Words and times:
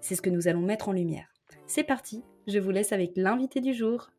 C'est 0.00 0.14
ce 0.14 0.22
que 0.22 0.30
nous 0.30 0.48
allons 0.48 0.60
mettre 0.60 0.88
en 0.88 0.92
lumière. 0.92 1.28
C'est 1.66 1.84
parti, 1.84 2.22
je 2.46 2.58
vous 2.58 2.70
laisse 2.70 2.92
avec 2.92 3.12
l'invité 3.16 3.60
du 3.60 3.74
jour. 3.74 4.10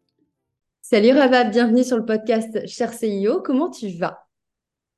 Salut 0.82 1.12
Rabab, 1.12 1.52
bienvenue 1.52 1.84
sur 1.84 1.98
le 1.98 2.06
podcast 2.06 2.68
Cher 2.68 2.94
CIO, 2.94 3.42
comment 3.42 3.70
tu 3.70 3.90
vas? 3.90 4.28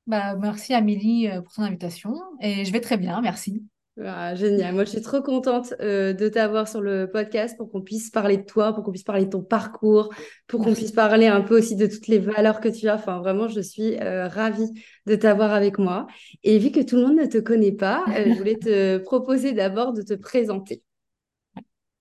Bah, 0.07 0.35
merci 0.35 0.73
Amélie 0.73 1.27
euh, 1.27 1.41
pour 1.41 1.53
ton 1.53 1.63
invitation 1.63 2.15
et 2.41 2.65
je 2.65 2.71
vais 2.71 2.81
très 2.81 2.97
bien, 2.97 3.21
merci. 3.21 3.63
Ah, 3.99 4.35
génial, 4.35 4.73
moi 4.73 4.85
je 4.85 4.91
suis 4.91 5.01
trop 5.01 5.21
contente 5.21 5.73
euh, 5.81 6.13
de 6.13 6.29
t'avoir 6.29 6.65
sur 6.67 6.79
le 6.79 7.11
podcast 7.11 7.57
pour 7.57 7.69
qu'on 7.69 7.81
puisse 7.81 8.09
parler 8.09 8.37
de 8.37 8.43
toi, 8.43 8.73
pour 8.73 8.85
qu'on 8.85 8.91
puisse 8.91 9.03
parler 9.03 9.25
de 9.25 9.29
ton 9.31 9.43
parcours, 9.43 10.13
pour 10.47 10.63
qu'on 10.63 10.73
puisse 10.73 10.93
parler 10.93 11.27
un 11.27 11.41
peu 11.41 11.57
aussi 11.57 11.75
de 11.75 11.87
toutes 11.87 12.07
les 12.07 12.17
valeurs 12.17 12.61
que 12.61 12.69
tu 12.69 12.87
as. 12.87 12.95
Enfin, 12.95 13.19
vraiment, 13.19 13.49
je 13.49 13.59
suis 13.59 13.99
euh, 13.99 14.29
ravie 14.29 14.71
de 15.07 15.15
t'avoir 15.15 15.51
avec 15.51 15.77
moi. 15.77 16.07
Et 16.43 16.57
vu 16.57 16.71
que 16.71 16.79
tout 16.79 16.95
le 16.95 17.05
monde 17.05 17.17
ne 17.17 17.25
te 17.25 17.37
connaît 17.37 17.73
pas, 17.73 18.05
je 18.07 18.33
voulais 18.37 18.55
te 18.55 18.97
proposer 18.99 19.51
d'abord 19.51 19.91
de 19.91 20.01
te 20.01 20.13
présenter. 20.13 20.83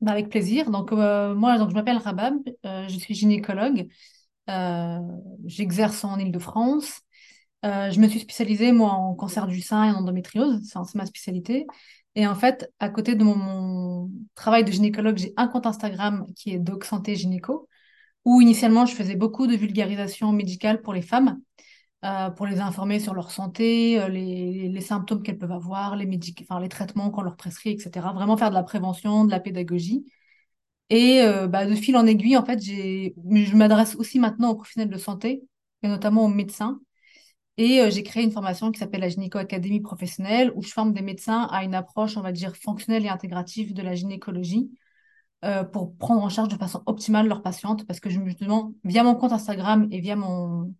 Bah, 0.01 0.13
avec 0.13 0.29
plaisir. 0.31 0.71
Donc, 0.71 0.93
moi, 0.93 1.59
donc, 1.59 1.71
je 1.71 1.75
m'appelle 1.75 1.99
Rabab, 1.99 2.35
je 2.65 2.97
suis 2.99 3.15
gynécologue. 3.15 3.89
J'exerce 5.45 6.05
en 6.05 6.19
Ile-de-France. 6.19 7.03
Euh, 7.65 7.91
je 7.91 8.01
me 8.01 8.09
suis 8.09 8.21
spécialisée, 8.21 8.73
moi, 8.73 8.91
en 8.93 9.15
cancer 9.15 9.47
du 9.47 9.61
sein 9.61 9.85
et 9.85 9.91
en 9.91 9.97
endométriose. 10.01 10.61
C'est 10.65 10.95
ma 10.95 11.07
spécialité. 11.07 11.67
Et 12.15 12.27
en 12.27 12.35
fait, 12.35 12.73
à 12.81 12.89
côté 12.89 13.15
de 13.15 13.25
mon, 13.25 14.11
travail 14.35 14.65
de 14.65 14.73
gynécologue, 14.73 15.19
j'ai 15.19 15.33
un 15.37 15.47
compte 15.49 15.67
Instagram 15.67 16.27
qui 16.37 16.53
est 16.55 16.59
Doc 16.59 16.85
Santé 16.85 17.15
Gynéco, 17.17 17.69
où 18.25 18.41
initialement, 18.41 18.87
je 18.87 18.95
faisais 18.95 19.17
beaucoup 19.17 19.47
de 19.47 19.57
vulgarisation 19.57 20.33
médicale 20.33 20.83
pour 20.83 20.95
les 20.95 21.03
femmes, 21.03 21.41
euh, 22.05 22.31
pour 22.31 22.47
les 22.47 22.61
informer 22.61 23.01
sur 23.01 23.15
leur 23.15 23.31
santé, 23.31 24.01
euh, 24.01 24.09
les, 24.09 24.81
symptômes 24.81 25.23
qu'elles 25.23 25.39
peuvent 25.39 25.53
avoir, 25.53 25.97
les, 25.97 26.69
traitements 26.69 27.11
qu'on 27.11 27.23
leur 27.23 27.37
prescrit, 27.37 27.71
etc. 27.71 28.13
Vraiment 28.15 28.37
faire 28.37 28.51
de 28.51 28.55
la 28.55 28.63
prévention, 28.65 29.25
de 29.25 29.31
la 29.31 29.41
pédagogie. 29.41 30.05
Et 30.91 31.23
bah, 31.49 31.67
de 31.67 31.75
fil 31.77 31.97
en 31.97 32.07
aiguille, 32.07 32.37
en 32.37 32.45
fait, 32.45 32.61
je 32.61 33.57
m'adresse 33.57 33.95
aussi 33.97 34.19
maintenant 34.19 34.51
aux 34.51 34.57
professionnels 34.57 34.91
de 34.91 34.99
santé, 34.99 35.43
et 35.83 35.89
notamment 35.89 36.25
aux 36.25 36.29
médecins, 36.29 36.81
et 37.61 37.83
euh, 37.83 37.91
j'ai 37.91 38.03
créé 38.03 38.25
une 38.25 38.33
formation 38.33 38.73
qui 38.73 38.79
s'appelle 38.79 39.03
la 39.03 39.11
Gynéco 39.11 39.37
Académie 39.37 39.81
professionnelle, 39.81 40.51
où 40.55 40.63
je 40.63 40.71
forme 40.73 40.95
des 40.95 41.03
médecins 41.03 41.43
à 41.51 41.63
une 41.63 41.75
approche, 41.75 42.17
on 42.17 42.23
va 42.23 42.33
dire, 42.33 42.57
fonctionnelle 42.57 43.05
et 43.05 43.11
intégrative 43.11 43.75
de 43.75 43.83
la 43.83 43.95
gynécologie 43.95 44.71
euh, 45.45 45.63
pour 45.63 45.95
prendre 45.99 46.23
en 46.23 46.31
charge 46.31 46.49
de 46.49 46.57
façon 46.57 46.83
optimale 46.87 47.29
leurs 47.29 47.43
patientes. 47.43 47.87
Parce 47.87 48.01
que 48.01 48.09
justement, 48.09 48.73
via 48.83 49.03
mon 49.05 49.15
compte 49.15 49.33
Instagram 49.33 49.89
et 49.91 50.01
via 50.01 50.17
mon 50.17 50.75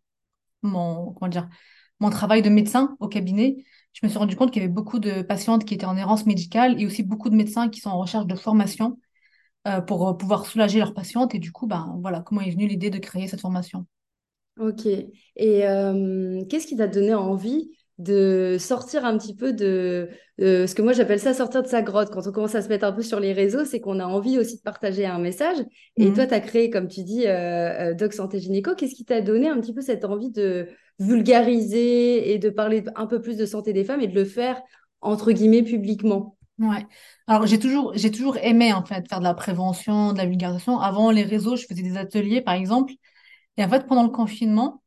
travail 2.11 2.41
de 2.41 2.49
médecin 2.49 2.97
au 2.99 3.09
cabinet, 3.09 3.63
je 3.93 4.01
me 4.03 4.09
suis 4.09 4.19
rendu 4.19 4.35
compte 4.35 4.51
qu'il 4.51 4.63
y 4.63 4.65
avait 4.65 4.73
beaucoup 4.73 5.01
de 5.01 5.21
patientes 5.21 5.67
qui 5.67 5.75
étaient 5.75 5.85
en 5.85 5.99
errance 5.99 6.25
médicale 6.25 6.81
et 6.81 6.87
aussi 6.87 7.03
beaucoup 7.03 7.29
de 7.29 7.37
médecins 7.37 7.69
qui 7.69 7.81
sont 7.81 7.91
en 7.91 7.99
recherche 7.99 8.25
de 8.25 8.37
formation 8.37 8.99
euh, 9.69 9.83
pour 9.83 10.17
pouvoir 10.17 10.47
soulager 10.47 10.79
leurs 10.79 10.95
patientes. 10.95 11.35
Et 11.35 11.41
du 11.41 11.53
coup, 11.53 11.67
ben, 11.67 11.99
voilà 12.01 12.23
comment 12.23 12.41
est 12.41 12.51
venue 12.53 12.69
l'idée 12.69 12.89
de 12.89 12.99
créer 12.99 13.29
cette 13.29 13.43
formation. 13.43 13.87
Ok. 14.61 14.87
Et 14.87 15.67
euh, 15.67 16.45
qu'est-ce 16.49 16.67
qui 16.67 16.77
t'a 16.77 16.87
donné 16.87 17.15
envie 17.15 17.71
de 17.97 18.57
sortir 18.59 19.05
un 19.05 19.17
petit 19.17 19.35
peu 19.35 19.53
de, 19.53 20.09
ce 20.39 20.75
que 20.75 20.83
moi 20.83 20.93
j'appelle 20.93 21.19
ça 21.19 21.33
sortir 21.33 21.63
de 21.63 21.67
sa 21.67 21.81
grotte? 21.81 22.11
Quand 22.11 22.27
on 22.27 22.33
commence 22.33 22.55
à 22.55 22.63
se 22.63 22.69
mettre 22.69 22.85
un 22.85 22.93
peu 22.93 23.03
sur 23.03 23.21
les 23.21 23.33
réseaux, 23.33 23.65
c'est 23.65 23.81
qu'on 23.81 24.01
a 24.01 24.05
envie 24.05 24.39
aussi 24.39 24.59
de 24.59 24.63
partager 24.63 25.07
un 25.07 25.19
message. 25.19 25.57
Et 25.97 26.11
mmh. 26.11 26.15
toi, 26.15 26.27
tu 26.27 26.35
as 26.35 26.41
créé, 26.41 26.69
comme 26.69 26.89
tu 26.89 27.03
dis, 27.05 27.27
euh, 27.27 27.91
euh, 27.91 27.95
Doc 27.95 28.13
Santé 28.13 28.39
Gynéco. 28.39 28.75
Qu'est-ce 28.75 28.95
qui 28.95 29.07
t'a 29.07 29.23
donné 29.23 29.49
un 29.49 29.59
petit 29.61 29.73
peu 29.73 29.81
cette 29.81 30.05
envie 30.05 30.31
de 30.31 30.69
vulgariser 30.99 32.33
et 32.33 32.39
de 32.39 32.51
parler 32.51 32.85
un 32.97 33.07
peu 33.07 33.23
plus 33.23 33.39
de 33.39 33.47
santé 33.47 33.73
des 33.73 33.85
femmes 33.85 34.03
et 34.03 34.09
de 34.09 34.15
le 34.15 34.27
faire 34.27 34.61
entre 35.01 35.33
guillemets 35.33 35.63
publiquement? 35.63 36.37
Ouais. 36.59 36.87
Alors 37.27 37.47
j'ai 37.47 37.59
toujours 37.59 37.93
j'ai 37.95 38.11
toujours 38.11 38.37
aimé 38.37 38.75
en 38.75 38.85
fait 38.85 39.09
faire 39.09 39.21
de 39.21 39.25
la 39.25 39.33
prévention, 39.33 40.13
de 40.13 40.19
la 40.19 40.27
vulgarisation. 40.27 40.79
Avant 40.79 41.11
les 41.11 41.23
réseaux, 41.23 41.57
je 41.57 41.65
faisais 41.65 41.83
des 41.83 41.97
ateliers 41.97 42.43
par 42.43 42.53
exemple 42.53 42.93
et 43.61 43.65
en 43.65 43.69
fait, 43.69 43.87
pendant 43.87 44.05
le 44.05 44.09
confinement, 44.09 44.83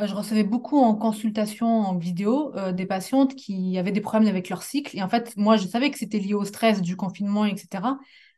euh, 0.00 0.08
je 0.08 0.14
recevais 0.14 0.42
beaucoup 0.42 0.78
en 0.80 0.96
consultation 0.96 1.68
en 1.68 1.96
vidéo 1.96 2.52
euh, 2.56 2.72
des 2.72 2.84
patientes 2.84 3.36
qui 3.36 3.78
avaient 3.78 3.92
des 3.92 4.00
problèmes 4.00 4.28
avec 4.28 4.48
leur 4.48 4.64
cycle. 4.64 4.96
Et 4.96 5.02
en 5.02 5.08
fait, 5.08 5.36
moi, 5.36 5.56
je 5.56 5.68
savais 5.68 5.92
que 5.92 5.98
c'était 5.98 6.18
lié 6.18 6.34
au 6.34 6.44
stress 6.44 6.82
du 6.82 6.96
confinement, 6.96 7.44
etc. 7.44 7.84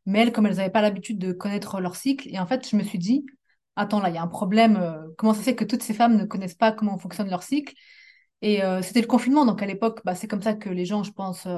Mais 0.05 0.21
elles, 0.21 0.33
comme 0.33 0.47
elles 0.47 0.57
n'avaient 0.57 0.69
pas 0.69 0.83
l'habitude 0.83 1.19
de 1.19 1.33
connaître 1.33 1.81
leur 1.81 1.97
cycle, 1.97 2.29
et 2.29 2.39
en 2.39 2.47
fait, 2.47 2.69
je 2.69 2.77
me 2.77 2.83
suis 2.83 2.99
dit, 2.99 3.25
attends, 3.77 4.01
là, 4.01 4.11
il 4.11 4.15
y 4.15 4.19
a 4.19 4.23
un 4.23 4.27
problème. 4.27 4.77
Euh, 4.77 5.09
comment 5.17 5.33
ça 5.33 5.41
se 5.41 5.45
fait 5.47 5.55
que 5.57 5.65
toutes 5.65 5.83
ces 5.83 5.95
femmes 5.95 6.17
ne 6.19 6.27
connaissent 6.27 6.55
pas 6.55 6.71
comment 6.71 6.99
fonctionne 6.99 7.31
leur 7.31 7.43
cycle? 7.43 7.73
Et 8.43 8.61
c'était 8.83 9.01
le 9.01 9.09
confinement, 9.09 9.45
donc 9.47 9.63
à 9.63 9.67
l'époque, 9.67 10.01
bah, 10.05 10.15
c'est 10.15 10.29
comme 10.29 10.43
ça 10.43 10.55
que 10.55 10.71
les 10.71 10.85
gens, 10.85 11.03
je 11.03 11.11
pense, 11.11 11.49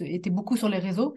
étaient 0.00 0.30
beaucoup 0.30 0.56
sur 0.56 0.70
les 0.70 0.78
réseaux. 0.78 1.14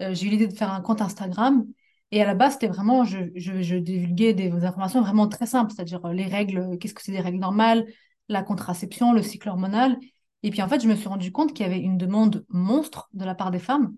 j'ai 0.00 0.26
eu 0.26 0.30
l'idée 0.30 0.48
de 0.48 0.54
faire 0.54 0.70
un 0.70 0.82
compte 0.82 1.00
Instagram 1.00 1.64
et 2.12 2.22
à 2.22 2.26
la 2.26 2.34
base, 2.34 2.54
c'était 2.54 2.68
vraiment, 2.68 3.04
je, 3.04 3.78
divulguais 3.78 4.34
des 4.34 4.50
informations 4.64 5.00
vraiment 5.00 5.28
très 5.28 5.46
simples, 5.46 5.72
c'est-à-dire 5.72 6.04
euh, 6.06 6.12
les 6.12 6.24
règles, 6.26 6.58
euh, 6.58 6.76
qu'est-ce 6.76 6.94
que 6.94 7.02
c'est 7.02 7.12
des 7.12 7.20
règles 7.20 7.38
normales, 7.38 7.86
la 8.28 8.42
contraception, 8.42 9.12
le 9.12 9.22
cycle 9.22 9.48
hormonal. 9.48 9.98
Et 10.42 10.50
puis 10.50 10.62
en 10.62 10.68
fait, 10.68 10.82
je 10.82 10.88
me 10.88 10.96
suis 10.96 11.08
rendu 11.08 11.30
compte 11.30 11.52
qu'il 11.52 11.66
y 11.66 11.68
avait 11.68 11.80
une 11.80 11.98
demande 11.98 12.44
monstre 12.48 13.08
de 13.12 13.24
la 13.24 13.34
part 13.34 13.50
des 13.50 13.58
femmes. 13.58 13.94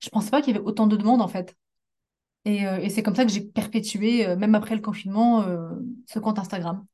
Je 0.00 0.08
ne 0.08 0.10
pensais 0.12 0.30
pas 0.30 0.40
qu'il 0.40 0.54
y 0.54 0.56
avait 0.56 0.64
autant 0.64 0.86
de 0.86 0.96
demandes 0.96 1.20
en 1.20 1.28
fait. 1.28 1.54
Et, 2.46 2.66
euh, 2.66 2.78
et 2.78 2.88
c'est 2.88 3.02
comme 3.02 3.16
ça 3.16 3.26
que 3.26 3.30
j'ai 3.30 3.42
perpétué, 3.42 4.34
même 4.36 4.54
après 4.54 4.74
le 4.74 4.80
confinement, 4.80 5.44
ce 6.06 6.18
compte 6.18 6.38
Instagram. 6.38 6.86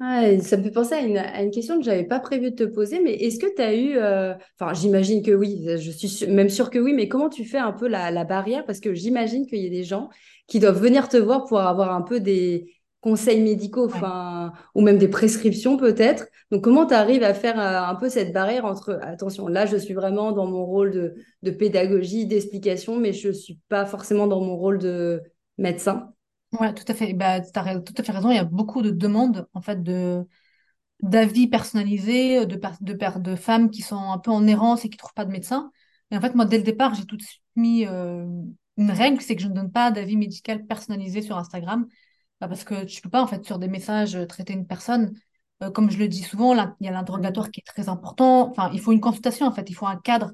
Ça 0.00 0.56
me 0.56 0.62
fait 0.64 0.70
penser 0.72 0.94
à 0.94 1.42
une, 1.42 1.50
question 1.52 1.78
que 1.78 1.84
je 1.84 1.90
n'avais 1.90 2.04
pas 2.04 2.18
prévu 2.18 2.50
de 2.50 2.56
te 2.56 2.64
poser, 2.64 3.00
mais 3.00 3.14
est-ce 3.14 3.38
que 3.38 3.54
tu 3.54 3.62
as 3.62 3.74
eu, 3.74 3.96
euh, 3.96 4.34
enfin 4.58 4.74
j'imagine 4.74 5.22
que 5.22 5.30
oui, 5.30 5.64
je 5.78 5.90
suis 5.92 6.26
même 6.26 6.48
sûre 6.48 6.70
que 6.70 6.78
oui, 6.80 6.92
mais 6.92 7.06
comment 7.06 7.28
tu 7.28 7.44
fais 7.44 7.58
un 7.58 7.72
peu 7.72 7.86
la, 7.86 8.24
barrière? 8.24 8.64
Parce 8.66 8.80
que 8.80 8.94
j'imagine 8.94 9.46
qu'il 9.46 9.60
y 9.62 9.66
a 9.66 9.70
des 9.70 9.84
gens 9.84 10.08
qui 10.48 10.58
doivent 10.58 10.80
venir 10.80 11.08
te 11.08 11.16
voir 11.16 11.44
pour 11.44 11.60
avoir 11.60 11.92
un 11.94 12.02
peu 12.02 12.18
des 12.18 12.74
conseils 13.00 13.40
médicaux, 13.40 13.86
enfin, 13.86 14.52
ou 14.74 14.80
même 14.80 14.98
des 14.98 15.08
prescriptions 15.08 15.76
peut-être. 15.76 16.26
Donc 16.50 16.64
comment 16.64 16.86
tu 16.86 16.94
arrives 16.94 17.22
à 17.22 17.34
faire 17.34 17.60
euh, 17.60 17.88
un 17.88 17.94
peu 17.94 18.08
cette 18.08 18.32
barrière 18.32 18.64
entre, 18.64 18.98
attention, 19.02 19.46
là 19.46 19.66
je 19.66 19.76
suis 19.76 19.94
vraiment 19.94 20.32
dans 20.32 20.46
mon 20.46 20.64
rôle 20.64 20.90
de, 20.90 21.14
de 21.42 21.50
pédagogie, 21.52 22.26
d'explication, 22.26 22.96
mais 22.96 23.12
je 23.12 23.28
ne 23.28 23.32
suis 23.32 23.60
pas 23.68 23.86
forcément 23.86 24.26
dans 24.26 24.40
mon 24.40 24.56
rôle 24.56 24.78
de 24.78 25.22
médecin? 25.58 26.12
Ouais, 26.52 26.74
tout 26.74 26.84
à 26.88 26.94
fait. 26.94 27.14
Bah, 27.14 27.40
tu 27.40 27.58
as 27.58 27.80
tout 27.80 27.94
à 27.96 28.02
fait 28.02 28.12
raison. 28.12 28.30
Il 28.30 28.36
y 28.36 28.38
a 28.38 28.44
beaucoup 28.44 28.82
de 28.82 28.90
demandes 28.90 29.46
en 29.54 29.60
fait 29.62 29.82
de 29.82 30.26
d'avis 31.02 31.48
personnalisés 31.48 32.46
de, 32.46 32.56
de, 32.82 33.18
de 33.20 33.36
femmes 33.36 33.70
qui 33.70 33.82
sont 33.82 33.96
un 34.12 34.18
peu 34.18 34.30
en 34.32 34.46
errance 34.46 34.84
et 34.84 34.90
qui 34.90 34.96
trouvent 34.98 35.14
pas 35.14 35.24
de 35.26 35.32
médecin. 35.32 35.70
Et 36.10 36.16
en 36.16 36.20
fait, 36.22 36.34
moi, 36.34 36.46
dès 36.46 36.58
le 36.58 36.64
départ, 36.64 36.94
j'ai 36.94 37.06
tout 37.06 37.16
de 37.16 37.22
suite 37.22 37.42
mis 37.56 37.86
euh, 37.86 38.26
une 38.78 38.90
règle, 38.90 39.20
c'est 39.22 39.36
que 39.36 39.42
je 39.42 39.48
ne 39.48 39.54
donne 39.54 39.72
pas 39.72 39.90
d'avis 39.92 40.16
médical 40.16 40.66
personnalisé 40.66 41.22
sur 41.22 41.36
Instagram, 41.38 41.86
bah, 42.40 42.48
parce 42.48 42.64
que 42.64 42.84
tu 42.84 43.02
peux 43.02 43.10
pas 43.10 43.22
en 43.22 43.26
fait 43.28 43.44
sur 43.46 43.58
des 43.58 43.68
messages 43.68 44.16
euh, 44.16 44.26
traiter 44.26 44.54
une 44.54 44.66
personne. 44.66 45.14
Euh, 45.62 45.70
comme 45.70 45.90
je 45.90 45.98
le 45.98 46.08
dis 46.08 46.22
souvent, 46.22 46.54
il 46.80 46.86
y 46.86 46.88
a 46.88 46.92
l'interrogatoire 46.92 47.50
qui 47.50 47.60
est 47.60 47.66
très 47.66 47.88
important. 47.88 48.50
Enfin, 48.50 48.70
il 48.74 48.80
faut 48.80 48.92
une 48.92 49.00
consultation 49.00 49.46
en 49.46 49.52
fait, 49.52 49.70
il 49.70 49.74
faut 49.74 49.86
un 49.86 49.96
cadre. 49.98 50.32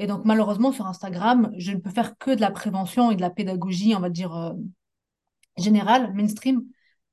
Et 0.00 0.06
donc 0.08 0.24
malheureusement 0.26 0.72
sur 0.72 0.86
Instagram, 0.86 1.52
je 1.58 1.72
ne 1.72 1.78
peux 1.78 1.90
faire 1.90 2.18
que 2.18 2.32
de 2.32 2.40
la 2.42 2.50
prévention 2.52 3.10
et 3.12 3.16
de 3.16 3.22
la 3.22 3.30
pédagogie, 3.30 3.94
on 3.96 4.00
va 4.00 4.10
dire 4.10 4.54
général, 5.58 6.12
mainstream, 6.14 6.64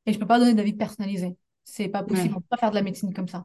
et 0.05 0.13
je 0.13 0.19
peux 0.19 0.27
pas 0.27 0.39
donner 0.39 0.53
d'avis 0.53 0.73
personnalisé. 0.73 1.37
C'est 1.63 1.89
pas 1.89 2.03
possible. 2.03 2.35
On 2.37 2.41
peut 2.41 2.47
pas 2.51 2.57
faire 2.57 2.71
de 2.71 2.75
la 2.75 2.81
médecine 2.83 3.13
comme 3.13 3.27
ça. 3.27 3.43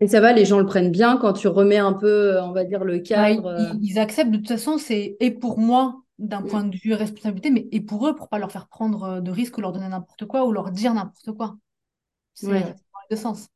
Et 0.00 0.08
ça 0.08 0.20
va, 0.20 0.32
les 0.32 0.44
gens 0.44 0.58
le 0.60 0.66
prennent 0.66 0.90
bien 0.92 1.16
quand 1.18 1.32
tu 1.32 1.46
remets 1.48 1.76
un 1.78 1.92
peu, 1.92 2.40
on 2.40 2.52
va 2.52 2.64
dire, 2.64 2.84
le 2.84 2.98
Ouais, 3.14 3.38
cadre. 3.38 3.46
euh, 3.46 3.56
ils, 3.56 3.78
ils 3.82 3.98
acceptent. 3.98 4.30
De 4.30 4.36
toute 4.38 4.48
façon, 4.48 4.78
c'est 4.78 5.16
et 5.20 5.30
pour 5.30 5.58
moi, 5.58 6.02
d'un 6.18 6.42
mm, 6.42 6.42
point 6.42 6.64
de 6.64 6.76
vue 6.76 6.92
responsabilité, 6.94 7.50
mais 7.50 7.66
et 7.72 7.80
pour 7.80 8.06
eux, 8.06 8.14
pour 8.14 8.28
pas 8.28 8.38
leur 8.38 8.52
faire 8.52 8.68
prendre 8.68 9.02
euh, 9.04 9.20
de 9.20 9.30
risques 9.30 9.56
ou 9.58 9.60
leur 9.60 9.72
donner 9.72 9.88
n'importe 9.88 10.26
quoi 10.26 10.44
ou 10.46 10.52
leur 10.52 10.70
dire 10.70 10.92
n'importe 10.94 11.32
quoi. 11.32 11.56
C'est 12.34 12.62
euh, 12.62 12.66
Ouais. 12.66 12.74
c'est 12.76 12.84
dans 12.94 13.00
les 13.10 13.16
deux 13.16 13.22
sens. 13.22 13.48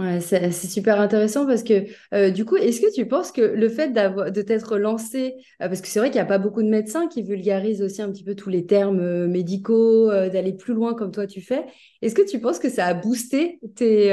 Ouais, 0.00 0.20
c'est 0.22 0.50
super 0.52 0.98
intéressant 0.98 1.46
parce 1.46 1.62
que 1.62 1.84
euh, 2.14 2.30
du 2.30 2.46
coup, 2.46 2.56
est-ce 2.56 2.80
que 2.80 2.90
tu 2.94 3.06
penses 3.06 3.32
que 3.32 3.42
le 3.42 3.68
fait 3.68 3.88
d'avoir 3.92 4.32
de 4.32 4.40
t'être 4.40 4.78
lancé, 4.78 5.34
euh, 5.60 5.68
parce 5.68 5.82
que 5.82 5.88
c'est 5.88 5.98
vrai 5.98 6.08
qu'il 6.08 6.16
n'y 6.16 6.22
a 6.22 6.24
pas 6.26 6.38
beaucoup 6.38 6.62
de 6.62 6.68
médecins 6.68 7.06
qui 7.06 7.22
vulgarisent 7.22 7.82
aussi 7.82 8.00
un 8.00 8.10
petit 8.10 8.24
peu 8.24 8.34
tous 8.34 8.48
les 8.48 8.64
termes 8.64 9.00
euh, 9.00 9.28
médicaux, 9.28 10.08
d'aller 10.10 10.54
plus 10.54 10.72
loin 10.72 10.94
comme 10.94 11.12
toi 11.12 11.26
tu 11.26 11.42
fais, 11.42 11.66
est-ce 12.00 12.14
que 12.14 12.22
tu 12.26 12.40
penses 12.40 12.58
que 12.58 12.70
ça 12.70 12.86
a 12.86 12.94
boosté 12.94 13.60
tes, 13.76 14.08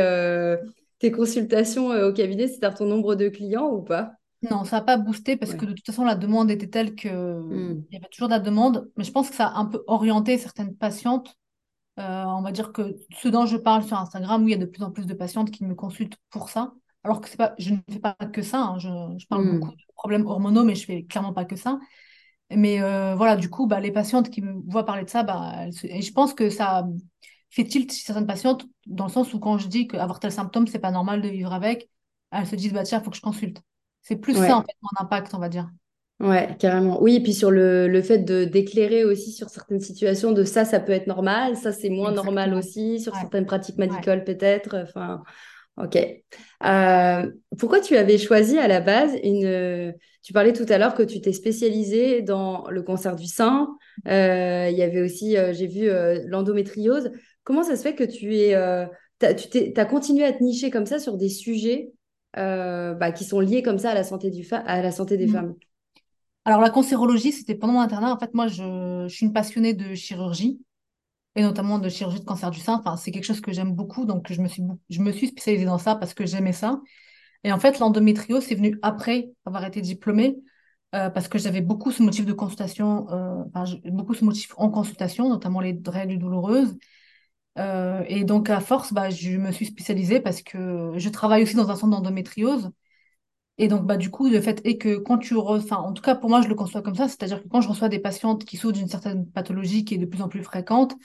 tes 1.00 1.12
consultations 1.12 1.90
au 1.90 2.12
cabinet, 2.12 2.48
c'est-à-dire 2.50 2.78
ton 2.78 2.86
nombre 2.86 3.16
de 3.16 3.30
clients 3.30 3.70
ou 3.72 3.82
pas? 3.82 4.12
Non, 4.44 4.64
ça 4.66 4.78
n'a 4.78 4.82
pas 4.84 4.98
boosté 4.98 5.36
parce 5.36 5.56
que 5.56 5.66
de 5.66 5.74
toute 5.74 5.86
façon, 5.86 6.04
la 6.06 6.16
demande 6.16 6.52
était 6.52 6.68
telle 6.70 6.96
que 6.96 7.08
Hmm. 7.50 7.88
il 7.90 7.96
y 7.96 7.98
avait 7.98 8.08
toujours 8.12 8.28
de 8.28 8.34
la 8.34 8.40
demande. 8.40 8.92
Mais 8.96 9.04
je 9.04 9.12
pense 9.12 9.30
que 9.30 9.36
ça 9.36 9.48
a 9.48 9.58
un 9.58 9.66
peu 9.66 9.84
orienté 9.88 10.38
certaines 10.38 10.76
patientes. 10.76 11.36
Euh, 12.00 12.26
on 12.26 12.42
va 12.42 12.52
dire 12.52 12.72
que 12.74 12.96
ce 13.16 13.28
dont 13.28 13.46
je 13.48 13.58
parle 13.58 13.84
sur 13.84 13.98
Instagram, 13.98 14.44
où 14.44 14.48
il 14.48 14.52
y 14.52 14.54
a 14.54 14.58
de 14.58 14.66
plus 14.66 14.84
en 14.84 14.92
plus 14.92 15.06
de 15.08 15.14
patientes 15.16 15.52
qui 15.52 15.66
me 15.66 15.76
consultent 15.76 16.18
pour 16.30 16.50
ça. 16.50 16.74
Alors 17.04 17.22
que 17.22 17.36
pas, 17.38 17.56
je 17.58 17.74
ne 17.74 17.80
fais 17.92 18.00
pas 18.00 18.16
que 18.34 18.42
ça. 18.44 18.60
hein. 18.62 18.80
Je, 18.80 18.90
je 19.20 19.28
parle 19.28 19.46
beaucoup 19.48 19.70
Hmm. 19.70 19.78
de 19.78 19.94
problèmes 19.96 20.26
hormonaux, 20.28 20.64
mais 20.64 20.76
je 20.76 20.86
fais 20.86 21.04
clairement 21.06 21.34
pas 21.34 21.46
que 21.46 21.56
ça. 21.56 21.80
Mais 22.52 22.82
euh, 22.82 23.16
voilà, 23.16 23.36
du 23.36 23.50
coup, 23.50 23.68
bah, 23.68 23.80
les 23.80 23.92
patientes 23.92 24.30
qui 24.30 24.42
me 24.42 24.62
voient 24.72 24.86
parler 24.86 25.04
de 25.04 25.10
ça, 25.10 25.24
bah, 25.24 25.54
elles 25.60 25.74
se- 25.74 25.88
et 25.88 26.02
je 26.02 26.14
pense 26.14 26.34
que 26.34 26.50
ça 26.50 26.88
fait 27.50 27.66
tilt 27.66 27.92
chez 27.92 28.04
certaines 28.06 28.28
patientes, 28.28 28.66
dans 28.86 29.06
le 29.06 29.12
sens 29.12 29.34
où 29.34 29.40
quand 29.40 29.58
je 29.58 29.68
dis 29.68 29.88
qu'avoir 29.88 30.20
tel 30.20 30.32
symptôme, 30.32 30.68
c'est 30.68 30.80
pas 30.80 30.92
normal 30.92 31.22
de 31.22 31.28
vivre 31.30 31.54
avec, 31.54 31.90
elles 32.32 32.48
se 32.48 32.56
disent, 32.56 32.74
bah 32.74 32.84
tiens, 32.84 33.00
il 33.00 33.04
faut 33.04 33.12
que 33.12 33.18
je 33.18 33.22
consulte. 33.22 33.62
C'est 34.02 34.18
plus 34.18 34.36
ça, 34.36 34.58
en 34.58 34.62
fait, 34.64 34.74
mon 34.82 34.90
impact, 35.06 35.34
on 35.34 35.40
va 35.40 35.50
dire. 35.50 35.70
Ouais, 36.20 36.56
carrément. 36.60 37.02
Oui, 37.02 37.16
et 37.18 37.20
puis 37.22 37.34
sur 37.34 37.52
le, 37.52 37.88
le 37.88 38.02
fait 38.02 38.18
de 38.20 38.44
d'éclairer 38.44 39.04
aussi 39.06 39.32
sur 39.32 39.50
certaines 39.50 39.80
situations, 39.80 40.32
de 40.32 40.44
ça, 40.44 40.66
ça 40.66 40.80
peut 40.80 40.92
être 40.92 41.06
normal, 41.06 41.56
ça, 41.56 41.72
c'est 41.72 41.90
moins 41.90 42.12
normal 42.12 42.56
aussi, 42.56 43.00
sur 43.00 43.14
Ouais, 43.14 43.20
certaines 43.22 43.46
pratiques 43.46 43.78
ouais. 43.78 43.86
médicales 43.88 44.24
peut-être. 44.24 44.78
Enfin, 44.82 45.22
ok. 45.78 45.96
Euh, 46.66 47.32
pourquoi 47.60 47.82
tu 47.82 47.96
avais 47.98 48.18
choisi 48.18 48.58
à 48.58 48.68
la 48.68 48.82
base 48.82 49.12
une... 49.24 49.94
Tu 50.24 50.34
parlais 50.34 50.54
tout 50.54 50.66
à 50.70 50.78
l'heure 50.80 50.96
que 50.96 51.04
tu 51.04 51.22
t'es 51.22 51.34
spécialisée 51.34 52.22
dans 52.24 52.68
le 52.70 52.82
cancer 52.82 53.16
du 53.16 53.28
sein. 53.28 53.70
Euh, 54.08 54.70
il 54.72 54.78
y 54.78 54.82
avait 54.82 55.02
aussi, 55.02 55.38
euh, 55.38 55.54
j'ai 55.54 55.68
vu, 55.68 55.88
euh, 55.90 56.20
l'endométriose. 56.28 57.12
Comment 57.44 57.64
ça 57.64 57.76
se 57.76 57.84
fait 57.84 57.96
que 57.96 58.04
tu 58.04 58.36
es, 58.38 58.56
euh, 58.56 58.86
t'as, 59.20 59.36
tu 59.36 59.72
t'as 59.74 59.86
continué 59.86 60.26
à 60.26 60.34
te 60.34 60.44
nicher 60.44 60.72
comme 60.72 60.86
ça 60.88 61.00
sur 61.00 61.16
des 61.16 61.30
sujets 61.30 61.92
euh, 62.38 62.94
bah, 62.96 63.12
qui 63.12 63.24
sont 63.24 63.40
liés 63.40 63.62
comme 63.64 63.78
ça 63.78 63.92
à 63.92 63.94
la 63.94 64.04
santé 64.04 64.32
du 64.32 64.46
à 64.52 64.82
la 64.82 64.92
santé 64.92 65.16
des 65.18 65.28
Mm. 65.28 65.32
femmes? 65.32 65.56
Alors, 66.48 66.62
la 66.62 66.70
cancérologie, 66.70 67.34
c'était 67.34 67.56
pendant 67.56 67.74
mon 67.74 67.82
internat. 67.82 68.14
En 68.14 68.18
fait, 68.18 68.34
moi, 68.34 68.48
je, 68.48 69.06
suis 69.10 69.26
une 69.26 69.34
passionnée 69.34 69.74
de 69.74 69.96
chirurgie, 69.96 70.62
et 71.36 71.42
notamment 71.44 71.78
de 71.80 71.90
chirurgie 71.90 72.22
de 72.22 72.26
cancer 72.26 72.52
du 72.52 72.62
sein. 72.62 72.76
Enfin, 72.80 72.96
c'est 72.98 73.12
quelque 73.12 73.26
chose 73.26 73.42
que 73.42 73.52
j'aime 73.52 73.74
beaucoup, 73.74 74.06
donc 74.06 74.32
je 74.32 74.42
me 74.42 74.48
suis, 74.48 74.64
je 74.90 75.02
me 75.02 75.12
suis 75.12 75.28
spécialisée 75.28 75.66
dans 75.66 75.78
ça 75.78 75.96
parce 75.96 76.14
que 76.14 76.26
j'aimais 76.26 76.54
ça. 76.54 76.80
Et 77.44 77.52
en 77.52 77.60
fait, 77.60 77.80
l'endométriose, 77.80 78.46
c'est 78.46 78.56
venu 78.56 78.80
après 78.82 79.32
avoir 79.46 79.66
été 79.66 79.82
diplômée, 79.82 80.38
euh, 80.96 81.10
parce 81.10 81.28
que 81.28 81.38
j'avais 81.38 81.62
beaucoup 81.62 81.92
ce 81.92 82.02
motif 82.04 82.26
de 82.26 82.34
consultation, 82.34 83.08
euh, 83.12 83.44
beaucoup 83.92 84.14
ce 84.14 84.24
motif 84.26 84.54
en 84.58 84.70
consultation, 84.70 85.30
notamment 85.30 85.60
les 85.60 85.78
règles 85.88 86.18
douloureuses. 86.18 86.78
Euh, 87.60 88.04
et 88.08 88.24
donc, 88.24 88.50
à 88.50 88.62
force, 88.62 88.94
bah, 88.94 89.10
je 89.10 89.32
me 89.32 89.52
suis 89.52 89.66
spécialisée 89.66 90.22
parce 90.22 90.42
que 90.44 90.94
je 90.96 91.10
travaille 91.10 91.44
aussi 91.44 91.56
dans 91.56 91.70
un 91.72 91.76
centre 91.76 91.92
d'endométriose. 91.92 92.72
Et 93.60 93.68
donc, 93.68 93.86
bah, 93.86 93.98
du 93.98 94.12
coup, 94.12 94.30
le 94.30 94.40
fait 94.42 94.62
est 94.66 94.78
que 94.78 94.98
quand 94.98 95.18
tu 95.18 95.36
enfin, 95.36 95.78
en 95.78 95.94
tout 95.94 96.02
cas, 96.04 96.16
pour 96.16 96.30
moi, 96.30 96.42
je 96.42 96.48
le 96.48 96.56
conçois 96.56 96.82
comme 96.84 96.96
ça, 96.96 97.08
c'est-à-dire 97.08 97.42
que 97.44 97.48
quand 97.48 97.62
je 97.62 97.70
reçois 97.70 97.90
des 97.90 98.00
patientes 98.00 98.46
qui 98.46 98.56
souffrent 98.58 98.74
d'une 98.74 98.88
certaine 98.88 99.26
pathologie 99.32 99.84
qui 99.84 99.96
est 99.96 99.98
de 99.98 100.06
plus 100.06 100.22
en 100.22 100.30
plus 100.30 100.44
fréquente, 100.44 100.96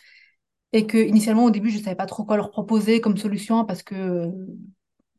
et 0.72 0.86
que 0.86 0.98
initialement, 0.98 1.44
au 1.44 1.50
début, 1.50 1.70
je 1.70 1.78
ne 1.78 1.82
savais 1.84 1.96
pas 1.96 2.06
trop 2.06 2.24
quoi 2.24 2.36
leur 2.36 2.50
proposer 2.50 3.00
comme 3.00 3.16
solution 3.18 3.64
parce 3.66 3.82
que 3.82 4.30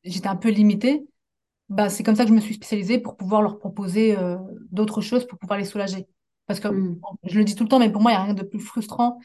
j'étais 0.04 0.28
un 0.28 0.36
peu 0.36 0.50
limitée, 0.50 1.06
bah, 1.70 1.90
c'est 1.90 2.04
comme 2.04 2.16
ça 2.16 2.24
que 2.24 2.30
je 2.30 2.36
me 2.36 2.42
suis 2.42 2.56
spécialisée 2.56 3.00
pour 3.00 3.18
pouvoir 3.18 3.42
leur 3.42 3.60
proposer 3.60 4.18
euh, 4.18 4.38
d'autres 4.72 5.02
choses 5.02 5.28
pour 5.28 5.40
pouvoir 5.40 5.60
les 5.60 5.66
soulager. 5.66 6.08
Parce 6.48 6.60
que, 6.60 6.70
bon, 6.70 7.18
je 7.26 7.38
le 7.40 7.46
dis 7.46 7.56
tout 7.56 7.64
le 7.64 7.70
temps, 7.70 7.80
mais 7.80 7.92
pour 7.92 8.02
moi, 8.02 8.12
il 8.12 8.16
n'y 8.16 8.22
a 8.22 8.24
rien 8.26 8.34
de 8.36 8.44
plus 8.44 8.60
frustrant 8.60 9.20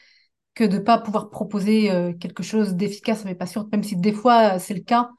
que 0.55 0.63
de 0.65 0.77
ne 0.77 0.83
pas 0.83 0.99
pouvoir 0.99 1.29
proposer 1.31 1.91
euh, 1.91 2.13
quelque 2.13 2.43
chose 2.43 2.75
d'efficace 2.75 3.23
à 3.23 3.25
mes 3.29 3.35
patientes, 3.35 3.71
même 3.71 3.83
si 3.83 3.95
des 3.97 4.13
fois, 4.13 4.55
euh, 4.55 4.59
c'est 4.59 4.73
le 4.75 4.81
cas. 4.81 5.11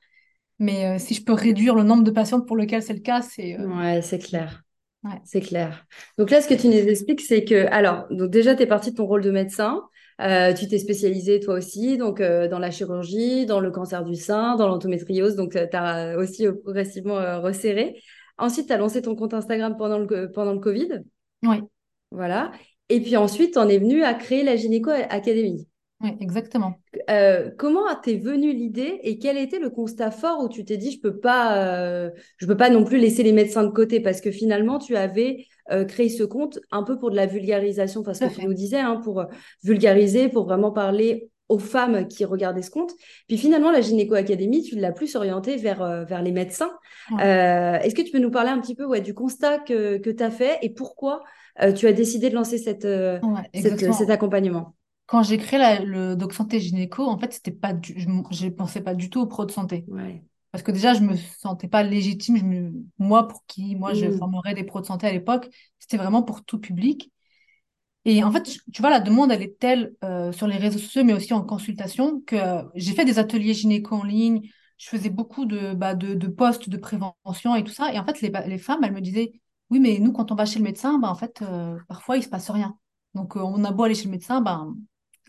Mais 0.60 0.86
euh, 0.86 0.98
si 0.98 1.14
je 1.14 1.24
peux 1.24 1.32
réduire 1.32 1.74
le 1.74 1.82
nombre 1.82 2.04
de 2.04 2.10
patientes 2.10 2.46
pour 2.46 2.56
lesquelles 2.56 2.82
c'est 2.82 2.92
le 2.92 3.00
cas, 3.00 3.22
c'est... 3.22 3.58
euh, 3.58 3.66
Ouais, 3.66 4.02
c'est 4.02 4.18
clair. 4.18 4.62
ouais. 5.04 5.18
C'est 5.24 5.40
clair. 5.40 5.84
Donc 6.18 6.30
là, 6.30 6.40
ce 6.40 6.46
que 6.48 6.54
tu 6.54 6.68
nous 6.68 6.74
expliques, 6.74 7.22
c'est 7.22 7.44
que, 7.44 7.66
alors, 7.72 8.06
donc 8.10 8.30
déjà, 8.30 8.54
tu 8.54 8.62
es 8.62 8.66
parti 8.66 8.90
de 8.92 8.96
ton 8.96 9.06
rôle 9.06 9.22
de 9.22 9.30
médecin. 9.30 9.82
Euh, 10.20 10.52
tu 10.52 10.68
t'es 10.68 10.78
spécialisé 10.78 11.40
toi 11.40 11.54
aussi, 11.54 11.96
donc 11.96 12.20
euh, 12.20 12.46
dans 12.46 12.58
la 12.58 12.70
chirurgie, 12.70 13.46
dans 13.46 13.58
le 13.58 13.70
cancer 13.70 14.04
du 14.04 14.14
sein, 14.14 14.56
dans 14.56 14.68
l'endométriose. 14.68 15.34
Donc, 15.34 15.52
tu 15.52 15.76
as 15.76 16.16
aussi 16.18 16.46
progressivement 16.62 17.40
resserré. 17.40 18.00
Ensuite, 18.36 18.66
tu 18.66 18.72
as 18.72 18.76
lancé 18.76 19.00
ton 19.02 19.14
compte 19.16 19.32
Instagram 19.34 19.76
pendant 19.78 19.98
le, 19.98 20.30
pendant 20.30 20.52
le 20.52 20.60
Covid. 20.60 21.00
Oui, 21.42 21.62
Voilà. 22.10 22.52
Et 22.90 23.00
puis 23.00 23.16
ensuite, 23.16 23.52
tu 23.54 23.58
en 23.58 23.68
es 23.68 23.78
venu 23.78 24.02
à 24.02 24.14
créer 24.14 24.42
la 24.42 24.56
Gynéco 24.56 24.90
Academy. 24.90 25.66
Oui, 26.02 26.16
exactement. 26.20 26.78
Euh, 27.10 27.50
comment 27.58 27.94
t'es 28.02 28.16
venue 28.16 28.52
l'idée 28.52 29.00
et 29.02 29.18
quel 29.18 29.36
était 29.36 29.58
le 29.58 29.68
constat 29.68 30.10
fort 30.10 30.42
où 30.42 30.48
tu 30.48 30.64
t'es 30.64 30.78
dit 30.78 30.92
je 30.92 31.00
peux 31.00 31.18
pas 31.18 31.62
euh, 31.66 32.10
je 32.38 32.46
peux 32.46 32.56
pas 32.56 32.70
non 32.70 32.84
plus 32.84 32.98
laisser 32.98 33.22
les 33.22 33.32
médecins 33.32 33.64
de 33.64 33.70
côté 33.70 34.00
parce 34.00 34.20
que 34.22 34.30
finalement 34.30 34.78
tu 34.78 34.96
avais 34.96 35.44
euh, 35.70 35.84
créé 35.84 36.08
ce 36.08 36.22
compte 36.22 36.58
un 36.70 36.84
peu 36.84 36.98
pour 36.98 37.10
de 37.10 37.16
la 37.16 37.26
vulgarisation 37.26 38.02
parce 38.02 38.20
que 38.20 38.28
tu 38.28 38.42
nous 38.42 38.54
disais 38.54 38.78
hein, 38.78 38.96
pour 38.96 39.24
vulgariser 39.62 40.28
pour 40.30 40.44
vraiment 40.44 40.72
parler 40.72 41.30
aux 41.48 41.58
femmes 41.58 42.06
qui 42.08 42.24
regardaient 42.24 42.62
ce 42.62 42.70
compte. 42.70 42.92
Puis 43.28 43.36
finalement 43.36 43.70
la 43.70 43.80
gynéco 43.82 44.14
académie 44.14 44.62
tu 44.62 44.76
l'as 44.76 44.92
plus 44.92 45.16
orientée 45.16 45.56
vers 45.56 46.06
vers 46.06 46.22
les 46.22 46.32
médecins. 46.32 46.70
Ouais, 47.10 47.24
Euh, 47.24 47.78
est-ce 47.80 47.94
que 47.94 48.02
tu 48.02 48.10
peux 48.10 48.18
nous 48.20 48.30
parler 48.30 48.50
un 48.50 48.60
petit 48.60 48.74
peu 48.74 48.86
ouais, 48.86 49.00
du 49.00 49.14
constat 49.14 49.58
que 49.58 49.98
que 49.98 50.10
tu 50.10 50.22
as 50.22 50.30
fait 50.30 50.58
et 50.62 50.70
pourquoi 50.70 51.22
euh, 51.62 51.72
tu 51.72 51.86
as 51.86 51.92
décidé 51.92 52.30
de 52.30 52.34
lancer 52.34 52.56
cette, 52.56 52.84
ouais, 52.84 53.50
cette 53.54 53.92
cet 53.92 54.10
accompagnement? 54.10 54.74
Quand 55.10 55.22
j'ai 55.24 55.38
créé 55.38 55.58
la- 55.58 55.80
le 55.80 56.14
doc 56.16 56.32
santé 56.34 56.60
gynéco, 56.60 57.04
en 57.06 57.18
fait, 57.18 57.32
c'était 57.32 57.50
pas 57.50 57.72
du... 57.72 57.94
je 58.00 58.08
ne 58.08 58.50
pensais 58.50 58.80
pas 58.80 58.94
du 58.94 59.10
tout 59.10 59.20
aux 59.20 59.26
pros 59.26 59.44
de 59.44 59.50
santé. 59.50 59.88
ouais 59.88 60.22
Parce 60.52 60.64
que 60.64 60.72
déjà, 60.72 60.94
je 60.94 61.00
me 61.02 61.16
sentais 61.16 61.68
pas 61.68 61.82
légitime. 61.84 62.36
Je 62.38 62.44
me... 62.44 62.72
Moi, 62.98 63.28
pour 63.28 63.44
qui 63.46 63.76
moi, 63.76 63.94
je 63.94 64.10
Mm. 64.10 64.12
formerais 64.12 64.54
des 64.54 64.64
pros 64.64 64.80
de 64.82 64.86
santé 64.86 65.06
à 65.08 65.12
l'époque, 65.12 65.48
c'était 65.80 65.96
vraiment 65.98 66.22
pour 66.22 66.44
tout 66.44 66.58
public. 66.60 67.12
Et 68.06 68.24
en 68.24 68.32
fait, 68.32 68.44
tu 68.72 68.80
vois, 68.82 68.90
la 68.90 69.00
demande, 69.00 69.32
elle 69.32 69.42
est 69.42 69.58
telle 69.58 69.94
euh, 70.04 70.32
sur 70.32 70.46
les 70.46 70.56
réseaux 70.56 70.78
sociaux, 70.78 71.04
mais 71.04 71.12
aussi 71.12 71.34
en 71.34 71.42
consultation, 71.44 72.20
que 72.22 72.36
euh, 72.36 72.62
j'ai 72.74 72.94
fait 72.94 73.04
des 73.04 73.18
ateliers 73.18 73.54
gynéco 73.54 73.96
en 73.96 74.04
ligne. 74.04 74.42
Je 74.78 74.88
faisais 74.88 75.10
beaucoup 75.10 75.44
de, 75.46 75.74
bah, 75.74 75.94
de, 75.94 76.14
de 76.14 76.28
postes 76.28 76.68
de 76.70 76.76
prévention 76.78 77.54
et 77.56 77.64
tout 77.64 77.72
ça. 77.72 77.92
Et 77.92 77.98
en 77.98 78.04
fait, 78.06 78.20
les, 78.22 78.30
les 78.46 78.58
femmes, 78.58 78.84
elles 78.84 78.92
me 78.94 79.00
disaient, 79.02 79.32
oui, 79.70 79.80
mais 79.80 79.98
nous, 79.98 80.12
quand 80.12 80.32
on 80.32 80.34
va 80.36 80.46
chez 80.46 80.58
le 80.58 80.64
médecin, 80.64 80.98
bah, 80.98 81.08
en 81.10 81.14
fait, 81.14 81.42
euh, 81.42 81.78
parfois, 81.88 82.16
il 82.16 82.22
se 82.22 82.28
passe 82.28 82.50
rien. 82.50 82.78
Donc, 83.14 83.36
on 83.36 83.64
a 83.64 83.72
beau 83.72 83.84
aller 83.84 83.94
chez 83.94 84.04
le 84.06 84.10
médecin, 84.12 84.40
bah, 84.40 84.66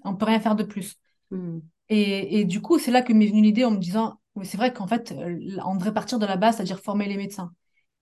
on 0.03 0.15
peut 0.15 0.25
rien 0.25 0.39
faire 0.39 0.55
de 0.55 0.63
plus. 0.63 0.95
Mm. 1.31 1.59
Et, 1.89 2.39
et 2.39 2.45
du 2.45 2.61
coup, 2.61 2.79
c'est 2.79 2.91
là 2.91 3.01
que 3.01 3.13
m'est 3.13 3.27
venue 3.27 3.41
l'idée 3.41 3.65
en 3.65 3.71
me 3.71 3.77
disant, 3.77 4.19
c'est 4.43 4.57
vrai 4.57 4.73
qu'en 4.73 4.87
fait, 4.87 5.11
euh, 5.11 5.57
on 5.65 5.75
devrait 5.75 5.93
partir 5.93 6.19
de 6.19 6.25
la 6.25 6.37
base, 6.37 6.55
c'est-à-dire 6.55 6.79
former 6.79 7.07
les 7.07 7.17
médecins. 7.17 7.53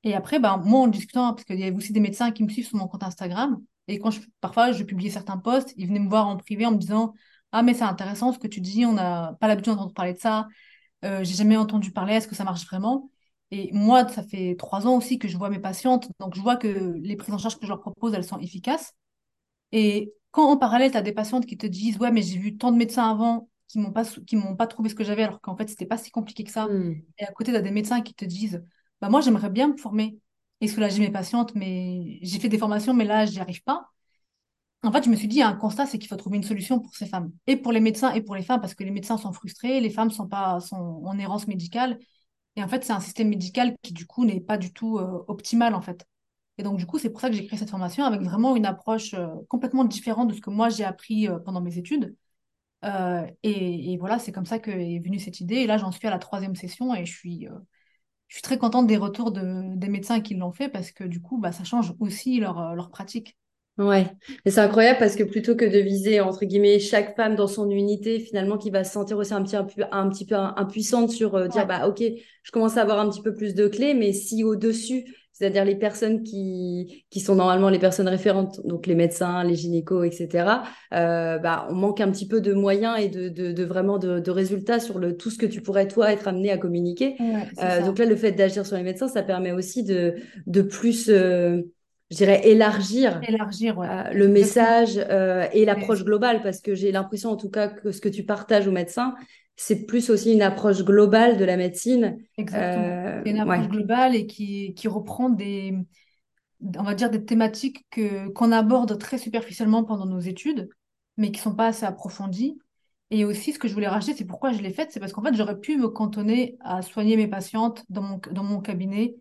Et 0.04 0.14
après, 0.14 0.40
ben, 0.40 0.58
moi, 0.58 0.82
en 0.82 0.88
discutant, 0.88 1.34
parce 1.34 1.44
qu'il 1.46 1.60
y 1.60 1.64
avait 1.64 1.76
aussi 1.76 1.94
des 1.94 2.00
médecins 2.00 2.32
qui 2.32 2.44
me 2.44 2.50
suivent 2.50 2.68
sur 2.68 2.78
mon 2.78 2.88
compte 2.88 3.04
Instagram, 3.04 3.60
et 3.88 4.00
quand 4.00 4.12
je, 4.12 4.22
parfois 4.42 4.72
je 4.72 4.84
publiais 4.84 5.10
certains 5.10 5.38
posts, 5.38 5.74
ils 5.76 5.88
venaient 5.88 6.00
me 6.00 6.10
voir 6.10 6.28
en 6.28 6.38
privé 6.38 6.66
en 6.66 6.72
me 6.72 6.78
disant, 6.78 7.14
Ah, 7.52 7.64
mais 7.64 7.74
c'est 7.74 7.84
intéressant 7.84 8.32
ce 8.32 8.40
que 8.40 8.48
tu 8.48 8.62
dis, 8.62 8.86
on 8.86 8.94
n'a 8.94 9.36
pas 9.40 9.48
l'habitude 9.48 9.74
d'entendre 9.74 9.94
parler 9.94 10.14
de 10.14 10.20
ça, 10.20 10.48
euh, 11.06 11.24
j'ai 11.24 11.34
jamais 11.36 11.58
entendu 11.58 11.92
parler, 11.92 12.14
est-ce 12.14 12.28
que 12.28 12.36
ça 12.36 12.44
marche 12.44 12.66
vraiment? 12.68 13.10
Et 13.52 13.72
moi, 13.74 14.08
ça 14.08 14.22
fait 14.24 14.56
trois 14.58 14.86
ans 14.86 14.96
aussi 14.98 15.18
que 15.18 15.28
je 15.28 15.38
vois 15.38 15.50
mes 15.50 15.60
patientes, 15.60 16.10
donc 16.20 16.36
je 16.36 16.42
vois 16.42 16.56
que 16.58 16.68
les 17.02 17.16
prises 17.16 17.34
en 17.34 17.40
charge 17.40 17.58
que 17.58 17.66
je 17.66 17.70
leur 17.70 17.82
propose, 17.82 18.14
elles 18.14 18.24
sont 18.24 18.40
efficaces. 18.40 18.94
Et 19.72 20.14
quand 20.32 20.50
en 20.50 20.58
parallèle, 20.58 20.92
tu 20.92 20.98
as 20.98 21.02
des 21.02 21.12
patientes 21.12 21.46
qui 21.46 21.58
te 21.58 21.68
disent, 21.68 21.98
Ouais, 22.00 22.12
mais 22.12 22.22
j'ai 22.22 22.38
vu 22.38 22.58
tant 22.58 22.72
de 22.72 22.78
médecins 22.78 23.10
avant 23.10 23.50
qui 23.68 23.80
m'ont 23.80 23.92
pas, 23.92 24.04
qui 24.06 24.36
m'ont 24.36 24.56
pas 24.56 24.68
trouvé 24.68 24.90
ce 24.90 24.96
que 24.96 25.04
j'avais, 25.04 25.24
alors 25.24 25.42
qu'en 25.42 25.56
fait, 25.56 25.70
c'était 25.70 25.86
pas 25.86 25.98
si 25.98 26.12
compliqué 26.12 26.44
que 26.44 26.52
ça. 26.52 26.68
Mm. 26.68 27.02
Et 27.20 27.26
à 27.26 27.32
côté, 27.32 27.52
tu 27.52 27.58
as 27.58 27.62
des 27.62 27.72
médecins 27.72 28.02
qui 28.02 28.14
te 28.14 28.26
disent, 28.26 28.64
bah, 29.02 29.10
moi, 29.10 29.22
j'aimerais 29.22 29.50
bien 29.50 29.70
me 29.70 29.78
former 29.78 30.20
et 30.62 30.68
soulager 30.68 31.00
mes 31.00 31.12
patientes, 31.12 31.56
mais 31.56 32.20
j'ai 32.22 32.40
fait 32.40 32.50
des 32.50 32.58
formations, 32.58 32.94
mais 32.94 33.06
là, 33.06 33.26
j'y 33.26 33.40
arrive 33.40 33.64
pas. 33.64 33.90
En 34.84 34.92
fait, 34.92 35.04
je 35.04 35.10
me 35.10 35.16
suis 35.16 35.28
dit, 35.28 35.42
un 35.42 35.54
constat, 35.54 35.86
c'est 35.86 36.00
qu'il 36.00 36.08
faut 36.08 36.16
trouver 36.16 36.38
une 36.38 36.44
solution 36.44 36.80
pour 36.80 36.96
ces 36.96 37.06
femmes, 37.06 37.32
et 37.48 37.58
pour 37.58 37.72
les 37.74 37.82
médecins 37.82 38.14
et 38.14 38.22
pour 38.22 38.36
les 38.36 38.44
femmes, 38.44 38.62
parce 38.62 38.76
que 38.76 38.84
les 38.84 38.92
médecins 38.92 39.18
sont 39.18 39.34
frustrés, 39.34 39.82
les 39.82 39.90
femmes 39.90 40.10
sont 40.12 40.28
pas, 40.28 40.60
sont 40.62 41.02
en 41.06 41.20
errance 41.20 41.48
médicale. 41.48 42.00
Et 42.56 42.64
en 42.64 42.68
fait, 42.68 42.84
c'est 42.84 42.94
un 42.94 43.00
système 43.02 43.30
médical 43.30 43.76
qui, 43.82 43.94
du 43.94 44.06
coup, 44.06 44.26
n'est 44.26 44.42
pas 44.42 44.58
du 44.58 44.74
tout 44.74 44.98
euh, 44.98 45.24
optimal, 45.28 45.76
en 45.76 45.82
fait. 45.82 46.06
Et 46.60 46.64
donc, 46.64 46.78
du 46.78 46.86
coup, 46.86 47.00
c'est 47.00 47.10
pour 47.10 47.22
ça 47.22 47.30
que 47.30 47.36
j'ai 47.38 47.48
créé 47.48 47.58
cette 47.58 47.70
formation 47.70 48.04
avec 48.04 48.22
vraiment 48.22 48.56
une 48.58 48.66
approche 48.66 49.14
euh, 49.14 49.28
complètement 49.48 49.86
différente 49.86 50.28
de 50.30 50.34
ce 50.36 50.42
que 50.42 50.50
moi, 50.50 50.68
j'ai 50.68 50.84
appris 50.84 51.30
euh, 51.30 51.40
pendant 51.40 51.62
mes 51.62 51.78
études. 51.78 52.18
Euh, 52.86 53.26
et, 53.44 53.98
voilà, 54.00 54.20
c'est 54.20 54.34
comme 54.34 54.46
ça 54.46 54.60
que 54.60 54.72
est 54.72 55.00
venue 55.00 55.20
cette 55.20 55.40
idée. 55.42 55.56
Et 55.58 55.68
là, 55.68 55.78
j'en 55.78 55.92
suis 55.92 56.08
à 56.08 56.12
la 56.12 56.20
troisième 56.20 56.56
session 56.58 56.94
et 56.96 57.06
je 57.06 57.14
suis, 57.18 57.48
je 58.28 58.36
suis 58.36 58.44
très 58.44 58.58
contente 58.58 58.88
des 58.88 58.98
retours 58.98 59.32
de, 59.32 59.76
des 59.76 59.90
médecins 59.90 60.22
qui 60.22 60.36
l'ont 60.36 60.52
fait 60.52 60.70
parce 60.70 60.92
que 60.92 61.06
du 61.06 61.22
coup, 61.22 61.40
bah, 61.40 61.54
ça 61.54 61.64
change 61.64 61.94
aussi 62.00 62.40
leur, 62.40 62.76
leur 62.76 62.90
pratique. 62.92 63.38
Ouais, 63.80 64.12
et 64.44 64.52
c'est 64.52 64.60
incroyable 64.60 65.00
parce 65.00 65.16
que 65.16 65.24
plutôt 65.24 65.56
que 65.56 65.64
de 65.64 65.80
viser, 65.80 66.20
entre 66.20 66.44
guillemets, 66.44 66.80
chaque 66.80 67.16
femme 67.16 67.38
dans 67.38 67.48
son 67.48 67.70
unité, 67.70 68.20
finalement, 68.20 68.58
qui 68.58 68.72
va 68.72 68.84
se 68.84 68.92
sentir 68.92 69.18
aussi 69.18 69.34
un 69.34 69.42
petit, 69.42 69.56
un, 69.56 69.64
peu- 69.64 69.84
un 69.94 70.10
petit 70.10 70.26
peu 70.26 70.36
impuissante 70.36 71.12
sur 71.12 71.36
euh, 71.36 71.48
dire, 71.48 71.66
Ouais, 71.66 71.66
bah, 71.66 71.88
ok, 71.88 72.04
je 72.44 72.52
commence 72.52 72.76
à 72.76 72.82
avoir 72.82 73.00
un 73.00 73.10
petit 73.10 73.22
peu 73.22 73.34
plus 73.34 73.56
de 73.56 73.70
clés, 73.70 73.94
mais 73.94 74.12
si 74.12 74.44
au-dessus, 74.44 75.06
c'est-à-dire 75.32 75.64
les 75.64 75.78
personnes 75.78 76.24
qui, 76.24 77.06
qui 77.10 77.22
sont 77.22 77.36
normalement 77.36 77.70
les 77.70 77.80
personnes 77.80 78.10
référentes, 78.10 78.60
donc 78.68 78.86
les 78.86 78.96
médecins, 78.96 79.46
les 79.46 79.56
gynécos, 79.56 80.06
etc., 80.06 80.64
euh, 80.94 81.38
bah, 81.38 81.66
on 81.70 81.76
manque 81.76 82.02
un 82.02 82.12
petit 82.12 82.28
peu 82.28 82.42
de 82.42 82.52
moyens 82.54 83.00
et 83.00 83.08
de, 83.08 83.30
de, 83.30 83.54
de 83.54 83.64
vraiment 83.64 83.98
de, 83.98 84.20
de 84.20 84.32
résultats 84.32 84.82
sur 84.82 85.00
le, 85.00 85.16
tout 85.16 85.30
ce 85.30 85.38
que 85.38 85.46
tu 85.46 85.62
pourrais, 85.62 85.88
toi, 85.88 86.12
être 86.12 86.28
amené 86.28 86.52
à 86.52 86.58
communiquer. 86.58 87.16
ouais, 87.20 87.50
Euh, 87.64 87.82
donc 87.82 87.98
là, 87.98 88.06
le 88.06 88.18
fait 88.18 88.34
d'agir 88.34 88.66
sur 88.66 88.76
les 88.76 88.84
médecins, 88.84 89.08
ça 89.08 89.24
permet 89.24 89.54
aussi 89.54 89.84
de, 89.86 90.16
de 90.48 90.62
plus, 90.62 91.10
je 92.10 92.18
dirais, 92.18 92.48
élargir 92.48 93.22
Élargir, 93.28 93.78
ouais. 93.78 93.88
euh, 93.88 94.14
le 94.14 94.28
message 94.28 94.98
euh, 94.98 95.48
et 95.54 95.66
l'approche 95.66 96.04
globale, 96.04 96.42
parce 96.42 96.60
que 96.60 96.74
j'ai 96.74 96.92
l'impression 96.92 97.30
en 97.30 97.38
tout 97.38 97.50
cas 97.50 97.68
que 97.68 97.92
ce 97.92 98.02
que 98.02 98.10
tu 98.10 98.24
partages 98.24 98.68
aux 98.68 98.72
médecins, 98.72 99.16
c'est 99.56 99.86
plus 99.86 100.10
aussi 100.10 100.34
une 100.34 100.42
approche 100.42 100.84
globale 100.84 101.38
de 101.38 101.46
la 101.46 101.58
médecine. 101.58 102.18
Exactement. 102.38 102.86
Euh, 102.86 103.22
une 103.26 103.36
ouais, 103.36 103.42
approche 103.42 103.70
globale 103.70 104.16
et 104.16 104.26
qui, 104.26 104.74
qui 104.74 104.88
reprend 104.88 105.30
des, 105.30 105.76
on 106.78 106.84
va 106.84 106.96
dire, 106.96 107.10
des 107.10 107.24
thématiques 107.24 107.86
que, 107.92 108.30
qu'on 108.30 108.52
aborde 108.52 108.98
très 108.98 109.18
superficiellement 109.18 109.84
pendant 109.84 110.06
nos 110.06 110.20
études, 110.20 110.70
mais 111.18 111.32
qui 111.32 111.40
sont 111.40 111.56
pas 111.56 111.68
assez 111.68 111.86
approfondies. 111.86 112.58
Et 113.12 113.26
aussi, 113.26 113.54
ce 113.54 113.60
que 113.60 113.68
je 113.68 113.74
voulais 113.74 113.88
rajouter, 113.88 114.14
c'est 114.14 114.26
pourquoi 114.26 114.52
je 114.52 114.62
l'ai 114.62 114.72
faite, 114.72 114.92
c'est 114.92 115.00
parce 115.00 115.14
qu'en 115.14 115.24
fait, 115.24 115.36
j'aurais 115.36 115.60
pu 115.60 115.78
me 115.78 115.90
cantonner 115.90 116.58
à 116.62 116.82
soigner 116.82 117.18
mes 117.18 117.28
patientes 117.28 117.84
dans 117.90 118.02
mon, 118.02 118.22
dans 118.32 118.44
mon 118.44 118.62
cabinet 118.62 119.16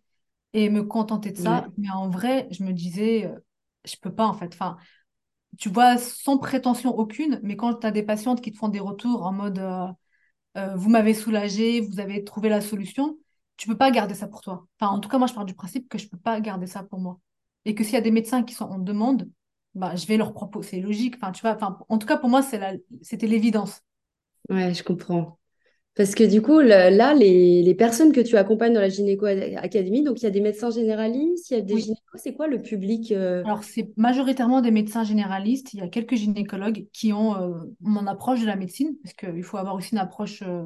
et 0.52 0.70
me 0.70 0.82
contenter 0.84 1.32
de 1.32 1.38
ça. 1.38 1.62
ouais, 1.62 1.72
Mais 1.78 1.90
en 1.90 2.08
vrai, 2.10 2.48
je 2.50 2.64
me 2.64 2.72
disais, 2.72 3.26
euh, 3.26 3.38
je 3.84 3.96
peux 4.00 4.14
pas, 4.14 4.26
en 4.26 4.34
fait. 4.34 4.52
Enfin, 4.54 4.76
tu 5.58 5.68
vois, 5.70 5.98
sans 5.98 6.38
prétention 6.38 6.90
aucune, 6.96 7.40
mais 7.42 7.56
quand 7.56 7.74
tu 7.76 7.86
as 7.86 7.90
des 7.90 8.02
patientes 8.02 8.40
qui 8.40 8.52
te 8.52 8.58
font 8.58 8.68
des 8.68 8.80
retours 8.80 9.26
en 9.26 9.32
mode, 9.32 9.58
euh, 9.58 9.86
euh, 10.56 10.74
vous 10.76 10.90
m'avez 10.90 11.14
soulagé, 11.14 11.80
vous 11.80 12.00
avez 12.00 12.24
trouvé 12.24 12.48
la 12.48 12.60
solution, 12.60 13.18
tu 13.56 13.68
peux 13.68 13.76
pas 13.76 13.90
garder 13.90 14.14
ça 14.14 14.28
pour 14.28 14.40
toi. 14.42 14.66
Enfin, 14.80 14.92
en 14.92 15.00
tout 15.00 15.08
cas, 15.08 15.18
moi, 15.18 15.26
je 15.28 15.34
pars 15.34 15.44
du 15.44 15.54
principe 15.54 15.88
que 15.88 15.98
je 15.98 16.08
peux 16.08 16.18
pas 16.18 16.40
garder 16.40 16.66
ça 16.66 16.82
pour 16.84 17.00
moi. 17.00 17.20
Et 17.64 17.74
que 17.74 17.84
s'il 17.84 17.94
y 17.94 17.96
a 17.96 18.00
des 18.00 18.10
médecins 18.10 18.42
qui 18.44 18.54
sont 18.54 18.66
en 18.66 18.78
demande, 18.78 19.28
bah, 19.74 19.96
je 19.96 20.06
vais 20.06 20.16
leur 20.16 20.32
proposer. 20.32 20.70
C'est 20.70 20.80
logique. 20.80 21.16
Enfin, 21.16 21.32
tu 21.32 21.42
vois, 21.42 21.54
enfin, 21.56 21.78
en 21.88 21.98
tout 21.98 22.06
cas, 22.06 22.16
pour 22.18 22.28
moi, 22.30 22.42
c'était 22.42 23.26
l'évidence. 23.26 23.82
ouais, 24.50 24.74
je 24.74 24.82
comprends. 24.82 25.38
Parce 25.98 26.14
que 26.14 26.24
du 26.24 26.42
coup, 26.42 26.60
le- 26.60 26.96
là, 26.96 27.14
les, 27.14 27.62
les 27.62 27.74
personnes 27.74 28.12
que 28.12 28.20
tu 28.20 28.36
accompagnes 28.36 28.72
dans 28.74 28.80
la 28.80 28.88
gynéco 28.88 29.26
académie, 29.26 30.04
donc 30.04 30.20
il 30.20 30.24
y 30.24 30.26
a 30.28 30.30
des 30.30 30.40
médecins 30.40 30.70
généralistes, 30.70 31.50
il 31.50 31.54
y 31.54 31.58
a 31.58 31.60
des 31.62 31.74
Oui. 31.74 31.82
gynécos, 31.82 32.20
c'est 32.22 32.34
quoi 32.34 32.46
le 32.46 32.62
public 32.62 33.12
euh, 33.12 33.44
Alors, 33.44 33.64
c'est 33.64 33.90
majoritairement 33.96 34.60
des 34.60 34.70
médecins 34.70 35.04
généralistes. 35.04 35.74
Il 35.74 35.80
y 35.80 35.82
a 35.82 35.88
quelques 35.88 36.14
gynécologues 36.14 36.86
qui 36.92 37.12
ont 37.12 37.36
euh, 37.36 37.58
mon 37.80 38.06
approche 38.06 38.40
de 38.40 38.46
la 38.46 38.56
médecine, 38.56 38.96
parce 39.02 39.14
qu'il 39.14 39.42
faut 39.42 39.56
avoir 39.58 39.74
aussi 39.74 39.92
une 39.92 39.98
approche 39.98 40.42
euh, 40.42 40.64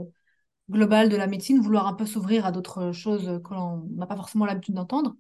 globale 0.70 1.08
de 1.10 1.16
la 1.16 1.26
médecine, 1.28 1.60
vouloir 1.60 1.86
un 1.88 1.94
peu 1.94 2.06
s'ouvrir 2.06 2.46
à 2.46 2.52
d'autres 2.52 2.92
choses 2.92 3.40
que 3.44 3.54
l'on 3.54 3.88
n'a 3.96 4.06
pas 4.06 4.16
forcément 4.16 4.46
l'habitude 4.46 4.74
d'entendre. 4.76 5.16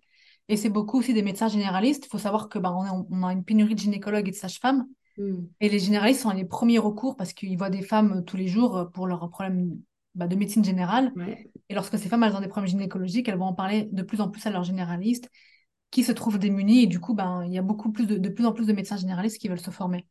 Et 0.48 0.56
c'est 0.58 0.70
beaucoup 0.70 0.98
aussi 0.98 1.14
des 1.14 1.22
médecins 1.22 1.48
généralistes. 1.48 2.06
Il 2.06 2.10
faut 2.10 2.18
savoir 2.18 2.48
que 2.50 2.58
ben, 2.58 2.72
on, 3.10 3.22
a 3.24 3.32
une 3.32 3.44
pénurie 3.44 3.74
de 3.76 3.80
gynécologues 3.80 4.28
et 4.28 4.32
de 4.32 4.36
sages-femmes. 4.36 4.86
hmm, 5.16 5.54
Et 5.60 5.68
les 5.70 5.78
généralistes 5.78 6.22
sont 6.22 6.30
les 6.30 6.44
premiers 6.44 6.78
recours 6.78 7.16
parce 7.16 7.32
qu'ils 7.32 7.56
voient 7.56 7.70
des 7.70 7.82
femmes 7.82 8.18
euh, 8.18 8.22
tous 8.22 8.36
les 8.36 8.48
jours 8.48 8.76
euh, 8.76 8.84
pour 8.86 9.06
leurs 9.06 9.28
problèmes 9.30 9.78
bah, 10.14 10.26
de 10.28 10.36
médecine 10.36 10.64
générale. 10.64 11.12
ouais. 11.14 11.52
Et 11.70 11.74
lorsque 11.74 11.98
ces 11.98 12.08
femmes 12.08 12.24
elles 12.24 12.34
ont 12.36 12.40
des 12.40 12.48
problèmes 12.48 12.70
gynécologiques, 12.70 13.28
elles 13.28 13.38
vont 13.38 13.46
en 13.46 13.54
parler 13.54 13.88
de 13.92 14.02
plus 14.02 14.20
en 14.20 14.30
plus 14.30 14.46
à 14.46 14.50
leurs 14.50 14.64
généralistes 14.64 15.30
qui 15.90 16.04
se 16.04 16.12
trouvent 16.12 16.38
démunis. 16.38 16.84
Et 16.84 16.86
du 16.88 17.00
coup, 17.00 17.14
ben, 17.14 17.44
il 17.46 17.52
y 17.54 17.58
a 17.58 17.62
beaucoup 17.62 17.92
plus 17.92 18.06
de, 18.06 18.18
de 18.18 18.28
plus 18.30 18.46
en 18.46 18.52
plus 18.52 18.66
de 18.66 18.72
médecins 18.74 18.96
généralistes 18.98 19.38
qui 19.40 19.48
veulent 19.48 19.60
se 19.60 19.70
former. 19.72 20.06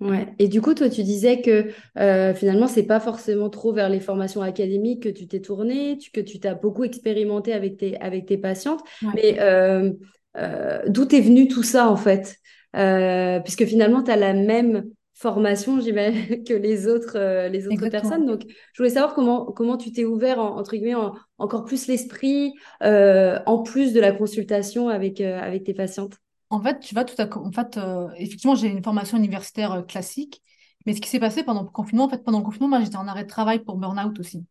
Ouais. 0.00 0.36
Et 0.38 0.48
du 0.48 0.60
coup, 0.60 0.74
toi, 0.74 0.90
tu 0.90 1.02
disais 1.02 1.40
que 1.40 1.72
euh, 1.98 2.34
finalement, 2.34 2.66
c'est 2.68 2.82
pas 2.86 3.00
forcément 3.00 3.48
trop 3.48 3.72
vers 3.72 3.88
les 3.88 4.00
formations 4.00 4.42
académiques 4.42 5.02
que 5.04 5.08
tu 5.08 5.26
t'es 5.26 5.40
tournée, 5.40 5.96
tu- 5.98 6.10
que 6.10 6.20
tu 6.20 6.38
t'as 6.40 6.54
beaucoup 6.54 6.84
expérimenté 6.84 7.52
avec 7.54 7.78
tes, 7.78 7.98
avec 8.00 8.26
tes 8.26 8.36
patientes. 8.36 8.82
Ouais, 9.02 9.14
Mais 9.14 9.40
euh, 9.40 9.92
euh, 10.36 10.82
d'où 10.88 11.04
est 11.14 11.20
venu 11.22 11.48
tout 11.48 11.62
ça, 11.62 11.88
en 11.90 11.96
fait? 11.96 12.36
Euh, 12.76 13.40
puisque 13.40 13.64
finalement, 13.64 14.02
tu 14.02 14.10
as 14.10 14.16
la 14.16 14.34
même 14.34 14.84
formation, 15.16 15.80
j'imagine, 15.80 16.44
que 16.44 16.54
les 16.54 16.86
autres, 16.86 17.16
euh, 17.16 17.48
les 17.48 17.66
autres 17.66 17.88
personnes. 17.88 18.26
Donc, 18.26 18.42
je 18.46 18.82
voulais 18.82 18.90
savoir 18.94 19.14
comment, 19.14 19.46
comment 19.46 19.76
tu 19.76 19.90
t'es 19.92 20.04
ouvert, 20.04 20.38
en- 20.38 20.56
entre 20.58 20.72
guillemets, 20.76 20.94
en- 20.94 21.14
encore 21.38 21.64
plus 21.64 21.86
l'esprit, 21.88 22.54
euh, 22.82 23.38
en 23.46 23.62
plus 23.62 23.92
de 23.92 24.00
la 24.00 24.12
consultation 24.12 24.88
avec, 24.88 25.20
euh, 25.20 25.38
avec 25.40 25.64
tes 25.64 25.74
patientes. 25.74 26.16
En 26.50 26.60
fait, 26.62 26.78
tu 26.80 26.94
vas 26.94 27.04
tout 27.04 27.20
à 27.20 27.26
en 27.38 27.50
fait, 27.50 27.78
effectivement, 28.18 28.54
j'ai 28.54 28.68
une 28.68 28.82
formation 28.82 29.18
universitaire 29.18 29.84
classique. 29.86 30.42
Mais 30.86 30.94
ce 30.94 31.00
qui 31.00 31.08
s'est 31.08 31.18
passé 31.18 31.42
pendant 31.42 31.62
le 31.64 31.68
confinement, 31.68 32.04
en 32.04 32.08
fait, 32.08 32.22
pendant 32.22 32.38
le 32.38 32.44
confinement, 32.44 32.68
moi, 32.68 32.80
j'étais 32.80 32.96
en 32.96 33.08
arrêt 33.08 33.24
de 33.24 33.28
travail 33.28 33.58
pour 33.64 33.76
burn-out 33.76 34.20
aussi. 34.20 34.46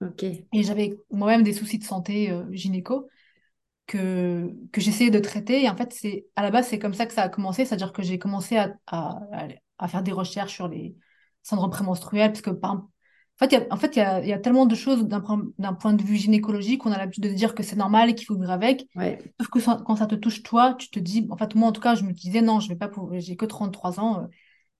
Ok. 0.00 0.22
Et 0.52 0.62
j'avais 0.62 0.98
moi-même 1.10 1.42
des 1.42 1.52
soucis 1.52 1.78
de 1.78 1.84
santé 1.84 2.32
gynéco. 2.50 3.08
que, 3.86 4.52
que 4.72 4.80
j'essayais 4.80 5.10
de 5.10 5.18
traiter. 5.20 5.64
Et 5.64 5.68
en 5.70 5.76
fait, 5.76 5.92
c'est, 5.92 6.26
à 6.36 6.42
la 6.42 6.50
base, 6.50 6.68
c'est 6.68 6.78
comme 6.78 6.94
ça 6.94 7.06
que 7.06 7.12
ça 7.14 7.22
a 7.22 7.28
commencé. 7.28 7.64
C'est-à-dire 7.64 7.92
que 7.92 8.02
j'ai 8.02 8.18
commencé 8.18 8.56
à, 8.56 8.74
à, 8.86 9.18
à 9.32 9.48
faire 9.88 10.02
des 10.02 10.12
recherches 10.12 10.54
sur 10.54 10.68
les 10.68 10.96
syndromes 11.42 11.70
prémenstruels. 11.70 12.30
Parce 12.32 12.42
que, 12.42 12.50
par, 12.50 12.72
en 12.74 12.88
fait, 13.38 13.46
il 13.46 13.52
y 13.54 13.56
a, 13.56 13.66
en 13.70 13.76
fait, 13.76 13.96
il 13.96 13.98
y 13.98 14.02
a, 14.02 14.20
il 14.20 14.28
y 14.28 14.32
a 14.32 14.38
tellement 14.38 14.66
de 14.66 14.74
choses 14.74 15.04
d'un 15.06 15.20
point, 15.20 15.92
de 15.94 16.02
vue 16.02 16.16
gynécologique 16.16 16.82
qu'on 16.82 16.92
a 16.92 16.98
l'habitude 16.98 17.24
de 17.24 17.30
dire 17.30 17.54
que 17.54 17.62
c'est 17.62 17.76
normal 17.76 18.10
et 18.10 18.14
qu'il 18.14 18.26
faut 18.26 18.36
vivre 18.36 18.50
avec. 18.50 18.86
Ouais. 18.94 19.18
Sauf 19.40 19.48
que 19.48 19.60
ça- 19.60 19.82
quand 19.86 19.96
ça 19.96 20.06
te 20.06 20.14
touche, 20.14 20.42
toi, 20.42 20.74
tu 20.78 20.90
te 20.90 20.98
dis, 20.98 21.26
en 21.30 21.36
fait, 21.36 21.54
moi, 21.54 21.68
en 21.68 21.72
tout 21.72 21.80
cas, 21.80 21.94
je 21.94 22.04
me 22.04 22.12
disais, 22.12 22.42
non, 22.42 22.60
je 22.60 22.68
vais 22.68 22.76
pas 22.76 22.90
j'ai 23.18 23.36
que 23.36 23.46
33 23.46 23.98
ans, 24.00 24.20
euh, 24.24 24.26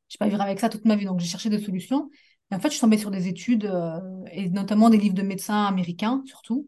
je 0.08 0.16
vais 0.16 0.18
pas 0.18 0.28
vivre 0.28 0.40
avec 0.42 0.60
ça 0.60 0.68
toute 0.68 0.84
ma 0.84 0.96
vie. 0.96 1.06
Donc, 1.06 1.20
j'ai 1.20 1.26
cherché 1.28 1.48
des 1.50 1.60
solutions. 1.60 2.10
Et 2.50 2.54
en 2.54 2.60
fait, 2.60 2.68
je 2.68 2.74
suis 2.74 2.80
tombée 2.80 2.98
sur 2.98 3.10
des 3.10 3.28
études, 3.28 3.64
euh, 3.66 4.00
et 4.32 4.48
notamment 4.50 4.90
des 4.90 4.98
livres 4.98 5.14
de 5.14 5.22
médecins 5.22 5.64
américains, 5.66 6.22
surtout, 6.26 6.66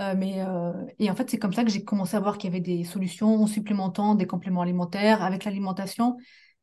euh, 0.00 0.14
mais, 0.16 0.40
euh, 0.40 0.72
et 0.98 1.10
en 1.10 1.16
fait, 1.16 1.30
c'est 1.30 1.38
comme 1.38 1.52
ça 1.54 1.64
que 1.64 1.70
j'ai 1.70 1.84
commencé 1.84 2.16
à 2.16 2.20
voir 2.20 2.38
qu'il 2.38 2.50
y 2.50 2.52
avait 2.52 2.60
des 2.60 2.84
solutions 2.84 3.42
en 3.42 3.46
supplémentant 3.46 4.14
des 4.14 4.26
compléments 4.26 4.60
alimentaires 4.62 5.22
avec 5.22 5.44
l'alimentation, 5.44 6.16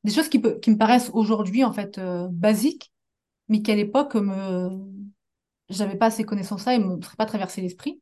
des 0.04 0.12
choses 0.14 0.30
qui, 0.30 0.40
me 0.40 0.78
paraissent 0.78 1.12
aujourd'hui 1.14 1.64
en 1.64 1.74
fait 1.74 1.98
euh, 1.98 2.28
basiques, 2.30 2.92
mais 3.50 3.62
qu'à 3.62 3.76
l'époque, 3.76 4.16
me... 4.16 4.70
j'avais 5.70 5.98
pas 5.98 6.12
ces 6.12 6.24
connaissances-là 6.24 6.76
et 6.76 6.80
me 6.80 7.02
seraient 7.02 7.16
pas 7.18 7.26
traversé 7.26 7.62
l'esprit. 7.62 8.02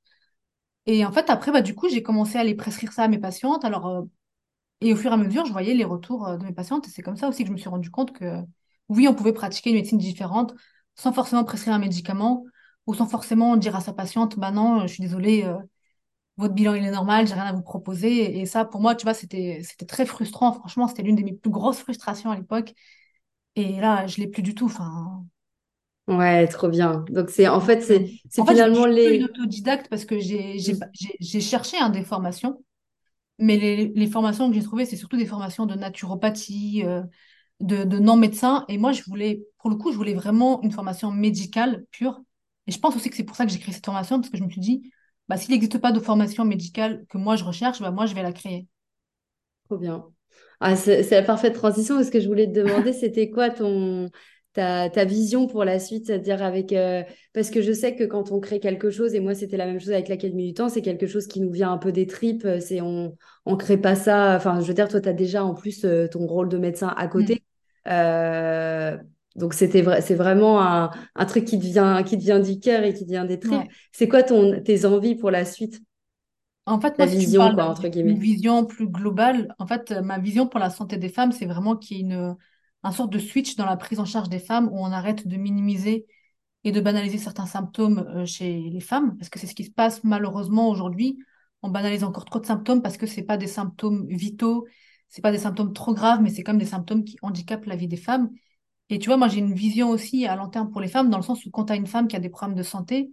Et 0.87 1.05
en 1.05 1.11
fait, 1.11 1.29
après, 1.29 1.51
bah, 1.51 1.61
du 1.61 1.75
coup, 1.75 1.89
j'ai 1.89 2.03
commencé 2.03 2.37
à 2.37 2.41
aller 2.41 2.55
prescrire 2.55 2.93
ça 2.93 3.03
à 3.03 3.07
mes 3.07 3.19
patientes. 3.19 3.65
Alors, 3.65 3.87
euh, 3.87 4.03
et 4.81 4.93
au 4.93 4.97
fur 4.97 5.11
et 5.11 5.13
à 5.15 5.17
mesure, 5.17 5.45
je 5.45 5.51
voyais 5.51 5.73
les 5.75 5.85
retours 5.85 6.27
euh, 6.27 6.37
de 6.37 6.45
mes 6.45 6.53
patientes. 6.53 6.87
Et 6.87 6.91
c'est 6.91 7.03
comme 7.03 7.17
ça 7.17 7.29
aussi 7.29 7.43
que 7.43 7.49
je 7.49 7.53
me 7.53 7.57
suis 7.57 7.69
rendu 7.69 7.91
compte 7.91 8.13
que 8.13 8.41
oui, 8.89 9.07
on 9.07 9.15
pouvait 9.15 9.33
pratiquer 9.33 9.71
une 9.71 9.77
médecine 9.77 9.97
différente 9.97 10.55
sans 10.95 11.13
forcément 11.13 11.43
prescrire 11.43 11.75
un 11.75 11.79
médicament 11.79 12.45
ou 12.87 12.93
sans 12.95 13.07
forcément 13.07 13.57
dire 13.57 13.75
à 13.75 13.81
sa 13.81 13.93
patiente, 13.93 14.37
bah 14.39 14.51
non, 14.51 14.81
je 14.87 14.93
suis 14.93 15.03
désolée, 15.03 15.49
votre 16.41 16.55
bilan 16.55 16.75
il 16.75 16.85
est 16.85 16.91
normal, 16.91 17.27
j'ai 17.27 17.35
rien 17.35 17.45
à 17.45 17.53
vous 17.53 17.63
proposer. 17.63 18.39
Et 18.41 18.45
ça, 18.47 18.65
pour 18.65 18.81
moi, 18.81 18.95
tu 18.95 19.05
vois, 19.05 19.13
c'était 19.15 19.63
très 19.87 20.05
frustrant. 20.07 20.53
Franchement, 20.53 20.87
c'était 20.89 21.03
l'une 21.03 21.15
de 21.17 21.23
mes 21.23 21.33
plus 21.33 21.51
grosses 21.51 21.79
frustrations 21.79 22.31
à 22.31 22.37
l'époque. 22.37 22.73
Et 23.55 23.79
là, 23.81 24.07
je 24.07 24.17
l'ai 24.21 24.27
plus 24.27 24.43
du 24.43 24.55
tout. 24.55 24.65
Enfin, 24.67 25.25
Ouais, 26.07 26.47
trop 26.47 26.67
bien. 26.69 27.05
Donc, 27.09 27.29
c'est 27.29 27.47
en 27.47 27.61
fait, 27.61 27.81
c'est 27.81 28.09
en 28.37 28.45
fait, 28.45 28.55
je, 28.55 28.63
je 28.73 28.73
finalement 28.73 28.85
suis 29.01 29.23
les. 29.23 29.23
autodidacte 29.23 29.87
parce 29.89 30.05
que 30.05 30.19
j'ai 30.19 30.57
j'ai 31.19 31.41
cherché 31.41 31.77
hein, 31.77 31.89
des 31.89 32.03
formations, 32.03 32.63
mais 33.39 33.57
les, 33.57 33.89
les 33.95 34.07
formations 34.07 34.49
que 34.49 34.55
j'ai 34.55 34.63
trouvées, 34.63 34.85
c'est 34.85 34.97
surtout 34.97 35.17
des 35.17 35.25
formations 35.27 35.65
de 35.67 35.75
naturopathie, 35.75 36.83
euh, 36.85 37.03
de, 37.61 37.83
de 37.85 37.99
non-médecins. 37.99 38.65
Et 38.69 38.77
moi, 38.79 38.91
je 38.93 39.03
voulais, 39.05 39.43
pour 39.59 39.69
le 39.69 39.77
coup, 39.77 39.91
je 39.91 39.97
voulais 39.97 40.15
vraiment 40.15 40.61
une 40.63 40.71
formation 40.73 41.11
médicale 41.11 41.85
pure. 41.91 42.21
Et 42.67 42.71
je 42.73 42.79
pense 42.79 42.95
aussi 42.95 43.09
que 43.09 43.15
c'est 43.17 43.25
pour 43.25 43.35
ça 43.37 43.45
que 43.45 43.51
j'ai 43.53 43.59
créé 43.59 43.73
cette 43.75 43.85
formation, 43.85 44.19
parce 44.19 44.31
que 44.31 44.37
je 44.37 44.43
me 44.45 44.49
suis 44.51 44.61
dit, 44.61 44.91
bah, 45.31 45.37
s'il 45.37 45.51
n'existe 45.51 45.77
pas 45.77 45.93
de 45.93 46.01
formation 46.01 46.43
médicale 46.43 47.05
que 47.07 47.17
moi 47.17 47.37
je 47.37 47.45
recherche, 47.45 47.79
bah, 47.79 47.89
moi, 47.91 48.05
je 48.05 48.13
vais 48.13 48.21
la 48.21 48.33
créer. 48.33 48.67
Trop 49.69 49.77
bien. 49.77 50.05
Ah, 50.59 50.75
c'est 50.75 51.09
la 51.09 51.23
parfaite 51.23 51.53
transition 51.53 51.95
parce 51.95 52.09
que 52.09 52.19
je 52.19 52.27
voulais 52.27 52.47
te 52.47 52.51
demander, 52.51 52.91
c'était 52.93 53.29
quoi 53.29 53.49
ton 53.49 54.09
ta, 54.51 54.89
ta 54.89 55.05
vision 55.05 55.47
pour 55.47 55.63
la 55.63 55.79
suite, 55.79 56.07
c'est-à-dire 56.07 56.43
avec 56.43 56.73
euh, 56.73 57.03
parce 57.33 57.49
que 57.49 57.61
je 57.61 57.71
sais 57.71 57.95
que 57.95 58.03
quand 58.03 58.33
on 58.33 58.41
crée 58.41 58.59
quelque 58.59 58.89
chose, 58.89 59.15
et 59.15 59.21
moi 59.21 59.33
c'était 59.33 59.55
la 59.55 59.65
même 59.67 59.79
chose 59.79 59.91
avec 59.93 60.09
l'Académie 60.09 60.47
du 60.47 60.53
Temps, 60.53 60.67
c'est 60.67 60.81
quelque 60.81 61.07
chose 61.07 61.27
qui 61.27 61.39
nous 61.39 61.49
vient 61.51 61.71
un 61.71 61.77
peu 61.77 61.93
des 61.93 62.07
tripes, 62.07 62.43
euh, 62.43 62.59
c'est 62.59 62.81
on 62.81 63.15
on 63.45 63.55
crée 63.55 63.77
pas 63.77 63.95
ça, 63.95 64.35
enfin 64.35 64.59
je 64.59 64.67
veux 64.67 64.73
dire, 64.73 64.89
toi 64.89 64.99
tu 64.99 65.07
as 65.07 65.13
déjà 65.13 65.45
en 65.45 65.53
plus 65.55 65.85
euh, 65.85 66.09
ton 66.09 66.27
rôle 66.27 66.49
de 66.49 66.57
médecin 66.57 66.89
à 66.97 67.07
côté. 67.07 67.41
Euh, 67.87 68.97
donc 69.35 69.53
c'était 69.53 69.81
vrai, 69.81 70.01
c'est 70.01 70.15
vraiment 70.15 70.61
un, 70.61 70.91
un 71.15 71.25
truc 71.25 71.45
qui 71.45 71.59
te 71.59 71.63
vient, 71.65 72.03
qui 72.03 72.17
te 72.17 72.23
vient 72.23 72.39
du 72.39 72.59
cœur 72.59 72.83
et 72.83 72.93
qui 72.93 73.05
te 73.05 73.09
vient 73.11 73.25
des 73.25 73.39
tripes. 73.39 73.65
Ouais. 73.65 73.71
C'est 73.91 74.07
quoi 74.09 74.23
ton, 74.23 74.61
tes 74.61 74.85
envies 74.85 75.15
pour 75.15 75.31
la 75.31 75.45
suite, 75.45 75.81
En 76.65 76.79
fait, 76.79 76.97
ta 76.97 77.05
moi, 77.07 77.07
vision, 77.07 77.51
quoi, 77.53 77.65
entre 77.65 77.87
guillemets? 77.89 78.19
vision 78.19 78.65
plus 78.65 78.87
globale, 78.87 79.53
en 79.59 79.67
fait, 79.67 79.91
euh, 79.91 80.01
ma 80.01 80.19
vision 80.19 80.47
pour 80.47 80.59
la 80.59 80.69
santé 80.69 80.97
des 80.97 81.09
femmes, 81.09 81.31
c'est 81.31 81.45
vraiment 81.45 81.75
qu'il 81.75 81.97
y 81.97 81.99
ait 82.01 82.03
une, 82.03 82.35
un 82.83 82.91
sorte 82.91 83.11
de 83.11 83.19
switch 83.19 83.55
dans 83.55 83.65
la 83.65 83.77
prise 83.77 83.99
en 83.99 84.05
charge 84.05 84.29
des 84.29 84.39
femmes 84.39 84.67
où 84.71 84.77
on 84.79 84.91
arrête 84.91 85.27
de 85.27 85.37
minimiser 85.37 86.05
et 86.63 86.71
de 86.71 86.81
banaliser 86.81 87.17
certains 87.17 87.45
symptômes 87.47 87.99
euh, 88.15 88.25
chez 88.25 88.59
les 88.71 88.79
femmes, 88.81 89.17
parce 89.17 89.29
que 89.29 89.39
c'est 89.39 89.47
ce 89.47 89.55
qui 89.55 89.65
se 89.65 89.71
passe 89.71 90.03
malheureusement 90.03 90.69
aujourd'hui. 90.69 91.19
On 91.63 91.69
banalise 91.69 92.03
encore 92.03 92.25
trop 92.25 92.39
de 92.39 92.45
symptômes 92.45 92.81
parce 92.81 92.97
que 92.97 93.07
c'est 93.07 93.23
pas 93.23 93.37
des 93.37 93.47
symptômes 93.47 94.07
vitaux, 94.09 94.67
c'est 95.09 95.21
pas 95.21 95.31
des 95.31 95.39
symptômes 95.39 95.73
trop 95.73 95.93
graves, 95.93 96.21
mais 96.21 96.29
c'est 96.31 96.43
comme 96.43 96.57
des 96.59 96.65
symptômes 96.65 97.03
qui 97.05 97.17
handicapent 97.23 97.65
la 97.65 97.75
vie 97.75 97.87
des 97.87 97.97
femmes. 97.97 98.31
Et 98.91 98.99
tu 98.99 99.07
vois, 99.09 99.17
moi 99.17 99.29
j'ai 99.29 99.39
une 99.39 99.53
vision 99.55 99.89
aussi 99.89 100.27
à 100.27 100.35
long 100.35 100.49
terme 100.49 100.69
pour 100.71 100.81
les 100.81 100.89
femmes, 100.89 101.09
dans 101.09 101.17
le 101.17 101.23
sens 101.23 101.45
où 101.45 101.51
quand 101.51 101.65
tu 101.65 101.73
as 101.73 101.77
une 101.77 101.87
femme 101.87 102.07
qui 102.07 102.15
a 102.17 102.19
des 102.19 102.29
problèmes 102.29 102.57
de 102.57 102.63
santé, 102.63 103.11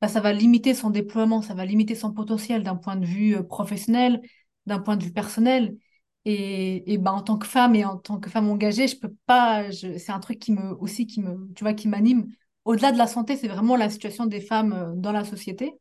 bah, 0.00 0.08
ça 0.08 0.20
va 0.20 0.32
limiter 0.32 0.74
son 0.74 0.90
déploiement, 0.90 1.42
ça 1.42 1.54
va 1.54 1.64
limiter 1.66 1.94
son 1.96 2.12
potentiel 2.12 2.62
d'un 2.64 2.76
point 2.76 2.96
de 2.96 3.06
vue 3.06 3.36
euh, 3.36 3.42
professionnel, 3.42 4.22
d'un 4.66 4.80
point 4.80 4.96
de 4.96 5.04
vue 5.04 5.12
personnel. 5.12 5.76
Et, 6.24 6.92
et 6.92 6.98
bah, 6.98 7.12
en 7.12 7.22
tant 7.22 7.38
que 7.38 7.46
femme 7.46 7.74
et 7.76 7.84
en 7.84 7.96
tant 7.98 8.20
que 8.20 8.30
femme 8.30 8.48
engagée, 8.50 8.88
je 8.88 8.98
peux 8.98 9.14
pas. 9.26 9.72
C'est 9.72 10.10
un 10.12 10.20
truc 10.20 10.38
qui 10.38 10.52
me 10.52 10.74
aussi 10.80 11.06
qui 11.06 11.20
me, 11.22 11.52
tu 11.54 11.64
vois, 11.64 11.74
qui 11.74 11.88
m'anime. 11.88 12.28
Au-delà 12.64 12.92
de 12.92 12.98
la 12.98 13.06
santé, 13.08 13.36
c'est 13.36 13.48
vraiment 13.48 13.76
la 13.76 13.90
situation 13.90 14.26
des 14.26 14.40
femmes 14.40 14.72
euh, 14.72 14.92
dans 14.96 15.12
la 15.12 15.24
société. 15.24 15.72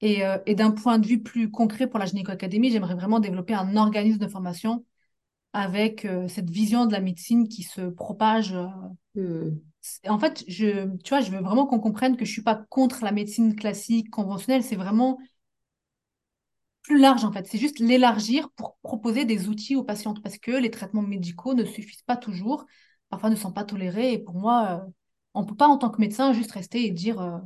Et, 0.00 0.24
euh, 0.24 0.38
et 0.46 0.54
d'un 0.54 0.70
point 0.70 0.98
de 0.98 1.06
vue 1.06 1.22
plus 1.22 1.50
concret 1.50 1.86
pour 1.88 1.98
la 1.98 2.06
Gynéco 2.06 2.30
Académie, 2.32 2.70
j'aimerais 2.70 2.94
vraiment 2.94 3.20
développer 3.20 3.54
un 3.54 3.76
organisme 3.76 4.18
de 4.18 4.28
formation 4.28 4.84
avec 5.54 6.06
cette 6.28 6.50
vision 6.50 6.86
de 6.86 6.92
la 6.92 7.00
médecine 7.00 7.48
qui 7.48 7.62
se 7.62 7.82
propage. 7.82 8.54
Hmm 9.14 9.50
en 10.08 10.18
fait, 10.18 10.44
je, 10.48 10.96
tu 11.02 11.10
vois, 11.10 11.20
je 11.20 11.30
veux 11.30 11.40
vraiment 11.40 11.66
qu'on 11.66 11.80
comprenne 11.80 12.16
que 12.16 12.24
je 12.24 12.32
suis 12.32 12.42
pas 12.42 12.56
contre 12.70 13.04
la 13.04 13.12
médecine 13.12 13.54
classique, 13.54 14.10
conventionnelle. 14.10 14.62
C'est 14.62 14.76
vraiment 14.76 15.18
plus 16.82 16.98
large, 16.98 17.24
en 17.24 17.32
fait. 17.32 17.46
C'est 17.46 17.58
juste 17.58 17.78
l'élargir 17.78 18.50
pour 18.56 18.76
proposer 18.82 19.24
des 19.24 19.48
outils 19.48 19.76
aux 19.76 19.84
patientes 19.84 20.22
parce 20.22 20.38
que 20.38 20.50
les 20.52 20.70
traitements 20.70 21.02
médicaux 21.02 21.54
ne 21.54 21.64
suffisent 21.64 22.02
pas 22.02 22.16
toujours, 22.16 22.66
parfois 23.08 23.30
ne 23.30 23.36
sont 23.36 23.52
pas 23.52 23.64
tolérés. 23.64 24.12
Et 24.12 24.18
pour 24.18 24.34
moi, 24.34 24.82
euh, 24.86 24.90
on 25.34 25.42
ne 25.42 25.46
peut 25.46 25.56
pas, 25.56 25.66
en 25.68 25.78
tant 25.78 25.90
que 25.90 26.00
médecin, 26.00 26.32
juste 26.32 26.52
rester 26.52 26.84
et 26.86 26.90
dire 26.90 27.20
euh, 27.20 27.38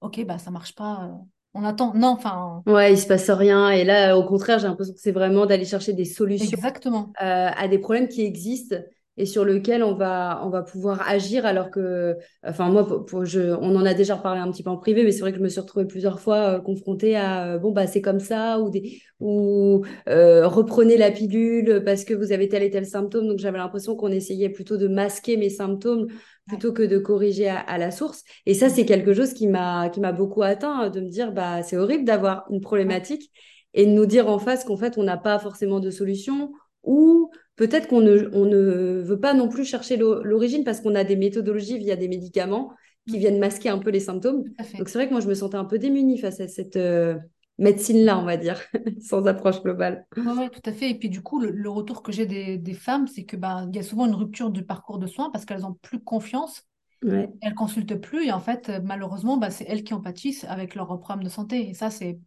OK, 0.00 0.24
bah, 0.24 0.38
ça 0.38 0.50
marche 0.50 0.74
pas. 0.74 1.10
Euh, 1.54 1.58
on 1.58 1.64
attend. 1.64 1.92
Non, 1.94 2.08
enfin. 2.08 2.62
Ouais, 2.66 2.92
il 2.92 2.98
se 2.98 3.06
passe 3.06 3.30
rien. 3.30 3.70
Et 3.70 3.84
là, 3.84 4.16
au 4.16 4.24
contraire, 4.24 4.58
j'ai 4.58 4.66
l'impression 4.66 4.94
que 4.94 5.00
c'est 5.00 5.12
vraiment 5.12 5.46
d'aller 5.46 5.64
chercher 5.64 5.92
des 5.92 6.04
solutions 6.04 6.56
Exactement. 6.56 7.12
à 7.16 7.68
des 7.68 7.78
problèmes 7.78 8.08
qui 8.08 8.22
existent 8.24 8.76
et 9.16 9.26
sur 9.26 9.44
lequel 9.44 9.84
on 9.84 9.94
va, 9.94 10.40
on 10.44 10.50
va 10.50 10.62
pouvoir 10.62 11.08
agir 11.08 11.46
alors 11.46 11.70
que, 11.70 12.16
enfin 12.44 12.68
moi, 12.68 13.04
pour, 13.06 13.24
je, 13.24 13.40
on 13.40 13.76
en 13.76 13.84
a 13.84 13.94
déjà 13.94 14.16
parlé 14.16 14.40
un 14.40 14.50
petit 14.50 14.62
peu 14.64 14.70
en 14.70 14.76
privé, 14.76 15.04
mais 15.04 15.12
c'est 15.12 15.20
vrai 15.20 15.30
que 15.30 15.38
je 15.38 15.42
me 15.42 15.48
suis 15.48 15.60
retrouvée 15.60 15.86
plusieurs 15.86 16.18
fois 16.18 16.56
euh, 16.56 16.60
confrontée 16.60 17.14
à, 17.14 17.54
euh, 17.54 17.58
bon, 17.58 17.70
bah 17.70 17.86
c'est 17.86 18.02
comme 18.02 18.18
ça, 18.18 18.58
ou, 18.60 18.70
des, 18.70 19.00
ou 19.20 19.84
euh, 20.08 20.48
reprenez 20.48 20.96
la 20.96 21.12
pilule 21.12 21.82
parce 21.84 22.04
que 22.04 22.12
vous 22.14 22.32
avez 22.32 22.48
tel 22.48 22.64
et 22.64 22.70
tel 22.70 22.86
symptôme. 22.86 23.28
Donc 23.28 23.38
j'avais 23.38 23.58
l'impression 23.58 23.94
qu'on 23.94 24.10
essayait 24.10 24.48
plutôt 24.48 24.76
de 24.76 24.88
masquer 24.88 25.36
mes 25.36 25.50
symptômes 25.50 26.08
plutôt 26.46 26.72
que 26.72 26.82
de 26.82 26.98
corriger 26.98 27.48
à, 27.48 27.78
la 27.78 27.90
source. 27.90 28.22
Et 28.46 28.54
ça, 28.54 28.68
c'est 28.68 28.84
quelque 28.84 29.14
chose 29.14 29.32
qui 29.32 29.46
m'a, 29.46 29.88
qui 29.88 30.00
m'a 30.00 30.12
beaucoup 30.12 30.42
atteint, 30.42 30.90
de 30.90 31.00
me 31.00 31.08
dire, 31.08 31.32
bah 31.32 31.62
c'est 31.62 31.76
horrible 31.76 32.04
d'avoir 32.04 32.44
une 32.50 32.60
problématique 32.60 33.30
et 33.72 33.86
de 33.86 33.90
nous 33.90 34.06
dire 34.06 34.28
en 34.28 34.38
face 34.38 34.64
qu'en 34.64 34.76
fait, 34.76 34.98
on 34.98 35.02
n'a 35.02 35.16
pas 35.16 35.38
forcément 35.38 35.80
de 35.80 35.90
solution 35.90 36.52
ou 36.82 37.30
peut-être 37.56 37.88
qu'on 37.88 38.00
ne, 38.00 38.28
on 38.32 38.44
ne 38.44 39.02
veut 39.02 39.20
pas 39.20 39.34
non 39.34 39.48
plus 39.48 39.64
chercher 39.64 39.96
l'origine 39.96 40.64
parce 40.64 40.80
qu'on 40.80 40.94
a 40.94 41.04
des 41.04 41.16
méthodologies 41.16 41.78
via 41.78 41.96
des 41.96 42.08
médicaments 42.08 42.72
qui 43.08 43.18
viennent 43.18 43.38
masquer 43.38 43.68
un 43.68 43.78
peu 43.78 43.90
les 43.90 44.00
symptômes. 44.00 44.44
Donc 44.78 44.88
c'est 44.88 44.98
vrai 44.98 45.06
que 45.06 45.12
moi, 45.12 45.20
je 45.20 45.28
me 45.28 45.34
sentais 45.34 45.56
un 45.56 45.64
peu 45.64 45.78
démunie 45.78 46.18
face 46.18 46.40
à 46.40 46.48
cette 46.48 46.76
euh, 46.76 47.16
médecine-là, 47.58 48.18
on 48.18 48.24
va 48.24 48.36
dire, 48.36 48.60
sans 49.00 49.26
approche 49.26 49.62
globale. 49.62 50.06
Oui, 50.16 50.50
tout 50.50 50.62
à 50.64 50.72
fait. 50.72 50.90
Et 50.90 50.98
puis 50.98 51.08
du 51.08 51.22
coup, 51.22 51.40
le, 51.40 51.68
retour 51.70 52.02
que 52.02 52.12
j'ai 52.12 52.26
des, 52.26 52.58
des, 52.58 52.74
femmes, 52.74 53.06
c'est 53.06 53.24
que 53.24 53.36
bah, 53.36 53.66
y 53.72 53.78
a 53.78 53.82
souvent 53.82 54.06
une 54.06 54.14
rupture 54.14 54.50
du 54.50 54.64
parcours 54.64 54.98
de 54.98 55.06
soins 55.06 55.30
parce 55.30 55.44
qu'elles 55.44 55.60
n'ont 55.60 55.74
plus 55.74 56.00
confiance. 56.00 56.64
Ouais. 57.02 57.30
Elles 57.42 57.54
consultent 57.54 58.00
plus 58.00 58.26
et 58.26 58.32
en 58.32 58.40
fait, 58.40 58.72
malheureusement, 58.82 59.36
bah, 59.36 59.50
c'est 59.50 59.64
elles 59.68 59.84
qui 59.84 59.94
en 59.94 60.00
pâtissent 60.00 60.44
avec 60.44 60.74
leur 60.74 60.86
problème 61.00 61.22
de 61.22 61.28
santé. 61.28 61.68
Et 61.68 61.74
ça, 61.74 61.90
c'est 61.90 62.18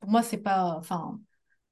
pour 0.00 0.10
moi, 0.10 0.22
c'est 0.22 0.38
pas, 0.38 0.76
enfin, 0.78 1.18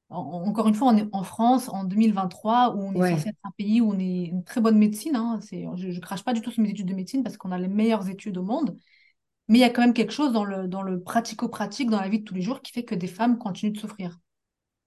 encore 0.09 0.69
une 0.69 0.75
fois, 0.75 0.89
on 0.89 0.97
est 0.97 1.09
en 1.13 1.25
France 1.25 1.69
en 1.69 1.85
2023 1.85 2.75
où 2.77 2.81
on 2.81 2.95
est 2.95 3.11
censé 3.11 3.29
être 3.31 3.39
un 3.45 3.51
pays 3.57 3.81
où 3.81 3.91
on 3.91 3.99
est 3.99 4.27
une 4.27 4.45
très 4.45 4.61
bonne 4.61 4.79
médecine. 4.79 5.17
Hein. 5.17 5.41
je 5.51 5.89
ne 5.89 6.01
crache 6.01 6.23
pas 6.23 6.33
du 6.33 6.41
tout 6.41 6.51
sur 6.51 6.63
mes 6.63 6.71
études 6.71 6.87
de 6.87 6.95
médecine 6.95 7.23
parce 7.23 7.37
qu'on 7.37 7.53
a 7.53 7.59
les 7.59 7.69
meilleures 7.69 8.09
études 8.09 8.39
au 8.39 8.43
monde. 8.43 8.77
Mais 9.49 9.59
il 9.59 9.61
y 9.61 9.65
a 9.65 9.71
quand 9.71 9.83
même 9.83 9.95
quelque 9.95 10.13
chose 10.13 10.33
dans 10.33 10.45
le, 10.45 10.67
dans 10.67 10.83
le 10.83 11.01
pratico-pratique, 11.01 11.91
dans 11.91 12.01
la 12.01 12.09
vie 12.09 12.21
de 12.21 12.25
tous 12.25 12.35
les 12.35 12.43
jours, 12.43 12.63
qui 12.63 12.73
fait 12.73 12.85
que 12.85 12.95
des 12.95 13.07
femmes 13.07 13.39
continuent 13.39 13.73
de 13.73 13.79
souffrir. 13.79 14.19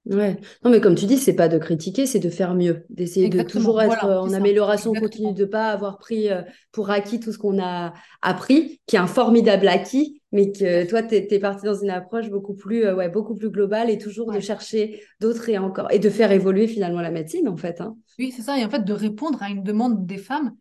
Ouais. 0.05 0.37
Non, 0.63 0.71
mais 0.71 0.81
comme 0.81 0.95
tu 0.95 1.05
dis, 1.05 1.17
c'est 1.17 1.35
pas 1.35 1.47
de 1.47 1.57
critiquer, 1.57 2.05
c'est 2.05 2.19
de 2.19 2.29
faire 2.29 2.55
mieux, 2.55 2.85
d'essayer 2.89 3.29
de 3.29 3.43
toujours 3.43 3.81
être 3.81 4.05
en 4.05 4.33
amélioration 4.33 4.93
continue, 4.93 5.33
de 5.33 5.45
pas 5.45 5.67
avoir 5.71 5.99
pris 5.99 6.29
euh, 6.31 6.41
pour 6.71 6.89
acquis 6.89 7.19
tout 7.19 7.31
ce 7.31 7.37
qu'on 7.37 7.61
a 7.61 7.93
appris, 8.21 8.81
qui 8.87 8.95
est 8.95 8.99
un 8.99 9.07
formidable 9.07 9.67
acquis, 9.67 10.21
mais 10.31 10.51
que 10.51 10.87
toi, 10.87 11.03
tu 11.03 11.15
es, 11.15 11.39
parti 11.39 11.65
dans 11.65 11.75
une 11.75 11.89
approche 11.89 12.29
beaucoup 12.29 12.55
plus, 12.55 12.85
euh, 12.85 12.95
ouais, 12.95 13.09
beaucoup 13.09 13.35
plus 13.35 13.49
globale 13.49 13.89
et 13.89 13.97
toujours 13.97 14.31
de 14.31 14.39
chercher 14.39 15.03
d'autres 15.19 15.47
et 15.49 15.57
encore, 15.57 15.91
et 15.91 15.99
de 15.99 16.09
faire 16.09 16.31
évoluer 16.31 16.67
finalement 16.67 17.01
la 17.01 17.11
médecine, 17.11 17.47
en 17.47 17.57
fait. 17.57 17.79
Hein. 17.81 17.95
Oui, 18.17 18.33
c'est 18.35 18.41
ça. 18.41 18.57
Et 18.57 18.65
en 18.65 18.69
fait, 18.69 18.85
de 18.85 18.93
répondre 18.93 19.43
à 19.43 19.49
une 19.49 19.63
demande 19.63 20.07
des 20.07 20.17
femmes 20.17 20.55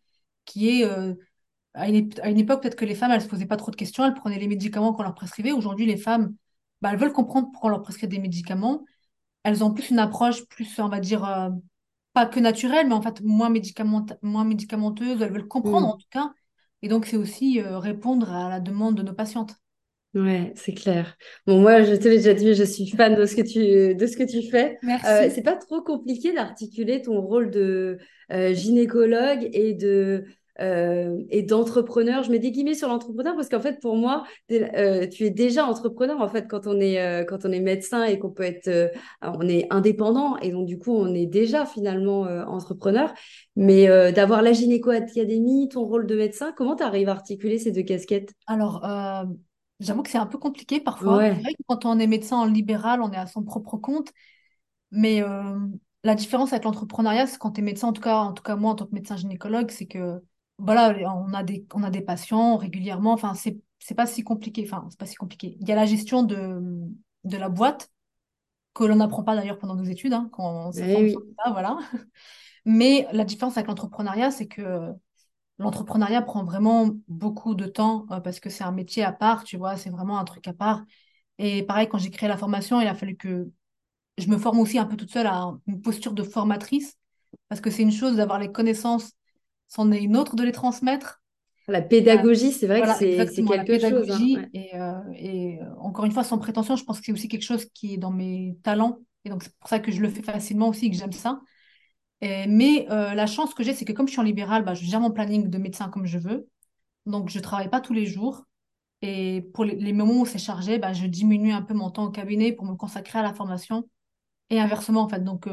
qui 0.45 0.81
est. 0.81 0.85
Euh, 0.85 1.13
à, 1.79 1.89
une, 1.89 2.09
à 2.21 2.29
une, 2.29 2.39
époque, 2.39 2.61
peut-être 2.61 2.75
que 2.75 2.85
les 2.85 2.95
femmes, 2.95 3.11
elles 3.11 3.21
se 3.21 3.27
posaient 3.27 3.45
pas 3.45 3.57
trop 3.57 3.71
de 3.71 3.75
questions, 3.75 4.05
elles 4.05 4.13
prenaient 4.13 4.39
les 4.39 4.47
médicaments 4.47 4.93
qu'on 4.93 5.03
leur 5.03 5.15
prescrivait. 5.15 5.51
Aujourd'hui, 5.51 5.85
les 5.85 5.97
femmes, 5.97 6.35
bah, 6.81 6.89
elles 6.91 6.99
veulent 6.99 7.13
comprendre 7.13 7.49
pourquoi 7.51 7.69
on 7.69 7.71
leur 7.71 7.81
prescrit 7.81 8.07
des 8.07 8.19
médicaments 8.19 8.83
elles 9.43 9.63
ont 9.63 9.73
plus 9.73 9.89
une 9.89 9.99
approche 9.99 10.45
plus, 10.45 10.79
on 10.79 10.89
va 10.89 10.99
dire, 10.99 11.25
euh, 11.25 11.49
pas 12.13 12.25
que 12.25 12.39
naturelle, 12.39 12.87
mais 12.87 12.93
en 12.93 13.01
fait 13.01 13.21
moins, 13.21 13.51
moins 14.21 14.43
médicamenteuse. 14.43 15.21
Elles 15.21 15.31
veulent 15.31 15.47
comprendre 15.47 15.87
mm. 15.87 15.91
en 15.91 15.97
tout 15.97 16.07
cas. 16.09 16.31
Et 16.81 16.87
donc, 16.87 17.05
c'est 17.05 17.17
aussi 17.17 17.61
euh, 17.61 17.77
répondre 17.79 18.31
à 18.31 18.49
la 18.49 18.59
demande 18.59 18.95
de 18.95 19.03
nos 19.03 19.13
patientes. 19.13 19.55
Ouais, 20.15 20.53
c'est 20.55 20.73
clair. 20.73 21.15
Bon, 21.45 21.61
moi, 21.61 21.83
je 21.83 21.93
te 21.93 22.07
l'ai 22.07 22.17
déjà 22.17 22.33
dit, 22.33 22.55
je 22.55 22.63
suis 22.63 22.89
fan 22.89 23.15
de 23.15 23.25
ce 23.25 23.35
que 23.35 23.41
tu, 23.41 23.95
de 23.95 24.07
ce 24.07 24.17
que 24.17 24.23
tu 24.23 24.49
fais. 24.49 24.79
Merci. 24.81 25.07
Euh, 25.07 25.29
c'est 25.29 25.43
pas 25.43 25.55
trop 25.55 25.81
compliqué 25.81 26.33
d'articuler 26.33 27.01
ton 27.01 27.21
rôle 27.21 27.51
de 27.51 27.99
gynécologue 28.31 29.49
et 29.53 29.73
de 29.73 30.25
euh, 30.59 31.23
et 31.29 31.41
d'entrepreneur. 31.43 32.23
Je 32.23 32.31
mets 32.31 32.39
des 32.39 32.51
guillemets 32.51 32.73
sur 32.73 32.89
l'entrepreneur 32.89 33.35
parce 33.35 33.47
qu'en 33.47 33.61
fait, 33.61 33.79
pour 33.79 33.95
moi, 33.95 34.25
euh, 34.51 35.07
tu 35.07 35.25
es 35.25 35.29
déjà 35.29 35.65
entrepreneur 35.65 36.19
en 36.19 36.27
fait 36.27 36.47
quand 36.47 36.67
on 36.67 36.79
est 36.79 36.99
euh, 36.99 37.23
quand 37.23 37.45
on 37.45 37.51
est 37.51 37.61
médecin 37.61 38.03
et 38.03 38.19
qu'on 38.19 38.31
peut 38.31 38.43
être, 38.43 38.91
on 39.21 39.47
est 39.47 39.67
indépendant 39.69 40.37
et 40.37 40.51
donc 40.51 40.65
du 40.65 40.77
coup, 40.77 40.93
on 40.93 41.13
est 41.13 41.25
déjà 41.25 41.65
finalement 41.65 42.21
entrepreneur. 42.47 43.13
Mais 43.55 43.87
d'avoir 44.11 44.41
la 44.41 44.53
gynéco 44.53 44.89
académie, 44.89 45.69
ton 45.69 45.83
rôle 45.85 46.07
de 46.07 46.15
médecin, 46.15 46.53
comment 46.55 46.75
tu 46.75 46.83
arrives 46.83 47.09
à 47.09 47.13
articuler 47.13 47.59
ces 47.59 47.71
deux 47.71 47.83
casquettes? 47.83 48.33
Alors. 48.47 48.85
J'avoue 49.81 50.03
que 50.03 50.09
c'est 50.09 50.17
un 50.17 50.25
peu 50.25 50.37
compliqué 50.37 50.81
parfois. 50.81 51.21
C'est 51.21 51.41
vrai 51.41 51.53
que 51.53 51.63
quand 51.65 51.85
on 51.85 51.99
est 51.99 52.07
médecin 52.07 52.35
en 52.35 52.45
libéral, 52.45 53.01
on 53.01 53.13
est 53.13 53.17
à 53.17 53.27
son 53.27 53.43
propre 53.43 53.77
compte. 53.77 54.09
Mais 54.91 55.23
la 56.03 56.15
différence 56.15 56.51
avec 56.51 56.65
l'entrepreneuriat, 56.65 57.27
c'est 57.27 57.37
quand 57.37 57.51
tu 57.51 57.61
es 57.61 57.63
médecin, 57.63 57.87
en 57.87 57.93
tout 57.93 58.01
cas, 58.01 58.17
en 58.17 58.33
tout 58.33 58.43
cas 58.43 58.57
moi 58.57 58.71
en 58.71 58.75
tant 58.75 58.85
que 58.85 58.93
médecin 58.93 59.15
gynécologue, 59.15 59.71
c'est 59.71 59.85
que 59.85 60.21
voilà, 60.59 60.93
on 61.15 61.33
a 61.33 61.43
des, 61.43 61.65
on 61.73 61.83
a 61.83 61.89
des 61.89 62.01
patients 62.01 62.57
régulièrement. 62.57 63.13
Enfin, 63.13 63.33
c'est, 63.33 63.59
c'est 63.79 63.95
pas 63.95 64.05
si 64.05 64.23
compliqué. 64.23 64.63
Enfin, 64.65 64.87
c'est 64.89 64.99
pas 64.99 65.05
si 65.05 65.15
compliqué. 65.15 65.57
Il 65.59 65.67
y 65.67 65.71
a 65.71 65.75
la 65.75 65.85
gestion 65.85 66.23
de, 66.23 66.61
de 67.23 67.37
la 67.37 67.49
boîte, 67.49 67.89
que 68.73 68.83
l'on 68.83 68.97
n'apprend 68.97 69.23
pas 69.23 69.35
d'ailleurs 69.35 69.57
pendant 69.59 69.75
nos 69.75 69.83
études, 69.83 70.13
hein, 70.13 70.29
quand 70.31 70.69
on 70.69 71.51
voilà. 71.51 71.77
Mais 72.65 73.07
la 73.13 73.25
différence 73.25 73.57
avec 73.57 73.67
l'entrepreneuriat, 73.67 74.31
c'est 74.31 74.47
que 74.47 74.93
l'entrepreneuriat 75.57 76.21
prend 76.21 76.43
vraiment 76.43 76.89
beaucoup 77.07 77.55
de 77.55 77.65
temps 77.65 78.05
euh, 78.11 78.19
parce 78.19 78.39
que 78.39 78.49
c'est 78.49 78.63
un 78.63 78.71
métier 78.71 79.03
à 79.03 79.11
part, 79.11 79.43
tu 79.43 79.57
vois, 79.57 79.77
c'est 79.77 79.89
vraiment 79.89 80.19
un 80.19 80.25
truc 80.25 80.47
à 80.47 80.53
part. 80.53 80.83
Et 81.37 81.63
pareil, 81.63 81.87
quand 81.89 81.97
j'ai 81.97 82.11
créé 82.11 82.29
la 82.29 82.37
formation, 82.37 82.81
il 82.81 82.87
a 82.87 82.95
fallu 82.95 83.15
que 83.17 83.51
je 84.17 84.27
me 84.29 84.37
forme 84.37 84.59
aussi 84.59 84.77
un 84.77 84.85
peu 84.85 84.97
toute 84.97 85.11
seule 85.11 85.27
à 85.27 85.53
une 85.67 85.81
posture 85.81 86.13
de 86.13 86.23
formatrice 86.23 86.97
parce 87.49 87.61
que 87.61 87.69
c'est 87.71 87.83
une 87.83 87.91
chose 87.91 88.17
d'avoir 88.17 88.39
les 88.39 88.51
connaissances 88.51 89.13
c'en 89.69 89.91
est 89.91 90.01
une 90.01 90.17
autre 90.17 90.35
de 90.35 90.43
les 90.43 90.51
transmettre. 90.51 91.21
La 91.67 91.81
pédagogie, 91.81 92.51
c'est 92.51 92.65
vrai 92.65 92.81
que 92.81 92.87
c'est 92.97 93.43
quelque 93.43 93.79
chose. 93.79 94.11
Hein, 94.11 94.47
et, 94.53 94.75
euh, 94.75 95.01
et, 95.15 95.59
euh, 95.61 95.65
encore 95.79 96.05
une 96.05 96.11
fois, 96.11 96.23
sans 96.23 96.39
prétention, 96.39 96.75
je 96.75 96.83
pense 96.83 96.99
que 96.99 97.05
c'est 97.05 97.11
aussi 97.11 97.27
quelque 97.27 97.43
chose 97.43 97.65
qui 97.65 97.93
est 97.93 97.97
dans 97.97 98.11
mes 98.11 98.57
talents. 98.63 98.97
Et 99.23 99.29
donc, 99.29 99.43
c'est 99.43 99.55
pour 99.59 99.69
ça 99.69 99.79
que 99.79 99.91
je 99.91 100.01
le 100.01 100.09
fais 100.09 100.23
facilement 100.23 100.67
aussi, 100.67 100.89
que 100.89 100.97
j'aime 100.97 101.11
ça. 101.11 101.39
mais 102.21 102.87
euh, 102.89 103.13
la 103.13 103.27
chance 103.27 103.53
que 103.53 103.63
j'ai, 103.63 103.73
c'est 103.73 103.85
que 103.85 103.93
comme 103.93 104.07
je 104.07 104.13
suis 104.13 104.19
en 104.19 104.23
libéral, 104.23 104.63
bah, 104.65 104.73
je 104.73 104.83
gère 104.83 104.99
mon 104.99 105.11
planning 105.11 105.47
de 105.47 105.57
médecin 105.59 105.89
comme 105.89 106.07
je 106.07 106.17
veux. 106.17 106.47
Donc, 107.05 107.29
je 107.29 107.37
ne 107.37 107.43
travaille 107.43 107.69
pas 107.69 107.81
tous 107.81 107.93
les 107.93 108.07
jours. 108.07 108.45
Et 109.01 109.49
pour 109.53 109.63
les, 109.63 109.93
moments 109.93 110.21
où 110.21 110.25
c'est 110.25 110.39
chargé, 110.39 110.79
bah, 110.79 110.93
je 110.93 111.05
diminue 111.05 111.53
un 111.53 111.61
peu 111.61 111.75
mon 111.75 111.91
temps 111.91 112.05
au 112.05 112.11
cabinet 112.11 112.51
pour 112.51 112.65
me 112.65 112.75
consacrer 112.75 113.19
à 113.19 113.23
la 113.23 113.33
formation. 113.33 113.87
Et 114.49 114.59
inversement, 114.59 115.01
en 115.01 115.09
fait. 115.09 115.23
Donc, 115.23 115.47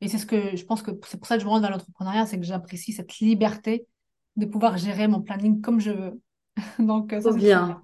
et 0.00 0.08
c'est 0.08 0.18
ce 0.18 0.26
que 0.26 0.56
je 0.56 0.64
pense 0.64 0.82
que 0.82 0.90
c'est 1.06 1.18
pour 1.18 1.26
ça 1.26 1.36
que 1.36 1.40
je 1.40 1.46
me 1.46 1.50
rends 1.50 1.60
dans 1.60 1.70
l'entrepreneuriat, 1.70 2.26
c'est 2.26 2.38
que 2.38 2.44
j'apprécie 2.46 2.92
cette 2.92 3.18
liberté 3.18 3.86
de 4.36 4.46
pouvoir 4.46 4.78
gérer 4.78 5.08
mon 5.08 5.20
planning 5.20 5.60
comme 5.60 5.80
je 5.80 5.90
veux. 5.90 6.20
Donc, 6.78 7.10
ça, 7.18 7.32
c'est 7.32 7.38
bien. 7.38 7.82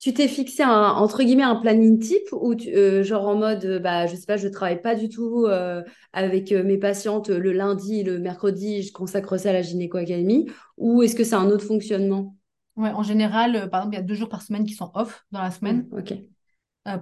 tu 0.00 0.12
t'es 0.12 0.28
fixé 0.28 0.62
un, 0.62 0.90
entre 0.90 1.22
guillemets 1.22 1.44
un 1.44 1.56
planning 1.56 1.98
type 1.98 2.28
ou 2.32 2.54
euh, 2.66 3.02
genre 3.02 3.26
en 3.26 3.36
mode, 3.36 3.64
euh, 3.64 3.78
bah, 3.78 4.06
je 4.06 4.16
sais 4.16 4.26
pas, 4.26 4.36
je 4.36 4.48
travaille 4.48 4.82
pas 4.82 4.94
du 4.94 5.08
tout 5.08 5.46
euh, 5.46 5.82
avec 6.12 6.52
mes 6.52 6.76
patientes 6.76 7.30
le 7.30 7.52
lundi, 7.52 8.02
le 8.02 8.18
mercredi, 8.18 8.82
je 8.82 8.92
consacre 8.92 9.38
ça 9.38 9.50
à 9.50 9.52
la 9.54 9.62
gynéco 9.62 9.96
académie 9.96 10.50
ou 10.76 11.02
est-ce 11.02 11.14
que 11.14 11.24
c'est 11.24 11.34
un 11.34 11.50
autre 11.50 11.64
fonctionnement? 11.64 12.36
Ouais, 12.76 12.90
en 12.90 13.02
général, 13.02 13.70
par 13.70 13.80
exemple, 13.80 13.94
il 13.94 13.98
y 13.98 14.00
a 14.00 14.04
deux 14.04 14.14
jours 14.14 14.28
par 14.28 14.42
semaine 14.42 14.66
qui 14.66 14.74
sont 14.74 14.90
off 14.94 15.24
dans 15.30 15.40
la 15.40 15.50
semaine 15.52 15.88
ok. 15.92 16.12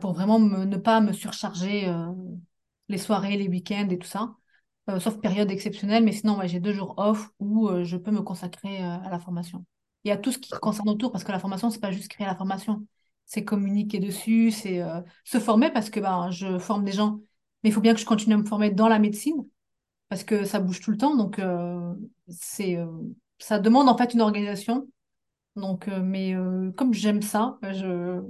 pour 0.00 0.12
vraiment 0.12 0.38
ne 0.38 0.76
pas 0.76 1.00
me 1.00 1.12
surcharger 1.12 1.90
les 2.88 2.98
soirées, 2.98 3.36
les 3.36 3.48
week-ends 3.48 3.88
et 3.90 3.98
tout 3.98 4.06
ça. 4.06 4.34
Sauf 4.98 5.20
période 5.20 5.50
exceptionnelle, 5.50 6.04
mais 6.04 6.12
sinon, 6.12 6.38
ouais, 6.38 6.48
j'ai 6.48 6.60
deux 6.60 6.72
jours 6.72 6.94
off 6.96 7.30
où 7.38 7.70
je 7.84 7.96
peux 7.96 8.10
me 8.10 8.22
consacrer 8.22 8.82
à 8.82 9.08
la 9.10 9.18
formation. 9.18 9.64
Il 10.04 10.08
y 10.08 10.12
a 10.12 10.16
tout 10.16 10.32
ce 10.32 10.38
qui 10.38 10.50
concerne 10.50 10.88
autour, 10.88 11.12
parce 11.12 11.24
que 11.24 11.32
la 11.32 11.38
formation, 11.38 11.70
c'est 11.70 11.80
pas 11.80 11.92
juste 11.92 12.08
créer 12.08 12.26
la 12.26 12.34
formation, 12.34 12.86
c'est 13.24 13.44
communiquer 13.44 14.00
dessus, 14.00 14.50
c'est 14.50 14.82
euh, 14.82 15.00
se 15.24 15.38
former, 15.38 15.70
parce 15.70 15.90
que 15.90 16.00
ben, 16.00 16.30
je 16.30 16.58
forme 16.58 16.84
des 16.84 16.92
gens, 16.92 17.20
mais 17.62 17.70
il 17.70 17.72
faut 17.72 17.80
bien 17.80 17.94
que 17.94 18.00
je 18.00 18.06
continue 18.06 18.34
à 18.34 18.38
me 18.38 18.44
former 18.44 18.70
dans 18.70 18.88
la 18.88 18.98
médecine, 18.98 19.46
parce 20.08 20.24
que 20.24 20.44
ça 20.44 20.60
bouge 20.60 20.80
tout 20.80 20.90
le 20.90 20.96
temps, 20.96 21.16
donc 21.16 21.38
euh, 21.38 21.94
c'est, 22.28 22.76
euh, 22.76 22.86
ça 23.38 23.58
demande 23.58 23.88
en 23.88 23.96
fait 23.96 24.14
une 24.14 24.20
organisation. 24.20 24.88
Donc, 25.54 25.86
mais 25.86 26.34
comme 26.78 26.94
j'aime 26.94 27.20
ça, 27.20 27.58
je 27.62 28.22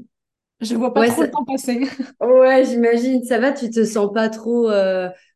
je 0.62 0.74
vois 0.74 0.94
pas 0.94 1.06
trop 1.08 1.22
le 1.22 1.30
temps 1.30 1.44
passer. 1.44 1.82
Ouais, 2.20 2.64
j'imagine. 2.64 3.22
Ça 3.24 3.38
va, 3.38 3.52
tu 3.52 3.68
te 3.70 3.84
sens 3.84 4.12
pas 4.12 4.28
trop. 4.28 4.70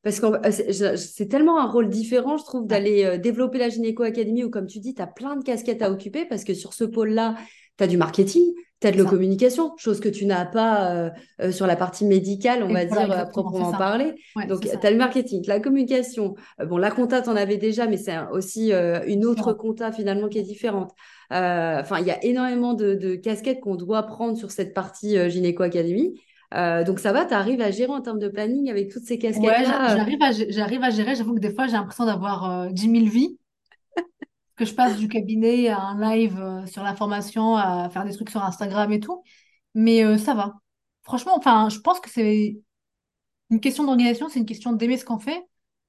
Parce 0.02 0.20
que 0.20 0.96
c'est 0.96 1.28
tellement 1.28 1.60
un 1.60 1.66
rôle 1.66 1.88
différent, 1.88 2.36
je 2.36 2.44
trouve, 2.44 2.66
d'aller 2.66 3.18
développer 3.18 3.58
la 3.58 3.68
Gynéco 3.68 4.04
Academy 4.04 4.44
où, 4.44 4.50
comme 4.50 4.66
tu 4.66 4.78
dis, 4.78 4.94
tu 4.94 5.02
as 5.02 5.06
plein 5.06 5.36
de 5.36 5.44
casquettes 5.44 5.82
à 5.82 5.90
occuper 5.90 6.24
parce 6.24 6.44
que 6.44 6.54
sur 6.54 6.72
ce 6.74 6.84
pôle-là, 6.84 7.34
tu 7.78 7.84
as 7.84 7.86
du 7.86 7.96
marketing, 7.96 8.44
tu 8.80 8.86
as 8.86 8.92
de 8.92 9.02
la 9.02 9.08
communication, 9.08 9.72
chose 9.78 10.00
que 10.00 10.08
tu 10.08 10.26
n'as 10.26 10.44
pas 10.44 11.10
sur 11.50 11.66
la 11.66 11.76
partie 11.76 12.04
médicale, 12.04 12.62
on 12.62 12.72
va 12.72 12.84
dire, 12.84 13.10
à 13.10 13.24
proprement 13.26 13.72
parler. 13.72 14.14
Donc, 14.48 14.60
tu 14.60 14.86
as 14.86 14.90
le 14.90 14.96
marketing, 14.96 15.42
la 15.46 15.60
communication. 15.60 16.34
bon, 16.64 16.76
la 16.76 16.90
compta, 16.90 17.22
tu 17.22 17.30
en 17.30 17.36
avais 17.36 17.56
déjà, 17.56 17.86
mais 17.86 17.96
c'est 17.96 18.18
aussi 18.32 18.72
une 19.06 19.24
autre 19.24 19.52
compta 19.54 19.92
finalement 19.92 20.28
qui 20.28 20.38
est 20.38 20.42
différente. 20.42 20.92
Euh, 21.32 21.80
enfin, 21.80 22.00
il 22.00 22.06
y 22.06 22.10
a 22.10 22.24
énormément 22.24 22.74
de, 22.74 23.14
casquettes 23.16 23.60
qu'on 23.60 23.76
doit 23.76 24.02
prendre 24.04 24.36
sur 24.36 24.50
cette 24.50 24.74
partie 24.74 25.16
euh, 25.16 25.28
Gynéco 25.28 25.62
Academy. 25.62 26.20
Euh, 26.54 26.84
donc 26.84 27.00
ça 27.00 27.12
va, 27.12 27.24
tu 27.24 27.34
arrives 27.34 27.60
à 27.60 27.72
gérer 27.72 27.90
en 27.90 28.00
termes 28.00 28.20
de 28.20 28.28
planning 28.28 28.70
avec 28.70 28.90
toutes 28.90 29.02
ces 29.02 29.18
casquettes-là 29.18 29.58
Ouais, 29.58 29.96
j'arrive 29.96 30.22
à, 30.22 30.30
j'arrive 30.32 30.82
à 30.82 30.90
gérer. 30.90 31.16
J'avoue 31.16 31.34
que 31.34 31.40
des 31.40 31.52
fois, 31.52 31.66
j'ai 31.66 31.72
l'impression 31.72 32.06
d'avoir 32.06 32.70
10 32.70 32.82
000 32.82 33.06
vies. 33.06 33.38
Que 34.56 34.64
je 34.64 34.74
passe 34.74 34.96
du 34.96 35.08
cabinet 35.08 35.68
à 35.68 35.80
un 35.80 36.00
live 36.00 36.64
sur 36.66 36.82
la 36.82 36.94
formation, 36.94 37.56
à 37.56 37.88
faire 37.90 38.04
des 38.04 38.14
trucs 38.14 38.30
sur 38.30 38.42
Instagram 38.42 38.90
et 38.92 39.00
tout. 39.00 39.22
Mais 39.74 40.18
ça 40.18 40.34
va. 40.34 40.54
Franchement, 41.02 41.36
enfin, 41.36 41.68
je 41.68 41.78
pense 41.78 42.00
que 42.00 42.10
c'est 42.10 42.56
une 43.50 43.60
question 43.60 43.84
d'organisation, 43.84 44.28
c'est 44.28 44.38
une 44.38 44.46
question 44.46 44.72
d'aimer 44.72 44.96
ce 44.96 45.04
qu'on 45.04 45.18
fait. 45.18 45.42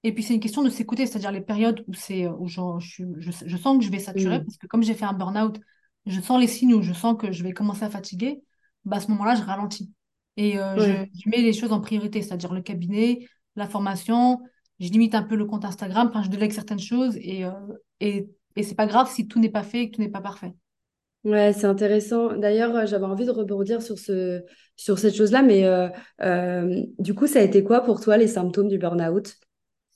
Et 0.03 0.13
puis, 0.13 0.23
c'est 0.23 0.33
une 0.33 0.39
question 0.39 0.63
de 0.63 0.69
s'écouter, 0.69 1.05
c'est-à-dire 1.05 1.31
les 1.31 1.41
périodes 1.41 1.83
où, 1.87 1.93
c'est, 1.93 2.27
où 2.27 2.47
je, 2.47 2.61
je, 3.17 3.57
sens 3.57 3.77
que 3.77 3.83
je 3.83 3.89
vais 3.89 3.99
saturer, 3.99 4.39
mm. 4.39 4.43
parce 4.43 4.57
que 4.57 4.67
comme 4.67 4.83
j'ai 4.83 4.93
fait 4.93 5.05
un 5.05 5.13
burn-out, 5.13 5.59
je 6.05 6.21
sens 6.21 6.39
les 6.39 6.47
signes 6.47 6.73
où 6.73 6.81
je 6.81 6.93
sens 6.93 7.17
que 7.19 7.31
je 7.31 7.43
vais 7.43 7.51
commencer 7.51 7.83
à 7.83 7.89
fatiguer, 7.89 8.41
bah, 8.85 8.97
à 8.97 8.99
ce 8.99 9.09
moment-là, 9.11 9.35
je 9.35 9.43
ralentis. 9.43 9.91
Et 10.37 10.59
euh, 10.59 11.05
je, 11.13 11.29
mets 11.29 11.41
les 11.41 11.53
choses 11.53 11.71
en 11.71 11.81
priorité, 11.81 12.21
c'est-à-dire 12.21 12.53
le 12.53 12.61
cabinet, 12.61 13.27
la 13.55 13.67
formation, 13.67 14.39
je 14.79 14.89
limite 14.89 15.15
un 15.15 15.23
peu 15.23 15.35
le 15.35 15.45
compte 15.45 15.65
Instagram, 15.65 16.07
enfin, 16.09 16.21
je 16.21 16.29
délègue 16.29 16.51
certaines 16.51 16.79
choses, 16.79 17.17
et, 17.17 17.43
euh, 17.43 17.51
et, 17.99 18.29
et 18.57 18.63
c'est 18.63 18.75
pas 18.75 18.87
grave 18.87 19.09
si 19.09 19.27
tout 19.27 19.39
n'est 19.39 19.49
pas 19.49 19.63
fait 19.63 19.83
et 19.83 19.89
que 19.89 19.95
tout 19.95 20.01
n'est 20.01 20.09
pas 20.09 20.21
parfait. 20.21 20.53
Ouais, 21.23 21.53
c'est 21.53 21.65
intéressant. 21.65 22.35
D'ailleurs, 22.37 22.75
euh, 22.75 22.85
j'avais 22.85 23.05
envie 23.05 23.25
de 23.25 23.31
rebondir 23.31 23.81
sur, 23.81 23.97
ce, 23.97 24.41
sur 24.75 24.99
cette 24.99 25.15
chose-là, 25.15 25.41
mais 25.41 25.63
du 26.99 27.13
coup, 27.13 27.27
ça 27.27 27.39
a 27.39 27.43
été 27.43 27.63
quoi 27.63 27.81
pour 27.81 28.01
toi 28.01 28.17
les 28.17 28.27
symptômes 28.27 28.67
du 28.67 28.77
burn-out? 28.77 29.35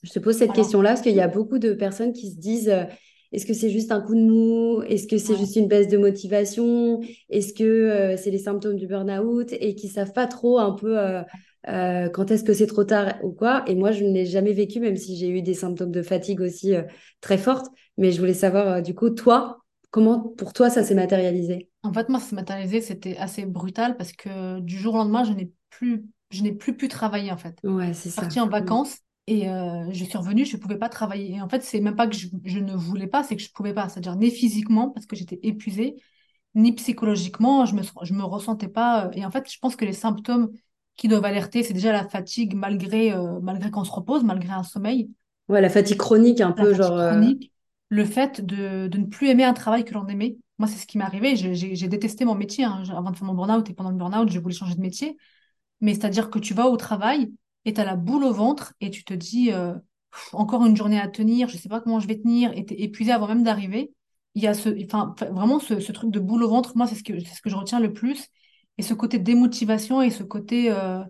Je 0.02 0.10
te 0.10 0.18
pose 0.18 0.36
cette 0.36 0.52
question-là 0.52 0.90
parce 0.90 1.00
qu'il 1.02 1.14
y 1.14 1.20
a 1.20 1.28
beaucoup 1.28 1.58
de 1.58 1.72
personnes 1.74 2.12
qui 2.12 2.30
se 2.30 2.36
disent 2.36 2.68
euh, 2.68 2.84
est-ce 3.30 3.46
que 3.46 3.54
c'est 3.54 3.70
juste 3.70 3.92
un 3.92 4.00
coup 4.00 4.14
de 4.14 4.20
mou? 4.20 4.82
Est-ce 4.82 5.06
que 5.06 5.16
c'est 5.16 5.36
juste 5.36 5.56
une 5.56 5.68
baisse 5.68 5.88
de 5.88 5.96
motivation? 5.96 7.00
Est-ce 7.30 7.54
que 7.54 7.62
euh, 7.62 8.16
c'est 8.16 8.30
les 8.30 8.38
symptômes 8.38 8.76
du 8.76 8.88
burn-out? 8.88 9.52
Et 9.52 9.74
qui 9.74 9.88
savent 9.88 10.12
pas 10.12 10.26
trop 10.26 10.58
un 10.58 10.72
peu 10.72 10.98
euh, 11.68 12.08
quand 12.08 12.30
est-ce 12.30 12.44
que 12.44 12.52
c'est 12.52 12.66
trop 12.66 12.84
tard 12.84 13.14
ou 13.22 13.30
quoi. 13.30 13.64
Et 13.66 13.74
moi, 13.74 13.92
je 13.92 14.04
ne 14.04 14.12
l'ai 14.12 14.26
jamais 14.26 14.52
vécu, 14.52 14.80
même 14.80 14.96
si 14.96 15.16
j'ai 15.16 15.28
eu 15.28 15.42
des 15.42 15.54
symptômes 15.54 15.92
de 15.92 16.02
fatigue 16.02 16.40
aussi 16.40 16.74
très 17.20 17.38
fortes. 17.38 17.66
Mais 17.98 18.10
je 18.10 18.18
voulais 18.18 18.34
savoir, 18.34 18.82
du 18.82 18.94
coup, 18.94 19.10
toi, 19.10 19.62
comment 19.92 20.18
pour 20.20 20.52
toi 20.52 20.70
ça 20.70 20.82
s'est 20.82 20.94
matérialisé? 20.94 21.68
En 21.84 21.92
fait, 21.92 22.08
moi, 22.08 22.18
ça 22.18 22.30
s'est 22.30 22.36
matérialisé, 22.36 22.80
c'était 22.80 23.16
assez 23.16 23.44
brutal 23.44 23.96
parce 23.96 24.12
que 24.12 24.58
du 24.60 24.76
jour 24.76 24.94
au 24.94 24.98
lendemain, 24.98 25.22
je 25.22 25.32
n'ai 25.32 25.52
plus, 25.70 26.04
je 26.30 26.42
n'ai 26.42 26.52
plus 26.52 26.76
pu 26.76 26.88
travailler 26.88 27.30
en 27.30 27.36
fait. 27.36 27.56
Ouais, 27.62 27.92
c'est 27.92 28.10
ça. 28.10 28.22
Partie 28.22 28.40
en 28.40 28.48
vacances. 28.48 28.98
Et 29.28 29.48
euh, 29.48 29.88
je 29.92 30.04
suis 30.04 30.18
revenue, 30.18 30.44
je 30.44 30.56
ne 30.56 30.60
pouvais 30.60 30.78
pas 30.78 30.88
travailler. 30.88 31.36
Et 31.36 31.40
en 31.40 31.48
fait, 31.48 31.62
c'est 31.62 31.80
même 31.80 31.94
pas 31.94 32.08
que 32.08 32.16
je, 32.16 32.58
ne 32.58 32.74
voulais 32.74 33.06
pas, 33.06 33.22
c'est 33.22 33.36
que 33.36 33.42
je 33.42 33.48
ne 33.48 33.52
pouvais 33.52 33.72
pas. 33.72 33.88
C'est-à-dire, 33.88 34.16
ni 34.16 34.30
physiquement, 34.30 34.90
parce 34.90 35.06
que 35.06 35.14
j'étais 35.14 35.38
épuisée, 35.44 35.94
ni 36.54 36.72
psychologiquement, 36.72 37.64
je 37.64 37.74
ne 37.74 37.80
me, 37.80 37.86
je 38.02 38.14
me 38.14 38.24
ressentais 38.24 38.68
pas. 38.68 39.06
Euh, 39.06 39.10
et 39.12 39.24
en 39.24 39.30
fait, 39.30 39.50
je 39.50 39.58
pense 39.60 39.76
que 39.76 39.84
les 39.84 39.92
symptômes 39.92 40.50
qui 40.96 41.08
doivent 41.08 41.24
alerter, 41.24 41.62
c'est 41.62 41.72
déjà 41.72 41.92
la 41.92 42.06
fatigue, 42.08 42.54
malgré, 42.54 43.12
euh, 43.12 43.40
malgré 43.40 43.70
qu'on 43.70 43.84
se 43.84 43.90
repose, 43.90 44.24
malgré 44.24 44.52
un 44.52 44.62
sommeil. 44.62 45.10
Ouais, 45.48 45.60
la 45.60 45.70
fatigue 45.70 45.98
chronique, 45.98 46.40
un 46.40 46.52
peu, 46.52 46.74
genre. 46.74 47.10
Chronique, 47.10 47.52
le 47.88 48.04
fait 48.04 48.44
de, 48.44 48.88
de, 48.88 48.98
ne 48.98 49.04
plus 49.04 49.28
aimer 49.28 49.44
un 49.44 49.52
travail 49.52 49.84
que 49.84 49.94
l'on 49.94 50.06
aimait. 50.06 50.36
Moi, 50.58 50.68
c'est 50.68 50.78
ce 50.78 50.86
qui 50.86 50.98
m'est 50.98 51.04
arrivé. 51.04 51.34
J'ai 51.36 51.88
détesté 51.88 52.24
mon 52.24 52.34
métier. 52.34 52.64
Hein. 52.64 52.82
Avant 52.90 53.10
de 53.10 53.16
faire 53.16 53.26
mon 53.26 53.34
burn-out 53.34 53.68
et 53.68 53.74
pendant 53.74 53.90
le 53.90 53.96
burn-out, 53.96 54.30
je 54.30 54.38
voulais 54.38 54.54
changer 54.54 54.74
de 54.74 54.80
métier. 54.80 55.16
Mais 55.80 55.94
c'est-à-dire 55.94 56.30
que 56.30 56.38
tu 56.38 56.54
vas 56.54 56.68
au 56.68 56.76
travail 56.76 57.32
et 57.64 57.74
tu 57.74 57.80
as 57.80 57.84
la 57.84 57.96
boule 57.96 58.24
au 58.24 58.32
ventre 58.32 58.72
et 58.80 58.90
tu 58.90 59.04
te 59.04 59.12
dis 59.12 59.50
encore 60.32 60.64
une 60.64 60.76
journée 60.76 61.00
à 61.00 61.08
tenir, 61.08 61.48
je 61.48 61.56
sais 61.56 61.68
pas 61.68 61.80
comment 61.80 62.00
je 62.00 62.06
vais 62.06 62.18
tenir, 62.18 62.52
et 62.56 62.64
tu 62.64 62.74
es 62.74 62.82
épuisé 62.82 63.12
avant 63.12 63.28
même 63.28 63.42
d'arriver. 63.42 63.92
Il 64.34 64.42
y 64.42 64.46
a 64.46 64.54
ce, 64.54 64.70
enfin, 64.84 65.14
vraiment 65.30 65.58
ce, 65.58 65.74
truc 65.92 66.10
de 66.10 66.20
boule 66.20 66.42
au 66.42 66.48
ventre, 66.48 66.76
moi, 66.76 66.86
c'est 66.86 66.94
ce 66.94 67.02
que, 67.02 67.20
ce 67.20 67.40
que 67.42 67.50
je 67.50 67.56
retiens 67.56 67.80
le 67.80 67.92
plus. 67.92 68.28
Et 68.78 68.82
ce 68.82 68.94
côté 68.94 69.18
démotivation 69.18 70.02
et 70.02 70.10
ce 70.10 70.22
côté 70.22 70.70
euh, 70.70 71.04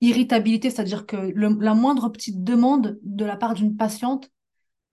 irritabilité, 0.00 0.70
c'est-à-dire 0.70 1.06
que 1.06 1.16
la 1.16 1.74
moindre 1.74 2.08
petite 2.08 2.42
demande 2.44 2.98
de 3.02 3.24
la 3.24 3.36
part 3.36 3.54
d'une 3.54 3.76
patiente, 3.76 4.30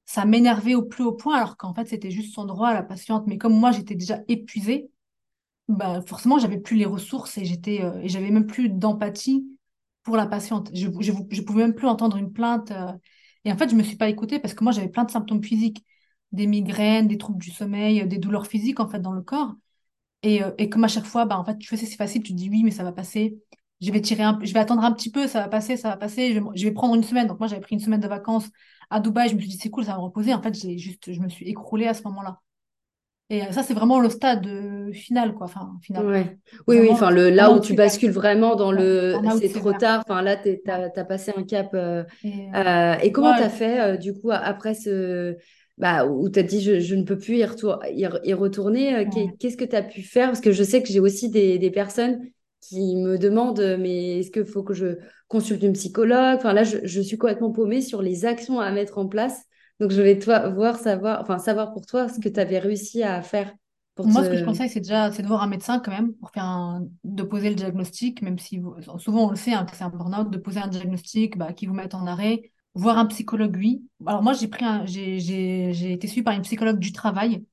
ça 0.05 0.25
m'énervait 0.25 0.75
au 0.75 0.83
plus 0.83 1.03
haut 1.03 1.13
point, 1.13 1.37
alors 1.37 1.57
qu'en 1.57 1.73
fait, 1.73 1.87
c'était 1.87 2.11
juste 2.11 2.33
son 2.35 2.45
droit 2.45 2.69
à 2.69 2.73
la 2.73 2.83
patiente. 2.83 3.25
Mais 3.27 3.37
comme 3.37 3.53
moi, 3.57 3.71
j'étais 3.71 3.95
déjà 3.95 4.21
épuisée, 4.27 4.91
bah, 5.67 6.01
forcément, 6.05 6.39
j'avais 6.39 6.59
plus 6.59 6.75
les 6.77 6.85
ressources 6.85 7.37
et 7.37 7.45
j'étais, 7.45 7.83
euh, 7.83 7.99
et 8.01 8.09
j'avais 8.09 8.31
même 8.31 8.47
plus 8.47 8.69
d'empathie 8.69 9.45
pour 10.03 10.17
la 10.17 10.25
patiente. 10.27 10.71
Je 10.73 10.87
ne 10.87 11.41
pouvais 11.41 11.63
même 11.63 11.75
plus 11.75 11.87
entendre 11.87 12.17
une 12.17 12.33
plainte. 12.33 12.71
Euh, 12.71 12.91
et 13.45 13.51
en 13.51 13.57
fait, 13.57 13.69
je 13.69 13.75
ne 13.75 13.79
me 13.79 13.83
suis 13.83 13.97
pas 13.97 14.09
écoutée 14.09 14.39
parce 14.39 14.53
que 14.53 14.63
moi, 14.63 14.73
j'avais 14.73 14.89
plein 14.89 15.03
de 15.05 15.11
symptômes 15.11 15.43
physiques, 15.43 15.85
des 16.31 16.47
migraines, 16.47 17.07
des 17.07 17.17
troubles 17.17 17.41
du 17.41 17.51
sommeil, 17.51 18.07
des 18.07 18.17
douleurs 18.17 18.47
physiques 18.47 18.79
en 18.79 18.89
fait 18.89 18.99
dans 18.99 19.13
le 19.13 19.21
corps. 19.21 19.55
Et, 20.23 20.43
euh, 20.43 20.51
et 20.57 20.69
comme 20.69 20.83
à 20.83 20.87
chaque 20.87 21.05
fois, 21.05 21.25
bah, 21.25 21.37
en 21.37 21.45
fait, 21.45 21.57
tu 21.57 21.67
fais 21.67 21.77
c'est 21.77 21.95
facile, 21.95 22.23
tu 22.23 22.33
te 22.33 22.37
dis 22.37 22.49
oui, 22.49 22.63
mais 22.63 22.71
ça 22.71 22.83
va 22.83 22.91
passer. 22.91 23.37
Je 23.81 23.91
vais 23.91 24.01
tirer 24.01 24.23
un, 24.23 24.37
je 24.41 24.53
vais 24.53 24.59
attendre 24.59 24.83
un 24.83 24.91
petit 24.91 25.09
peu, 25.11 25.27
ça 25.27 25.39
va 25.39 25.47
passer, 25.47 25.77
ça 25.77 25.89
va 25.89 25.97
passer. 25.97 26.33
Je 26.33 26.39
vais, 26.39 26.45
je 26.55 26.63
vais 26.65 26.71
prendre 26.71 26.95
une 26.95 27.03
semaine. 27.03 27.27
Donc 27.27 27.39
moi, 27.39 27.47
j'avais 27.47 27.61
pris 27.61 27.75
une 27.75 27.81
semaine 27.81 28.01
de 28.01 28.07
vacances 28.07 28.49
à 28.89 28.99
Dubaï. 28.99 29.29
Je 29.29 29.35
me 29.35 29.39
suis 29.39 29.49
dit 29.49 29.57
c'est 29.57 29.69
cool, 29.69 29.85
ça 29.85 29.91
va 29.91 29.97
me 29.97 30.03
reposer. 30.03 30.33
En 30.33 30.41
fait, 30.41 30.53
j'ai 30.53 30.77
juste, 30.77 31.13
je 31.13 31.19
me 31.21 31.29
suis 31.29 31.47
écroulée 31.47 31.87
à 31.87 31.93
ce 31.93 32.03
moment-là. 32.03 32.39
Et 33.31 33.41
ça, 33.51 33.61
c'est 33.61 33.75
vraiment 33.75 33.99
le 33.99 34.09
stade 34.09 34.47
euh, 34.47 34.91
final, 34.91 35.35
quoi. 35.35 35.45
Enfin, 35.45 35.77
final. 35.83 36.03
Oui, 36.67 36.79
oui, 36.79 36.89
enfin, 36.89 37.11
le, 37.11 37.29
là 37.29 37.51
où 37.51 37.59
tu 37.59 37.75
bascules 37.75 38.09
vraiment 38.09 38.55
dans 38.55 38.71
le 38.71 39.17
c'est 39.39 39.49
trop 39.49 39.71
tard. 39.71 40.03
Enfin, 40.07 40.23
là, 40.23 40.35
tu 40.35 40.59
as, 40.67 41.05
passé 41.05 41.31
un 41.37 41.43
cap. 41.43 41.69
Euh, 41.75 42.03
et, 42.23 42.49
euh, 42.55 42.95
et, 43.03 43.11
comment 43.11 43.35
tu 43.35 43.43
as 43.43 43.49
fait, 43.49 43.99
du 43.99 44.13
coup, 44.13 44.31
après 44.31 44.73
ce. 44.73 45.37
Bah, 45.79 46.05
où 46.05 46.29
tu 46.29 46.39
as 46.39 46.43
dit 46.43 46.61
je, 46.61 46.79
je, 46.79 46.93
ne 46.93 47.03
peux 47.03 47.17
plus 47.17 47.37
y, 47.37 47.45
y, 47.93 48.33
retourner, 48.33 49.07
qu'est-ce 49.39 49.55
que 49.55 49.63
tu 49.63 49.75
as 49.75 49.81
pu 49.81 50.01
faire? 50.01 50.27
Parce 50.27 50.41
que 50.41 50.51
je 50.51 50.63
sais 50.63 50.83
que 50.83 50.89
j'ai 50.89 50.99
aussi 50.99 51.29
des, 51.29 51.57
des, 51.57 51.71
personnes 51.71 52.19
qui 52.59 52.97
me 52.97 53.17
demandent 53.17 53.77
mais 53.79 54.19
est-ce 54.19 54.29
qu'il 54.29 54.43
faut 54.45 54.63
que 54.63 54.73
je 54.73 54.97
consulte 55.29 55.63
une 55.63 55.73
psychologue? 55.73 56.35
Enfin, 56.35 56.51
là, 56.51 56.65
je, 56.65 56.79
je 56.83 56.99
suis 56.99 57.17
complètement 57.17 57.51
paumée 57.51 57.81
sur 57.81 58.01
les 58.01 58.25
actions 58.25 58.59
à 58.59 58.69
mettre 58.71 58.97
en 58.97 59.07
place 59.07 59.45
donc, 59.79 59.91
je 59.91 59.95
voulais 59.95 60.19
toi, 60.19 60.49
voir, 60.49 60.77
savoir, 60.77 61.21
enfin, 61.21 61.37
savoir 61.37 61.71
pour 61.71 61.85
toi 61.85 62.09
ce 62.09 62.19
que 62.19 62.27
tu 62.27 62.39
avais 62.39 62.59
réussi 62.59 63.01
à 63.01 63.21
faire. 63.21 63.53
Pour 63.95 64.07
Moi, 64.07 64.23
ce 64.23 64.29
que 64.29 64.37
je 64.37 64.45
conseille, 64.45 64.69
c'est 64.69 64.79
déjà 64.79 65.11
c'est 65.11 65.21
de 65.21 65.27
voir 65.27 65.41
un 65.41 65.47
médecin 65.47 65.79
quand 65.79 65.91
même 65.91 66.13
pour 66.13 66.31
faire 66.31 66.45
un, 66.45 66.85
de 67.03 67.23
poser 67.23 67.49
le 67.49 67.55
diagnostic, 67.55 68.21
même 68.21 68.39
si 68.39 68.61
souvent 68.97 69.27
on 69.27 69.29
le 69.29 69.35
sait 69.35 69.53
hein, 69.53 69.65
que 69.65 69.75
c'est 69.75 69.83
un 69.83 69.89
burn-out, 69.89 70.29
de 70.29 70.37
poser 70.37 70.59
un 70.59 70.67
diagnostic 70.67 71.37
bah, 71.37 71.51
qui 71.53 71.65
vous 71.65 71.73
met 71.73 71.93
en 71.93 72.07
arrêt. 72.07 72.51
Voir 72.75 72.97
un 72.97 73.05
psychologue, 73.07 73.55
oui. 73.57 73.83
Alors 74.05 74.21
moi, 74.21 74.33
j'ai 74.33 74.47
pris 74.47 74.65
j'ai 74.85 75.91
été 75.91 76.07
suivie 76.07 76.23
par 76.23 76.33
une 76.33 76.43
psychologue 76.43 76.79
du 76.79 76.91
travail 76.91 77.43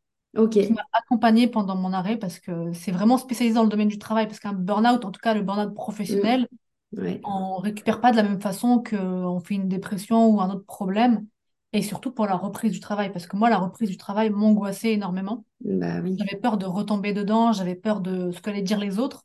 qui 0.50 0.72
m'a 0.72 0.82
accompagnée 0.92 1.48
pendant 1.48 1.76
mon 1.76 1.92
arrêt 1.92 2.18
parce 2.18 2.38
que 2.38 2.72
c'est 2.72 2.92
vraiment 2.92 3.16
spécialisé 3.16 3.54
dans 3.54 3.62
le 3.62 3.68
domaine 3.68 3.88
du 3.88 3.98
travail. 3.98 4.26
Parce 4.26 4.40
qu'un 4.40 4.52
burn-out, 4.52 5.04
en 5.04 5.10
tout 5.10 5.20
cas 5.20 5.34
le 5.34 5.42
burn-out 5.42 5.74
professionnel, 5.74 6.48
mmh. 6.92 7.06
on 7.24 7.56
récupère 7.56 8.00
pas 8.00 8.12
de 8.12 8.16
la 8.16 8.22
même 8.22 8.40
façon 8.40 8.82
qu'on 8.82 9.40
fait 9.40 9.54
une 9.54 9.68
dépression 9.68 10.28
ou 10.28 10.40
un 10.40 10.50
autre 10.50 10.66
problème 10.66 11.26
et 11.72 11.82
surtout 11.82 12.10
pour 12.10 12.26
la 12.26 12.36
reprise 12.36 12.72
du 12.72 12.80
travail, 12.80 13.12
parce 13.12 13.26
que 13.26 13.36
moi, 13.36 13.50
la 13.50 13.58
reprise 13.58 13.90
du 13.90 13.98
travail 13.98 14.30
m'angoissait 14.30 14.92
énormément. 14.92 15.44
Bah 15.60 16.00
j'avais 16.02 16.40
peur 16.40 16.56
de 16.56 16.64
retomber 16.64 17.12
dedans, 17.12 17.52
j'avais 17.52 17.74
peur 17.74 18.00
de 18.00 18.30
ce 18.30 18.40
qu'allaient 18.40 18.62
dire 18.62 18.78
les 18.78 18.98
autres. 18.98 19.24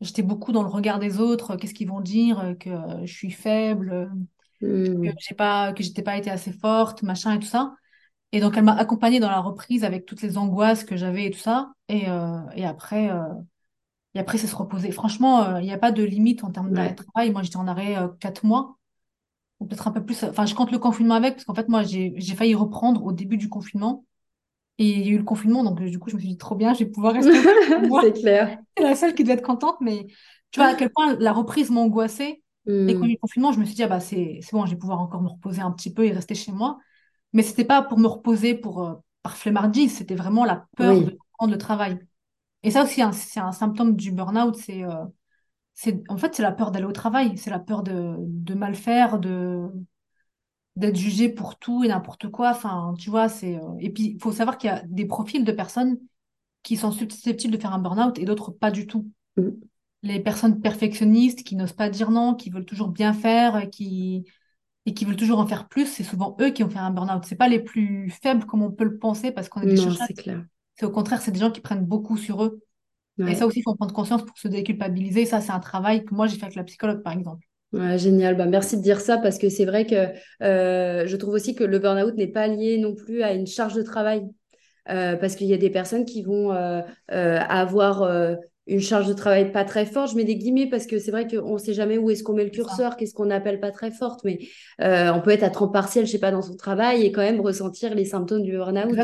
j'étais 0.00 0.22
beaucoup 0.22 0.50
dans 0.50 0.62
le 0.62 0.68
regard 0.68 0.98
des 0.98 1.20
autres, 1.20 1.56
qu'est-ce 1.56 1.74
qu'ils 1.74 1.88
vont 1.88 2.00
dire, 2.00 2.56
que 2.58 2.70
je 3.04 3.12
suis 3.12 3.30
faible, 3.30 4.10
que 5.04 5.08
Hmm. 5.08 5.10
j'ai 5.18 5.34
pas, 5.34 5.72
que 5.72 5.82
j'étais 5.82 6.02
pas 6.02 6.16
été 6.16 6.30
assez 6.30 6.52
forte, 6.52 7.02
machin 7.02 7.34
et 7.34 7.38
tout 7.40 7.46
ça. 7.46 7.74
Et 8.32 8.40
donc, 8.40 8.56
elle 8.56 8.64
m'a 8.64 8.74
accompagnée 8.76 9.20
dans 9.20 9.30
la 9.30 9.40
reprise 9.40 9.84
avec 9.84 10.06
toutes 10.06 10.22
les 10.22 10.38
angoisses 10.38 10.84
que 10.84 10.96
j'avais 10.96 11.26
et 11.26 11.30
tout 11.32 11.38
ça. 11.40 11.72
Et, 11.88 12.08
euh, 12.10 12.40
et 12.56 12.66
après, 12.66 13.10
euh, 13.10 13.22
et 14.14 14.18
après, 14.20 14.38
c'est 14.38 14.46
se 14.48 14.56
reposer. 14.56 14.90
Franchement, 14.92 15.44
euh, 15.44 15.60
il 15.60 15.66
n'y 15.66 15.72
a 15.72 15.78
pas 15.78 15.92
de 15.92 16.02
limite 16.02 16.42
en 16.44 16.50
termes 16.50 16.72
d'arrêt 16.72 16.92
de 16.92 16.96
travail. 17.04 17.30
Moi, 17.30 17.42
j'étais 17.42 17.56
en 17.56 17.68
arrêt 17.68 17.96
euh, 17.96 18.08
quatre 18.20 18.44
mois, 18.44 18.78
ou 19.60 19.66
peut-être 19.66 19.88
un 19.88 19.92
peu 19.92 20.04
plus. 20.04 20.24
Enfin, 20.24 20.46
je 20.46 20.54
compte 20.54 20.72
le 20.72 20.78
confinement 20.78 21.14
avec, 21.16 21.34
parce 21.36 21.44
qu'en 21.44 21.54
fait, 21.54 21.68
moi, 21.68 21.82
j'ai, 21.84 22.14
j'ai 22.16 22.34
failli 22.36 22.54
reprendre 22.54 23.04
au 23.04 23.12
début 23.12 23.36
du 23.38 23.48
confinement. 23.48 24.04
Et 24.78 24.90
il 24.92 25.06
y 25.06 25.10
a 25.10 25.12
eu 25.14 25.18
le 25.18 25.24
confinement, 25.24 25.64
donc 25.64 25.80
euh, 25.82 25.90
du 25.90 25.98
coup, 25.98 26.10
je 26.10 26.16
me 26.16 26.20
suis 26.20 26.30
dit, 26.30 26.38
trop 26.38 26.56
bien, 26.56 26.74
je 26.74 26.80
vais 26.80 26.90
pouvoir 26.90 27.14
rester. 27.14 27.38
C'est 28.00 28.12
clair. 28.12 28.58
C'est 28.76 28.84
la 28.84 28.96
seule 28.96 29.14
qui 29.14 29.24
devait 29.24 29.34
être 29.34 29.42
contente, 29.46 29.76
mais 29.80 30.06
tu 30.50 30.60
vois 30.60 30.68
à 30.70 30.74
quel 30.74 30.90
point 30.90 31.16
la 31.18 31.32
reprise 31.32 31.70
m'a 31.70 31.80
angoissée. 31.80 32.42
Et 32.86 32.94
quand 32.94 33.06
il 33.06 33.10
y 33.10 33.12
a 33.12 33.14
eu 33.14 33.14
Hmm. 33.14 33.16
le 33.16 33.20
confinement, 33.20 33.52
je 33.52 33.60
me 33.60 33.64
suis 33.64 33.74
dit, 33.74 33.82
ah 33.82 33.88
bah, 33.88 34.00
c'est 34.00 34.40
bon, 34.52 34.66
je 34.66 34.72
vais 34.72 34.78
pouvoir 34.78 35.00
encore 35.00 35.22
me 35.22 35.28
reposer 35.28 35.60
un 35.62 35.70
petit 35.72 35.92
peu 35.92 36.04
et 36.06 36.12
rester 36.12 36.34
chez 36.34 36.52
moi. 36.52 36.78
Mais 37.32 37.42
c'était 37.42 37.64
pas 37.64 37.82
pour 37.82 37.98
me 37.98 38.06
reposer 38.08 38.54
pour, 38.54 38.84
euh, 38.86 38.94
par 39.22 39.36
flemmardise, 39.36 39.94
c'était 39.96 40.14
vraiment 40.16 40.44
la 40.44 40.66
peur 40.76 41.02
de 41.02 41.10
Oui. 41.10 41.20
reprendre 41.32 41.52
le 41.52 41.58
travail. 41.58 41.98
Et 42.64 42.70
ça 42.72 42.84
aussi, 42.84 43.02
hein, 43.02 43.12
c'est 43.12 43.40
un 43.40 43.52
symptôme 43.52 43.96
du 43.96 44.12
burn-out, 44.12 44.56
c'est 44.56 44.84
euh, 44.84 45.06
en 46.08 46.16
fait 46.18 46.34
c'est 46.34 46.42
la 46.42 46.52
peur 46.52 46.70
d'aller 46.70 46.84
au 46.86 46.92
travail, 46.92 47.36
c'est 47.38 47.50
la 47.50 47.58
peur 47.58 47.82
de, 47.82 48.16
de 48.18 48.54
mal 48.54 48.74
faire, 48.74 49.18
de 49.18 49.68
d'être 50.76 50.96
jugé 50.96 51.28
pour 51.28 51.58
tout 51.58 51.84
et 51.84 51.88
n'importe 51.88 52.28
quoi. 52.30 52.50
Enfin, 52.50 52.94
tu 52.98 53.10
vois, 53.10 53.28
c'est 53.28 53.56
euh, 53.56 53.74
et 53.80 53.90
puis 53.90 54.12
il 54.16 54.22
faut 54.22 54.32
savoir 54.32 54.58
qu'il 54.58 54.68
y 54.70 54.72
a 54.72 54.82
des 54.86 55.06
profils 55.06 55.44
de 55.44 55.52
personnes 55.52 55.98
qui 56.64 56.76
sont 56.78 56.92
susceptibles 56.92 57.54
de 57.56 57.60
faire 57.62 57.74
un 57.74 57.78
burn-out 57.80 58.18
et 58.18 58.26
d'autres 58.26 58.50
pas 58.52 58.70
du 58.72 58.86
tout. 58.86 59.10
Hmm. 59.36 59.70
Les 60.02 60.20
personnes 60.20 60.60
perfectionnistes 60.60 61.42
qui 61.42 61.56
n'osent 61.56 61.72
pas 61.72 61.90
dire 61.90 62.10
non, 62.10 62.34
qui 62.34 62.50
veulent 62.50 62.64
toujours 62.64 62.88
bien 62.88 63.12
faire, 63.12 63.56
euh, 63.56 63.66
qui 63.66 64.24
et 64.86 64.94
qui 64.94 65.04
veulent 65.04 65.16
toujours 65.16 65.40
en 65.40 65.46
faire 65.46 65.68
plus, 65.68 65.86
c'est 65.86 66.02
souvent 66.02 66.36
eux 66.40 66.50
qui 66.50 66.64
ont 66.64 66.70
fait 66.70 66.78
un 66.78 66.90
burn-out. 66.90 67.22
C'est 67.26 67.36
pas 67.36 67.48
les 67.48 67.60
plus 67.60 68.10
faibles 68.22 68.46
comme 68.46 68.62
on 68.62 68.70
peut 68.70 68.84
le 68.84 68.96
penser 68.96 69.30
parce 69.30 69.50
qu'on 69.50 69.60
est 69.60 69.66
des 69.66 69.74
Non, 69.74 69.94
c'est 70.06 70.14
clair. 70.14 70.42
C'est 70.76 70.86
au 70.86 70.90
contraire, 70.90 71.20
c'est 71.20 71.32
des 71.32 71.38
gens 71.38 71.50
qui 71.50 71.60
prennent 71.60 71.84
beaucoup 71.84 72.16
sur 72.16 72.42
eux. 72.42 72.62
Et 73.18 73.34
ça 73.34 73.46
aussi, 73.46 73.58
il 73.58 73.62
faut 73.62 73.72
en 73.72 73.76
prendre 73.76 73.92
conscience 73.92 74.24
pour 74.24 74.38
se 74.38 74.48
déculpabiliser. 74.48 75.26
Ça, 75.26 75.42
c'est 75.42 75.52
un 75.52 75.60
travail 75.60 76.06
que 76.06 76.14
moi, 76.14 76.26
j'ai 76.26 76.36
fait 76.36 76.44
avec 76.44 76.56
la 76.56 76.64
psychologue, 76.64 77.02
par 77.02 77.12
exemple. 77.12 77.46
Ouais, 77.74 77.98
génial. 77.98 78.34
Bah, 78.34 78.46
merci 78.46 78.78
de 78.78 78.82
dire 78.82 78.98
ça 78.98 79.18
parce 79.18 79.36
que 79.36 79.50
c'est 79.50 79.66
vrai 79.66 79.84
que 79.84 80.08
euh, 80.42 81.06
je 81.06 81.16
trouve 81.16 81.34
aussi 81.34 81.54
que 81.54 81.62
le 81.62 81.78
burn-out 81.78 82.14
n'est 82.14 82.26
pas 82.26 82.46
lié 82.46 82.78
non 82.78 82.94
plus 82.94 83.22
à 83.22 83.34
une 83.34 83.46
charge 83.46 83.74
de 83.74 83.82
travail. 83.82 84.26
Euh, 84.88 85.16
parce 85.16 85.36
qu'il 85.36 85.46
y 85.46 85.54
a 85.54 85.58
des 85.58 85.70
personnes 85.70 86.04
qui 86.04 86.22
vont 86.22 86.52
euh, 86.52 86.80
euh, 87.12 87.38
avoir 87.38 88.02
une 88.70 88.80
charge 88.80 89.06
de 89.08 89.12
travail 89.12 89.52
pas 89.52 89.64
très 89.64 89.84
forte. 89.84 90.12
Je 90.12 90.16
mets 90.16 90.24
des 90.24 90.36
guillemets 90.36 90.68
parce 90.68 90.86
que 90.86 90.98
c'est 90.98 91.10
vrai 91.10 91.26
qu'on 91.26 91.54
ne 91.54 91.58
sait 91.58 91.74
jamais 91.74 91.98
où 91.98 92.08
est-ce 92.10 92.22
qu'on 92.22 92.32
met 92.32 92.44
le 92.44 92.50
curseur, 92.50 92.96
qu'est-ce 92.96 93.12
qu'on 93.14 93.30
appelle 93.30 93.60
pas 93.60 93.70
très 93.70 93.90
forte, 93.90 94.20
mais 94.24 94.38
euh, 94.80 95.12
on 95.12 95.20
peut 95.20 95.30
être 95.30 95.42
à 95.42 95.50
temps 95.50 95.68
partiel, 95.68 96.06
je 96.06 96.12
sais 96.12 96.18
pas, 96.18 96.30
dans 96.30 96.42
son 96.42 96.56
travail 96.56 97.02
et 97.04 97.12
quand 97.12 97.22
même 97.22 97.40
ressentir 97.40 97.94
les 97.94 98.04
symptômes 98.04 98.42
du 98.42 98.52
burn-out. 98.52 98.96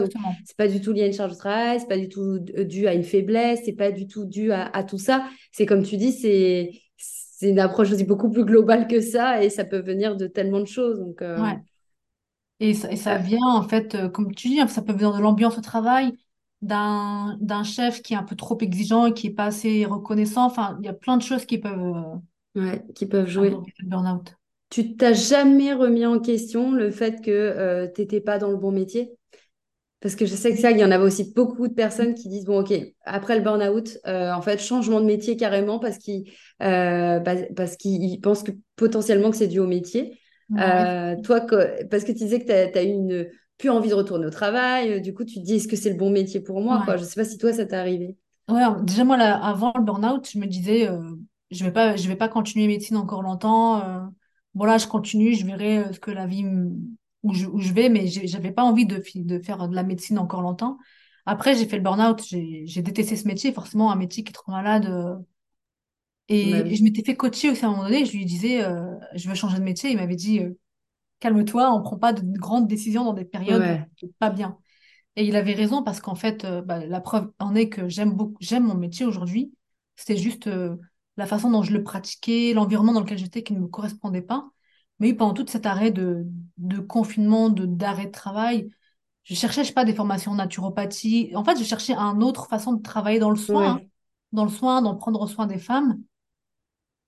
C'est 0.44 0.56
pas 0.56 0.68
du 0.68 0.80
tout 0.80 0.92
lié 0.92 1.02
à 1.02 1.06
une 1.06 1.12
charge 1.12 1.32
de 1.32 1.36
travail, 1.38 1.80
c'est 1.80 1.88
pas 1.88 1.98
du 1.98 2.08
tout 2.08 2.38
dû 2.38 2.86
à 2.86 2.94
une 2.94 3.04
faiblesse, 3.04 3.60
c'est 3.64 3.72
pas 3.74 3.90
du 3.90 4.06
tout 4.06 4.24
dû 4.24 4.52
à, 4.52 4.66
à 4.66 4.84
tout 4.84 4.98
ça. 4.98 5.26
C'est 5.52 5.66
comme 5.66 5.82
tu 5.82 5.96
dis, 5.96 6.12
c'est 6.12 6.70
c'est 6.96 7.50
une 7.50 7.58
approche 7.58 7.92
aussi 7.92 8.04
beaucoup 8.04 8.30
plus 8.30 8.46
globale 8.46 8.86
que 8.88 9.00
ça 9.02 9.42
et 9.44 9.50
ça 9.50 9.64
peut 9.66 9.80
venir 9.80 10.16
de 10.16 10.26
tellement 10.26 10.60
de 10.60 10.66
choses. 10.66 10.98
Donc, 10.98 11.20
euh, 11.20 11.38
Ouais. 11.38 11.58
Et 12.58 12.72
ça, 12.74 12.90
et 12.90 12.96
ça 12.96 13.18
vient, 13.18 13.46
en 13.46 13.62
fait, 13.68 13.94
euh, 13.94 14.08
comme 14.08 14.34
tu 14.34 14.48
dis, 14.48 14.60
hein, 14.60 14.66
ça 14.66 14.80
peut 14.82 14.92
venir 14.92 15.12
de 15.14 15.20
l'ambiance 15.20 15.58
au 15.58 15.60
travail, 15.60 16.12
d'un 16.62 17.36
d'un 17.40 17.62
chef 17.62 18.02
qui 18.02 18.14
est 18.14 18.16
un 18.16 18.22
peu 18.22 18.36
trop 18.36 18.58
exigeant 18.60 19.06
et 19.06 19.14
qui 19.14 19.28
est 19.28 19.34
pas 19.34 19.46
assez 19.46 19.84
reconnaissant. 19.84 20.44
Enfin, 20.44 20.78
il 20.80 20.86
y 20.86 20.88
a 20.88 20.94
plein 20.94 21.16
de 21.16 21.22
choses 21.22 21.44
qui 21.44 21.58
peuvent 21.58 22.20
euh, 22.56 22.60
ouais, 22.60 22.84
qui 22.94 23.06
peuvent 23.06 23.28
jouer. 23.28 23.50
le 23.50 23.88
burn-out. 23.88 24.34
Tu 24.68 24.96
t'as 24.96 25.12
jamais 25.12 25.72
remis 25.74 26.06
en 26.06 26.18
question 26.18 26.72
le 26.72 26.90
fait 26.90 27.22
que 27.22 27.90
tu 27.94 28.00
n'étais 28.00 28.20
pas 28.20 28.38
dans 28.38 28.50
le 28.50 28.56
bon 28.56 28.72
métier? 28.72 29.16
Parce 30.00 30.14
que 30.14 30.26
je 30.26 30.34
sais 30.34 30.52
que 30.52 30.58
ça, 30.58 30.70
il 30.70 30.78
y 30.78 30.84
en 30.84 30.90
avait 30.90 31.04
aussi 31.04 31.32
beaucoup 31.34 31.68
de 31.68 31.72
personnes 31.72 32.14
qui 32.14 32.28
disent, 32.28 32.44
bon, 32.44 32.60
OK, 32.60 32.72
après 33.04 33.36
le 33.36 33.42
burn-out, 33.42 33.98
euh, 34.06 34.30
en 34.30 34.42
fait, 34.42 34.60
changement 34.60 35.00
de 35.00 35.06
métier 35.06 35.36
carrément 35.36 35.78
parce 35.78 35.98
qu'ils 35.98 36.30
euh, 36.62 37.18
parce, 37.20 37.76
qu'ils 37.76 38.20
pensent 38.20 38.42
que 38.42 38.52
potentiellement 38.76 39.30
que 39.30 39.36
c'est 39.36 39.48
dû 39.48 39.58
au 39.58 39.66
métier. 39.66 40.18
Ouais. 40.50 40.60
Euh, 40.62 41.16
toi, 41.22 41.40
parce 41.90 42.04
que 42.04 42.12
tu 42.12 42.18
disais 42.18 42.40
que 42.40 42.44
tu 42.44 42.78
as, 42.78 42.84
eu 42.84 42.88
une, 42.88 43.26
plus 43.58 43.70
envie 43.70 43.88
de 43.88 43.94
retourner 43.94 44.26
au 44.26 44.30
travail, 44.30 44.92
euh, 44.92 45.00
du 45.00 45.14
coup, 45.14 45.24
tu 45.24 45.36
te 45.36 45.44
dis, 45.44 45.54
est-ce 45.54 45.68
que 45.68 45.76
c'est 45.76 45.90
le 45.90 45.96
bon 45.96 46.10
métier 46.10 46.40
pour 46.40 46.60
moi, 46.60 46.82
quoi? 46.84 46.96
Je 46.96 47.04
sais 47.04 47.14
pas 47.14 47.24
si 47.24 47.38
toi, 47.38 47.52
ça 47.52 47.64
t'est 47.64 47.76
arrivé. 47.76 48.16
Ouais, 48.48 48.62
déjà 48.82 49.04
moi 49.04 49.16
là, 49.16 49.36
avant 49.44 49.72
le 49.76 49.82
burn-out, 49.82 50.28
je 50.32 50.38
me 50.38 50.46
disais 50.46 50.88
euh, 50.88 51.02
je 51.50 51.64
vais 51.64 51.72
pas 51.72 51.96
je 51.96 52.06
vais 52.06 52.14
pas 52.14 52.28
continuer 52.28 52.68
médecine 52.68 52.96
encore 52.96 53.22
longtemps. 53.22 53.82
euh, 53.82 54.00
bon 54.54 54.64
là, 54.64 54.78
je 54.78 54.86
continue, 54.86 55.34
je 55.34 55.44
verrai 55.44 55.92
ce 55.92 55.98
que 55.98 56.12
la 56.12 56.26
vie 56.26 56.44
où 57.24 57.34
je, 57.34 57.46
où 57.46 57.60
je 57.60 57.72
vais, 57.72 57.88
mais 57.88 58.06
j'avais 58.06 58.52
pas 58.52 58.62
envie 58.62 58.86
de, 58.86 59.02
faire 59.40 59.68
de 59.68 59.74
la 59.74 59.82
médecine 59.82 60.18
encore 60.18 60.42
longtemps. 60.42 60.78
Après, 61.24 61.56
j'ai 61.56 61.66
fait 61.66 61.76
le 61.76 61.82
burn-out, 61.82 62.22
j'ai 62.24 62.82
détesté 62.82 63.16
ce 63.16 63.26
métier, 63.26 63.52
forcément 63.52 63.90
un 63.90 63.96
métier 63.96 64.22
qui 64.22 64.30
est 64.30 64.32
trop 64.32 64.52
malade. 64.52 64.86
euh, 64.86 65.16
et, 66.28 66.74
je 66.76 66.84
m'étais 66.84 67.02
fait 67.02 67.16
coacher 67.16 67.50
aussi 67.50 67.64
à 67.64 67.68
un 67.68 67.70
moment 67.72 67.84
donné, 67.84 68.04
je 68.04 68.12
lui 68.12 68.24
disais 68.24 68.64
je 69.14 69.28
veux 69.28 69.34
changer 69.34 69.58
de 69.58 69.64
métier, 69.64 69.90
il 69.90 69.96
m'avait 69.96 70.14
dit 70.14 70.40
calme-toi, 71.20 71.72
on 71.72 71.82
prend 71.82 71.96
pas 71.98 72.12
de 72.12 72.22
grandes 72.38 72.68
décisions 72.68 73.04
dans 73.04 73.12
des 73.12 73.24
périodes 73.24 73.62
Ouais, 73.62 73.86
pas 74.18 74.30
bien. 74.30 74.58
Et 75.16 75.24
il 75.24 75.36
avait 75.36 75.54
raison 75.54 75.82
parce 75.82 76.00
qu'en 76.00 76.14
fait, 76.14 76.44
euh, 76.44 76.60
bah, 76.60 76.84
la 76.84 77.00
preuve 77.00 77.30
en 77.38 77.54
est 77.54 77.68
que 77.68 77.88
j'aime 77.88 78.12
beaucoup, 78.12 78.36
j'aime 78.40 78.64
mon 78.64 78.74
métier 78.74 79.06
aujourd'hui. 79.06 79.52
C'était 79.96 80.16
juste 80.18 80.46
euh, 80.46 80.76
la 81.16 81.26
façon 81.26 81.50
dont 81.50 81.62
je 81.62 81.72
le 81.72 81.82
pratiquais, 81.82 82.52
l'environnement 82.54 82.92
dans 82.92 83.00
lequel 83.00 83.18
j'étais 83.18 83.42
qui 83.42 83.54
ne 83.54 83.60
me 83.60 83.66
correspondait 83.66 84.22
pas. 84.22 84.50
Mais 84.98 85.14
pendant 85.14 85.34
tout 85.34 85.46
cet 85.48 85.66
arrêt 85.66 85.90
de, 85.90 86.26
de 86.58 86.78
confinement, 86.80 87.48
de, 87.48 87.64
d'arrêt 87.66 88.06
de 88.06 88.10
travail, 88.10 88.70
je 89.24 89.34
cherchais, 89.34 89.62
je 89.62 89.68
sais 89.68 89.74
pas, 89.74 89.84
des 89.84 89.94
formations 89.94 90.32
en 90.32 90.36
naturopathie. 90.36 91.32
En 91.34 91.44
fait, 91.44 91.58
je 91.58 91.64
cherchais 91.64 91.94
une 91.94 92.22
autre 92.22 92.46
façon 92.46 92.74
de 92.74 92.82
travailler 92.82 93.18
dans 93.18 93.30
le 93.30 93.36
soin, 93.36 93.76
hein. 93.76 93.80
dans 94.32 94.44
le 94.44 94.50
soin, 94.50 94.82
dans 94.82 94.94
prendre 94.96 95.26
soin 95.26 95.46
des 95.46 95.58
femmes. 95.58 96.00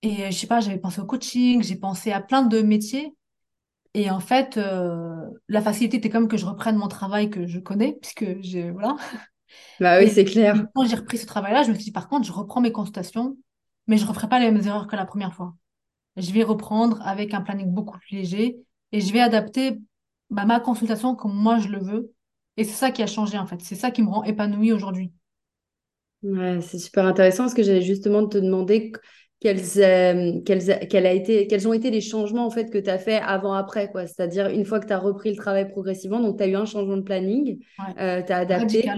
Et 0.02 0.24
euh, 0.24 0.30
je 0.30 0.36
sais 0.36 0.46
pas, 0.46 0.60
j'avais 0.60 0.78
pensé 0.78 1.00
au 1.00 1.06
coaching, 1.06 1.62
j'ai 1.62 1.76
pensé 1.76 2.10
à 2.12 2.20
plein 2.20 2.42
de 2.42 2.60
métiers. 2.62 3.14
Et 3.94 4.10
en 4.10 4.20
fait, 4.20 4.56
euh, 4.56 5.16
la 5.48 5.62
facilité 5.62 5.96
était 5.96 6.10
comme 6.10 6.28
que 6.28 6.36
je 6.36 6.46
reprenne 6.46 6.76
mon 6.76 6.88
travail 6.88 7.30
que 7.30 7.46
je 7.46 7.58
connais, 7.58 7.96
puisque 8.00 8.40
j'ai, 8.42 8.70
voilà. 8.70 8.96
Bah 9.80 9.98
oui, 9.98 10.10
c'est 10.10 10.24
clair. 10.24 10.66
quand 10.74 10.86
j'ai 10.86 10.96
repris 10.96 11.18
ce 11.18 11.26
travail-là, 11.26 11.62
je 11.62 11.70
me 11.70 11.74
suis 11.74 11.84
dit, 11.84 11.92
par 11.92 12.08
contre, 12.08 12.26
je 12.26 12.32
reprends 12.32 12.60
mes 12.60 12.72
consultations, 12.72 13.36
mais 13.86 13.96
je 13.96 14.04
ne 14.04 14.08
referai 14.08 14.28
pas 14.28 14.38
les 14.38 14.50
mêmes 14.50 14.66
erreurs 14.66 14.86
que 14.86 14.96
la 14.96 15.06
première 15.06 15.34
fois. 15.34 15.54
Je 16.16 16.32
vais 16.32 16.42
reprendre 16.42 17.00
avec 17.06 17.34
un 17.34 17.40
planning 17.40 17.72
beaucoup 17.72 17.98
plus 17.98 18.16
léger 18.16 18.58
et 18.92 19.00
je 19.00 19.12
vais 19.12 19.20
adapter 19.20 19.78
bah, 20.30 20.44
ma 20.44 20.60
consultation 20.60 21.16
comme 21.16 21.34
moi 21.34 21.58
je 21.58 21.68
le 21.68 21.78
veux. 21.78 22.12
Et 22.56 22.64
c'est 22.64 22.72
ça 22.74 22.90
qui 22.90 23.02
a 23.02 23.06
changé, 23.06 23.38
en 23.38 23.46
fait. 23.46 23.60
C'est 23.62 23.76
ça 23.76 23.90
qui 23.90 24.02
me 24.02 24.10
rend 24.10 24.24
épanouie 24.24 24.72
aujourd'hui. 24.72 25.12
Ouais, 26.22 26.60
c'est 26.62 26.78
super 26.78 27.04
intéressant 27.06 27.44
parce 27.44 27.54
que 27.54 27.62
j'allais 27.62 27.82
justement 27.82 28.26
te 28.26 28.38
demander 28.38 28.92
quels, 29.40 29.60
euh, 29.78 30.40
quels, 30.44 30.70
a- 30.70 30.86
quel 30.86 31.06
a 31.06 31.12
été, 31.12 31.46
quels 31.46 31.68
ont 31.68 31.72
été 31.72 31.90
les 31.90 32.00
changements 32.00 32.46
en 32.46 32.50
fait 32.50 32.70
que 32.70 32.78
tu 32.78 32.90
as 32.90 32.98
fait 32.98 33.16
avant-après, 33.16 33.90
quoi. 33.90 34.06
C'est-à-dire 34.06 34.48
une 34.48 34.64
fois 34.64 34.80
que 34.80 34.86
tu 34.86 34.92
as 34.92 34.98
repris 34.98 35.30
le 35.30 35.36
travail 35.36 35.68
progressivement, 35.70 36.20
donc 36.20 36.36
tu 36.38 36.42
as 36.42 36.48
eu 36.48 36.56
un 36.56 36.64
changement 36.66 36.96
de 36.96 37.02
planning, 37.02 37.58
Ouais. 37.78 37.94
tu 37.96 38.32
as 38.32 38.36
adapté. 38.36 38.90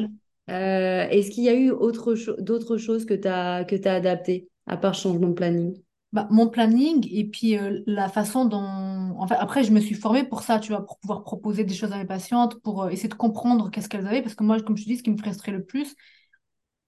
Euh, 0.50 1.06
est-ce 1.08 1.30
qu'il 1.30 1.44
y 1.44 1.48
a 1.48 1.54
eu 1.54 1.70
autre 1.70 2.14
cho- 2.14 2.36
d'autres 2.40 2.76
choses 2.76 3.04
que 3.06 3.14
tu 3.14 3.28
as, 3.28 3.64
que 3.64 3.76
tu 3.76 3.88
adapté 3.88 4.48
à 4.66 4.76
part 4.76 4.94
changement 4.94 5.28
de 5.28 5.34
planning? 5.34 5.76
Bah, 6.12 6.26
mon 6.30 6.48
planning 6.48 7.06
et 7.12 7.24
puis 7.24 7.56
euh, 7.56 7.80
la 7.86 8.08
façon 8.08 8.44
dont... 8.44 8.58
En 8.60 9.26
fait, 9.28 9.36
après, 9.36 9.62
je 9.62 9.70
me 9.70 9.80
suis 9.80 9.94
formée 9.94 10.24
pour 10.24 10.42
ça, 10.42 10.58
tu 10.58 10.72
vois, 10.72 10.84
pour 10.84 10.98
pouvoir 10.98 11.22
proposer 11.22 11.62
des 11.62 11.74
choses 11.74 11.92
à 11.92 11.98
mes 11.98 12.04
patientes, 12.04 12.60
pour 12.62 12.82
euh, 12.82 12.88
essayer 12.88 13.08
de 13.08 13.14
comprendre 13.14 13.70
qu'est-ce 13.70 13.88
qu'elles 13.88 14.06
avaient. 14.08 14.20
Parce 14.22 14.34
que 14.34 14.42
moi, 14.42 14.60
comme 14.60 14.76
je 14.76 14.82
te 14.84 14.88
dis, 14.88 14.96
ce 14.96 15.04
qui 15.04 15.10
me 15.10 15.16
frustrait 15.16 15.52
le 15.52 15.62
plus, 15.64 15.94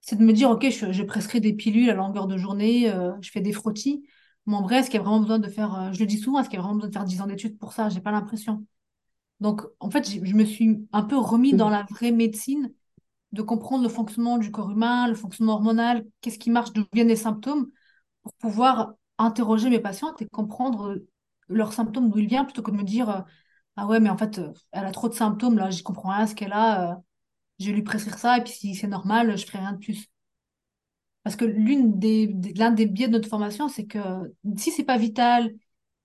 c'est 0.02 0.16
de 0.18 0.24
me 0.24 0.34
dire, 0.34 0.50
OK, 0.50 0.68
je, 0.70 0.92
je 0.92 1.04
prescris 1.04 1.40
des 1.42 1.54
pilules 1.54 1.90
à 1.90 1.94
longueur 1.94 2.28
de 2.28 2.38
journée, 2.38 2.90
euh, 2.92 3.12
je 3.22 3.30
fais 3.32 3.42
des 3.42 3.54
frottis. 3.54 4.04
Mais 4.46 4.56
en 4.56 4.62
vrai, 4.62 4.78
est-ce 4.78 4.90
qu'il 4.90 4.98
y 4.98 5.00
a 5.00 5.04
vraiment 5.04 5.20
besoin 5.22 5.40
de 5.40 5.48
faire, 5.50 5.74
euh, 5.76 5.92
je 5.94 6.00
le 6.00 6.06
dis 6.06 6.18
souvent, 6.18 6.40
est-ce 6.40 6.50
qu'il 6.50 6.58
y 6.58 6.60
a 6.60 6.62
vraiment 6.62 6.76
besoin 6.76 6.90
de 6.90 6.94
faire 6.94 7.06
10 7.06 7.22
ans 7.22 7.28
d'études 7.28 7.58
pour 7.58 7.74
ça? 7.74 7.90
J'ai 7.90 8.02
pas 8.02 8.12
l'impression. 8.12 8.66
Donc, 9.40 9.62
en 9.80 9.90
fait, 9.90 10.08
je 10.10 10.34
me 10.34 10.44
suis 10.44 10.86
un 10.92 11.02
peu 11.02 11.16
remis 11.18 11.54
dans 11.54 11.68
Mhm. 11.68 11.70
la 11.70 11.84
vraie 11.90 12.12
médecine, 12.12 12.72
de 13.32 13.42
comprendre 13.42 13.82
le 13.84 13.88
fonctionnement 13.90 14.38
du 14.38 14.50
corps 14.52 14.70
humain, 14.70 15.08
le 15.08 15.14
fonctionnement 15.14 15.54
hormonal, 15.54 16.06
qu'est-ce 16.20 16.38
qui 16.38 16.50
marche, 16.50 16.72
d'où 16.72 16.84
viennent 16.92 17.08
les 17.08 17.16
symptômes, 17.16 17.70
pour 18.22 18.34
pouvoir 18.34 18.94
interroger 19.18 19.70
mes 19.70 19.80
patientes 19.80 20.22
et 20.22 20.28
comprendre 20.28 20.90
euh, 20.92 21.08
leurs 21.48 21.72
symptômes, 21.74 22.10
d'où 22.10 22.18
ils 22.18 22.28
viennent, 22.28 22.44
plutôt 22.46 22.62
que 22.62 22.70
de 22.72 22.76
me 22.76 22.84
dire, 22.84 23.24
ah 23.76 23.86
ouais, 23.86 24.00
mais 24.00 24.10
en 24.10 24.16
fait, 24.18 24.40
elle 24.72 24.84
a 24.86 24.92
trop 24.92 25.08
de 25.08 25.14
symptômes, 25.14 25.58
là, 25.58 25.70
je 25.70 25.82
comprends 25.82 26.10
rien 26.10 26.20
à 26.24 26.26
ce 26.26 26.34
qu'elle 26.34 26.52
a, 26.52 27.02
je 27.62 27.68
vais 27.70 27.76
lui 27.76 27.82
prescrire 27.82 28.18
ça, 28.18 28.38
et 28.38 28.44
puis 28.44 28.52
si 28.52 28.74
c'est 28.74 28.86
normal, 28.88 29.36
je 29.38 29.46
ferai 29.46 29.58
rien 29.60 29.72
de 29.74 29.78
plus. 29.78 30.08
Parce 31.22 31.36
que 31.36 31.44
l'une 31.44 31.98
des, 31.98 32.26
des- 32.28 32.52
l'un 32.54 32.70
des 32.72 32.86
biais 32.86 33.06
de 33.08 33.12
notre 33.12 33.28
formation, 33.28 33.68
c'est 33.68 33.86
que 33.86 33.98
si 34.56 34.72
c'est 34.72 34.84
pas 34.84 34.98
vital, 34.98 35.54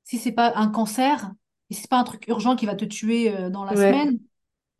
si 0.03 0.17
c'est 0.19 0.31
pas 0.31 0.53
un 0.57 0.69
cancer, 0.69 1.31
et 1.69 1.73
si 1.75 1.81
c'est 1.81 1.89
pas 1.89 1.99
un 1.99 2.03
truc 2.03 2.27
urgent 2.27 2.55
qui 2.55 2.65
va 2.67 2.75
te 2.75 2.85
tuer 2.85 3.35
euh, 3.35 3.49
dans 3.49 3.65
la 3.65 3.75
Ouais. 3.75 3.77
semaine, 3.77 4.19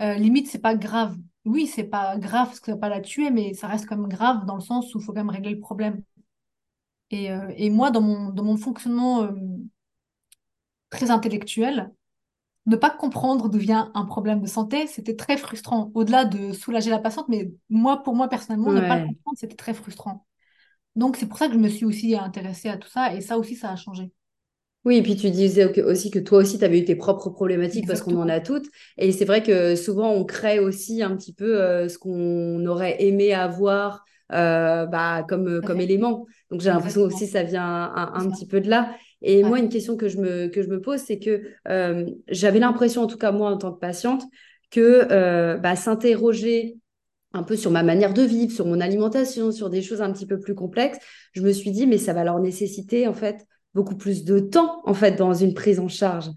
euh, 0.02 0.16
limite 0.16 0.48
c'est 0.50 0.60
pas 0.62 0.76
grave. 0.76 1.18
Oui, 1.46 1.68
c'est 1.68 1.86
pas 1.86 2.18
grave 2.20 2.48
parce 2.48 2.60
que 2.62 2.68
ça 2.68 2.74
va 2.74 2.80
pas 2.80 2.90
la 2.90 3.02
tuer, 3.02 3.32
mais 3.32 3.54
ça 3.56 3.68
reste 3.68 3.88
quand 3.88 3.98
même 3.98 4.10
grave 4.10 4.46
dans 4.46 4.56
le 4.56 4.62
sens 4.62 4.94
où 4.96 5.00
il 5.00 5.06
faut 5.06 5.14
quand 5.14 5.22
même 5.26 5.30
régler 5.32 5.52
le 5.56 5.60
problème. 5.62 6.04
Et, 7.12 7.32
euh, 7.32 7.52
et 7.58 7.70
moi, 7.70 7.92
dans 7.92 8.02
mon, 8.02 8.30
dans 8.32 8.44
mon 8.44 8.58
fonctionnement 8.58 9.24
euh, 9.24 9.32
très 10.90 11.12
intellectuel, 11.12 11.92
ne 12.68 12.76
pas 12.76 12.90
comprendre 12.90 13.50
d'où 13.50 13.58
vient 13.58 13.92
un 13.96 14.06
problème 14.06 14.42
de 14.42 14.48
santé, 14.48 14.88
c'était 14.88 15.16
très 15.16 15.38
frustrant. 15.38 15.90
Au-delà 15.96 16.26
de 16.26 16.52
soulager 16.52 16.90
la 16.90 17.00
patiente, 17.00 17.30
mais 17.30 17.50
moi, 17.70 18.04
pour 18.04 18.14
moi 18.14 18.28
personnellement, 18.28 18.72
ne 18.72 18.82
pas 18.82 19.00
le 19.00 19.08
comprendre, 19.08 19.38
c'était 19.38 19.56
très 19.56 19.74
frustrant. 19.74 20.28
Donc, 20.96 21.16
c'est 21.16 21.28
pour 21.28 21.38
ça 21.38 21.48
que 21.48 21.54
je 21.54 21.60
me 21.60 21.70
suis 21.70 21.86
aussi 21.86 22.16
intéressée 22.16 22.70
à 22.70 22.78
tout 22.78 22.90
ça, 22.90 23.14
et 23.16 23.22
ça 23.22 23.38
aussi, 23.38 23.56
ça 23.56 23.72
a 23.72 23.76
changé. 23.76 24.12
Oui, 24.84 24.98
et 24.98 25.02
puis 25.02 25.16
tu 25.16 25.30
disais 25.30 25.82
aussi 25.84 26.12
que 26.12 26.20
toi 26.20 26.40
aussi, 26.40 26.60
tu 26.60 26.66
avais 26.66 26.80
eu 26.80 26.86
tes 26.86 26.96
propres 26.96 27.30
problématiques 27.30 27.88
parce 27.88 28.02
qu'on 28.02 28.22
en 28.22 28.30
a 28.30 28.40
toutes. 28.40 28.68
Et 28.98 29.12
c'est 29.12 29.26
vrai 29.26 29.44
que 29.44 29.76
souvent, 29.76 30.12
on 30.12 30.24
crée 30.24 30.60
aussi 30.60 31.04
un 31.04 31.16
petit 31.18 31.34
peu 31.34 31.62
euh, 31.62 31.90
ce 31.90 31.98
qu'on 31.98 32.66
aurait 32.66 33.04
aimé 33.04 33.34
avoir 33.34 34.06
euh, 34.34 34.86
bah, 34.86 35.26
comme, 35.28 35.62
comme 35.62 35.82
élément. 35.82 36.26
Donc 36.52 36.62
j'ai 36.62 36.70
l'impression 36.70 37.02
aussi 37.02 37.26
que 37.26 37.32
ça 37.32 37.44
vient 37.44 37.94
un, 37.96 38.30
petit 38.30 38.48
peu 38.48 38.62
de 38.62 38.70
là. 38.70 38.96
Et 39.22 39.44
moi, 39.44 39.60
une 39.60 39.70
question 39.70 39.98
que 39.98 40.08
je 40.08 40.18
me, 40.18 40.48
que 40.48 40.62
je 40.62 40.68
me 40.68 40.80
pose, 40.80 41.00
c'est 41.00 41.20
que 41.20 41.42
euh, 41.68 42.06
j'avais 42.28 42.60
l'impression, 42.60 43.02
en 43.02 43.08
tout 43.08 43.18
cas 43.18 43.32
moi 43.32 43.50
en 43.50 43.58
tant 43.58 43.74
que 43.74 43.80
patiente, 43.80 44.24
que 44.70 45.08
euh, 45.12 45.58
bah, 45.58 45.76
s'interroger 45.76 46.78
un 47.34 47.44
peu 47.44 47.56
sur 47.56 47.72
ma 47.72 47.84
manière 47.84 48.14
de 48.14 48.22
vivre, 48.22 48.52
sur 48.52 48.66
mon 48.66 48.80
alimentation, 48.80 49.52
sur 49.52 49.70
des 49.70 49.82
choses 49.82 50.02
un 50.02 50.12
petit 50.12 50.26
peu 50.26 50.40
plus 50.40 50.56
complexes, 50.56 51.00
je 51.34 51.42
me 51.42 51.52
suis 51.52 51.72
dit, 51.72 51.88
mais 51.88 51.98
ça 51.98 52.14
va 52.14 52.24
leur 52.24 52.40
nécessiter 52.40 53.08
en 53.08 53.14
fait 53.14 53.46
beaucoup 53.74 53.96
plus 53.96 54.24
de 54.24 54.40
temps 54.40 54.82
en 54.86 54.94
fait 54.94 55.12
dans 55.14 55.34
une 55.34 55.54
prise 55.54 55.80
en 55.80 55.88
charge. 55.88 56.30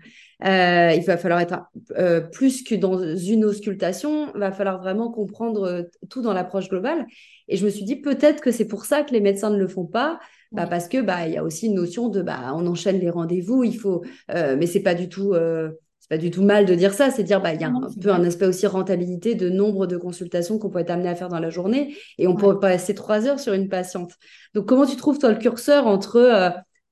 Euh, 0.45 0.93
il 0.97 1.05
va 1.05 1.19
falloir 1.19 1.40
être 1.40 1.59
euh, 1.99 2.21
plus 2.23 2.62
que 2.62 2.75
dans 2.75 2.99
une 3.14 3.45
auscultation, 3.45 4.33
il 4.35 4.40
va 4.40 4.53
falloir 4.53 4.81
vraiment 4.81 5.11
comprendre 5.11 5.87
tout 6.09 6.23
dans 6.23 6.33
l'approche 6.33 6.69
globale. 6.69 7.07
Et 7.49 7.57
je 7.57 7.64
me 7.64 7.71
suis 7.71 7.85
dit 7.85 7.97
peut-être 7.97 8.40
que 8.40 8.51
c'est 8.51 8.66
pour 8.66 8.85
ça 8.85 9.03
que 9.03 9.12
les 9.12 9.21
médecins 9.21 9.51
ne 9.51 9.59
le 9.59 9.69
font 9.69 9.87
pas, 9.87 10.19
bah, 10.53 10.67
parce 10.67 10.89
que 10.89 11.01
bah 11.01 11.27
il 11.27 11.35
y 11.35 11.37
a 11.37 11.45
aussi 11.45 11.67
une 11.67 11.75
notion 11.75 12.09
de 12.09 12.23
bah 12.23 12.53
on 12.55 12.67
enchaîne 12.67 12.99
les 12.99 13.11
rendez-vous, 13.11 13.65
il 13.65 13.79
faut, 13.79 14.03
euh, 14.31 14.57
mais 14.59 14.67
c'est 14.67 14.83
pas 14.83 14.95
du 14.95 15.09
tout. 15.09 15.35
euh, 15.35 15.71
c'est 16.01 16.09
pas 16.09 16.19
du 16.19 16.31
tout 16.31 16.43
mal 16.43 16.65
de 16.67 16.75
dire 16.75 16.93
ça, 16.95 17.11
c'est 17.11 17.23
dire 17.25 17.41
bah 17.43 17.53
il 17.55 17.61
y 17.61 17.65
a 17.65 17.69
non, 17.69 17.81
un 17.87 18.01
peu 18.03 18.11
un 18.11 18.25
aspect 18.25 18.47
aussi 18.47 18.67
rentabilité 18.67 19.35
de 19.35 19.49
nombre 19.51 19.87
de 19.87 19.97
consultations 19.97 20.59
qu'on 20.59 20.71
peut 20.71 20.79
être 20.81 20.91
amené 20.91 21.09
à 21.09 21.15
faire 21.15 21.29
dans 21.29 21.39
la 21.41 21.51
journée 21.51 21.95
et 22.19 22.27
on 22.27 22.35
Ouais. 22.35 22.37
peut 22.37 22.59
passer 22.59 22.95
trois 22.95 23.27
heures 23.27 23.39
sur 23.41 23.53
une 23.53 23.69
patiente. 23.69 24.13
Donc 24.55 24.67
comment 24.67 24.87
tu 24.87 24.97
trouves 24.97 25.19
toi 25.19 25.31
le 25.31 25.39
curseur 25.39 25.87
entre 25.87 26.17
euh, 26.17 26.51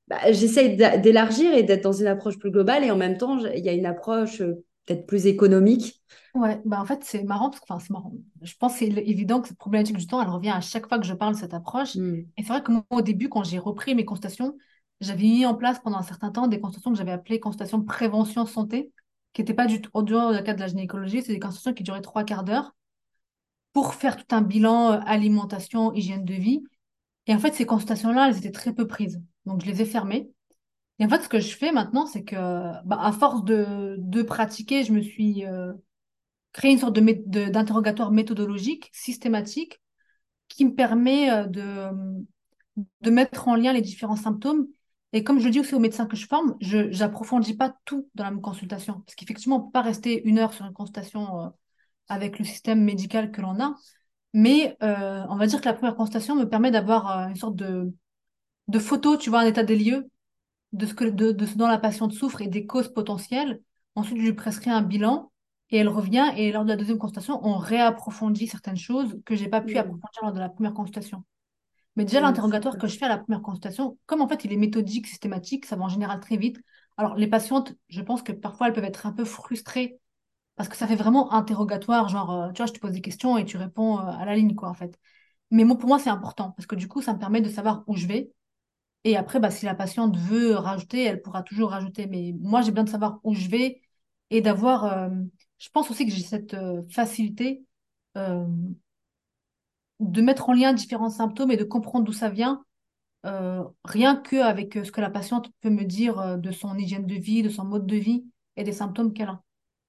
bah, 0.09 0.19
j'essaye 0.33 0.77
d'élargir 0.77 1.53
et 1.55 1.63
d'être 1.63 1.83
dans 1.83 1.93
une 1.93 2.07
approche 2.07 2.39
plus 2.39 2.51
globale 2.51 2.85
et 2.85 2.91
en 2.91 2.97
même 2.97 3.19
temps 3.19 3.39
il 3.55 3.65
y 3.65 3.69
a 3.69 3.73
une 3.73 3.87
approche 3.87 4.39
peut-être 4.87 5.07
plus 5.07 5.27
économique? 5.27 6.03
Ouais, 6.35 6.61
bah 6.65 6.81
en 6.81 6.85
fait, 6.85 7.03
c'est 7.05 7.25
marrant 7.25 7.51
parce 7.51 7.61
que, 7.61 7.65
enfin, 7.69 7.79
c'est 7.79 7.91
marrant. 7.91 8.13
Je 8.43 8.55
pense 8.57 8.75
que 8.75 8.79
c'est 8.81 8.87
évident 8.87 9.41
que 9.41 9.49
cette 9.49 9.59
problématique 9.59 9.97
du 9.97 10.07
temps, 10.07 10.21
elle 10.21 10.29
revient 10.29 10.51
à 10.51 10.61
chaque 10.61 10.87
fois 10.87 10.99
que 10.99 11.07
je 11.07 11.15
parle 11.15 11.35
de 11.35 11.39
cette 11.39 11.55
approche. 11.55 11.97
Hmm. 11.97 12.25
Et 12.37 12.43
c'est 12.43 12.49
vrai 12.49 12.63
que 12.63 12.73
moi, 12.73 12.85
au 12.91 13.03
début, 13.03 13.29
quand 13.29 13.45
j'ai 13.45 13.59
repris 13.59 13.95
mes 13.95 14.05
consultations, 14.05 14.57
j'avais 15.01 15.23
mis 15.23 15.47
en 15.47 15.55
place 15.55 15.79
pendant 15.79 15.99
un 15.99 16.03
certain 16.03 16.31
temps 16.31 16.49
des 16.49 16.61
consultations 16.61 16.93
que 16.93 16.99
j'avais 16.99 17.13
appelées 17.13 17.41
consultations 17.41 17.83
prévention 17.83 18.47
santé, 18.47 18.93
qui 19.33 19.41
n'étaient 19.41 19.55
pas 19.55 19.67
du 19.67 19.81
tout 19.81 19.91
en 19.95 20.03
dehors 20.03 20.33
du 20.33 20.43
cadre 20.43 20.57
de 20.57 20.61
la 20.61 20.69
gynécologie, 20.69 21.23
c'est 21.23 21.33
des 21.33 21.39
consultations 21.39 21.75
qui 21.75 21.83
duraient 21.83 22.01
trois 22.01 22.25
quarts 22.25 22.45
d'heure 22.45 22.75
pour 23.73 23.95
faire 23.95 24.17
tout 24.17 24.35
un 24.35 24.41
bilan 24.41 24.93
euh, 24.93 25.01
alimentation, 25.07 25.93
hygiène 25.95 26.25
de 26.25 26.35
vie. 26.35 26.63
Et 27.27 27.35
en 27.35 27.39
fait, 27.39 27.55
ces 27.55 27.67
consultations-là, 27.67 28.29
elles 28.29 28.39
étaient 28.39 28.51
très 28.51 28.73
peu 28.73 28.87
prises. 28.87 29.23
Donc, 29.45 29.63
je 29.63 29.67
les 29.71 29.83
ai 29.83 29.85
fermées. 29.85 30.31
Et 30.99 31.05
en 31.05 31.09
fait, 31.09 31.23
ce 31.23 31.29
que 31.29 31.39
je 31.39 31.55
fais 31.55 31.71
maintenant, 31.71 32.07
c'est 32.07 32.25
que, 32.25 32.35
bah, 32.85 32.99
à 33.01 33.13
force 33.13 33.45
de, 33.45 33.97
de 33.99 34.23
pratiquer, 34.23 34.83
je 34.83 34.93
me 34.93 35.01
suis 35.01 35.47
euh, 35.47 35.73
créé 36.59 36.73
une 36.73 36.79
sorte 36.79 36.97
de, 36.97 37.49
d'interrogatoire 37.51 38.11
méthodologique, 38.11 38.91
systématique, 38.93 39.81
qui 40.49 40.65
me 40.65 40.75
permet 40.75 41.31
euh, 41.31 41.47
de, 41.47 41.91
de 43.01 43.11
mettre 43.11 43.47
en 43.47 43.55
lien 43.55 43.73
les 43.73 43.81
différents 43.81 44.17
symptômes. 44.17 44.67
Et 45.13 45.23
comme 45.23 45.39
je 45.39 45.45
le 45.45 45.53
dis 45.53 45.61
aussi 45.61 45.77
aux 45.77 45.79
médecins 45.79 46.07
que 46.07 46.17
je 46.17 46.27
forme, 46.27 46.57
je 46.61 46.91
j'approfondis 46.91 47.57
pas 47.57 47.77
tout 47.85 48.09
dans 48.17 48.29
la 48.29 48.37
consultation. 48.37 49.03
Parce 49.07 49.15
qu'effectivement, 49.15 49.57
on 49.57 49.59
ne 49.61 49.65
peut 49.67 49.73
pas 49.73 49.83
rester 49.83 50.21
une 50.27 50.41
heure 50.41 50.53
sur 50.53 50.67
une 50.67 50.73
consultation 50.73 51.41
euh, 51.41 51.49
avec 52.09 52.41
le 52.41 52.45
système 52.45 52.83
médical 52.83 53.31
que 53.31 53.41
l'on 53.41 53.61
a. 53.61 53.77
Mais 54.35 54.77
euh, 54.83 55.23
on 55.29 55.37
va 55.37 55.47
dire 55.47 55.61
que 55.61 55.67
la 55.67 55.75
première 55.75 55.95
consultation 55.95 56.35
me 56.35 56.49
permet 56.49 56.73
d'avoir 56.73 57.29
une 57.29 57.37
sorte 57.37 57.55
de, 57.55 57.95
de 58.67 58.79
photo, 58.81 59.17
tu 59.17 59.31
vois, 59.31 59.43
un 59.43 59.47
état 59.47 59.63
des 59.63 59.77
lieux 59.77 60.11
de 60.73 60.87
ce 60.87 60.95
que, 60.95 61.05
de, 61.05 61.31
de 61.31 61.47
ce 61.47 61.57
dont 61.57 61.69
la 61.69 61.79
patiente 61.79 62.15
souffre 62.15 62.43
et 62.43 62.49
des 62.49 62.67
causes 62.67 62.93
potentielles. 62.93 63.61
Ensuite, 63.95 64.19
je 64.19 64.23
lui 64.23 64.33
prescris 64.33 64.71
un 64.71 64.83
bilan 64.83 65.31
et 65.71 65.79
elle 65.79 65.89
revient. 65.89 66.33
Et 66.37 66.53
lors 66.53 66.65
de 66.65 66.69
la 66.71 66.77
deuxième 66.77 66.99
consultation, 66.99 67.41
on 67.47 67.57
réapprofondit 67.59 68.47
certaines 68.49 68.77
choses 68.77 69.19
que 69.27 69.35
j'ai 69.37 69.49
pas 69.49 69.61
pu 69.61 69.79
approfondir 69.79 70.23
lors 70.23 70.33
de 70.33 70.41
la 70.41 70.49
première 70.49 70.75
consultation. 70.75 71.25
Mais 71.97 72.05
déjà, 72.05 72.21
l'interrogatoire 72.21 72.79
que 72.79 72.87
je 72.87 72.97
fais 72.99 73.07
à 73.07 73.09
la 73.09 73.19
première 73.19 73.43
consultation, 73.43 73.99
comme 74.07 74.21
en 74.23 74.29
fait 74.29 74.45
il 74.45 74.53
est 74.53 74.57
méthodique, 74.57 75.07
systématique, 75.07 75.67
ça 75.67 75.77
va 75.77 75.85
en 75.85 75.89
général 75.89 76.21
très 76.21 76.37
vite. 76.37 76.61
Alors, 76.97 77.17
les 77.17 77.27
patientes, 77.27 77.75
je 77.89 78.01
pense 78.03 78.23
que 78.23 78.33
parfois 78.33 78.69
elles 78.69 78.73
peuvent 78.73 78.85
être 78.85 79.07
un 79.07 79.13
peu 79.13 79.25
frustrées 79.25 79.99
parce 80.57 80.69
que 80.69 80.77
ça 80.77 80.87
fait 80.87 80.97
vraiment 80.97 81.33
interrogatoire, 81.33 82.09
genre, 82.09 82.33
euh, 82.33 82.53
tu 82.53 82.59
vois, 82.59 82.67
je 82.67 82.73
te 82.73 82.81
pose 82.81 82.93
des 82.93 83.01
questions 83.03 83.39
et 83.39 83.45
tu 83.45 83.57
réponds 83.57 83.99
euh, 84.01 84.03
à 84.03 84.25
la 84.27 84.37
ligne, 84.37 84.55
quoi, 84.55 84.69
en 84.69 84.75
fait. 84.75 84.99
Mais 85.51 85.65
moi, 85.65 85.79
pour 85.79 85.89
moi, 85.89 85.99
c'est 85.99 86.11
important 86.11 86.53
parce 86.53 86.67
que 86.67 86.77
du 86.77 86.89
coup, 86.89 87.03
ça 87.03 87.15
me 87.15 87.19
permet 87.21 87.41
de 87.43 87.49
savoir 87.51 87.85
où 87.89 87.97
je 87.97 88.07
vais. 88.07 88.33
Et 89.05 89.17
après, 89.17 89.41
bah, 89.41 89.51
si 89.51 89.65
la 89.67 89.75
patiente 89.75 90.17
veut 90.17 90.55
rajouter, 90.57 91.05
elle 91.05 91.23
pourra 91.23 91.43
toujours 91.43 91.71
rajouter. 91.71 92.07
Mais 92.07 92.35
moi, 92.41 92.63
j'ai 92.63 92.71
besoin 92.73 92.85
de 92.85 92.91
savoir 92.91 93.21
où 93.25 93.35
je 93.35 93.49
vais 93.49 93.81
et 94.31 94.41
d'avoir. 94.41 94.85
euh, 94.85 95.11
je 95.59 95.69
pense 95.71 95.91
aussi 95.91 96.07
que 96.07 96.13
j'ai 96.13 96.23
cette 96.23 96.55
euh, 96.55 96.83
facilité 96.91 97.65
euh, 98.17 98.47
de 100.01 100.23
mettre 100.23 100.49
en 100.49 100.53
lien 100.53 100.73
différents 100.73 101.11
symptômes 101.11 101.51
et 101.51 101.57
de 101.57 101.65
comprendre 101.65 102.05
d'où 102.05 102.13
ça 102.13 102.31
vient, 102.31 102.65
euh, 103.27 103.65
rien 103.85 104.17
qu'avec 104.17 104.77
euh, 104.77 104.85
ce 104.85 104.93
que 104.93 105.01
la 105.01 105.11
patiente 105.11 105.51
peut 105.61 105.71
me 105.71 105.85
dire 105.85 106.39
de 106.39 106.53
son 106.53 106.77
hygiène 106.79 107.07
de 107.07 107.15
vie, 107.17 107.43
de 107.43 107.49
son 107.51 107.65
mode 107.65 107.87
de 107.87 107.97
vie 107.97 108.27
et 108.57 108.65
des 108.65 108.73
symptômes 108.73 109.13
qu'elle 109.15 109.29
a. 109.31 109.43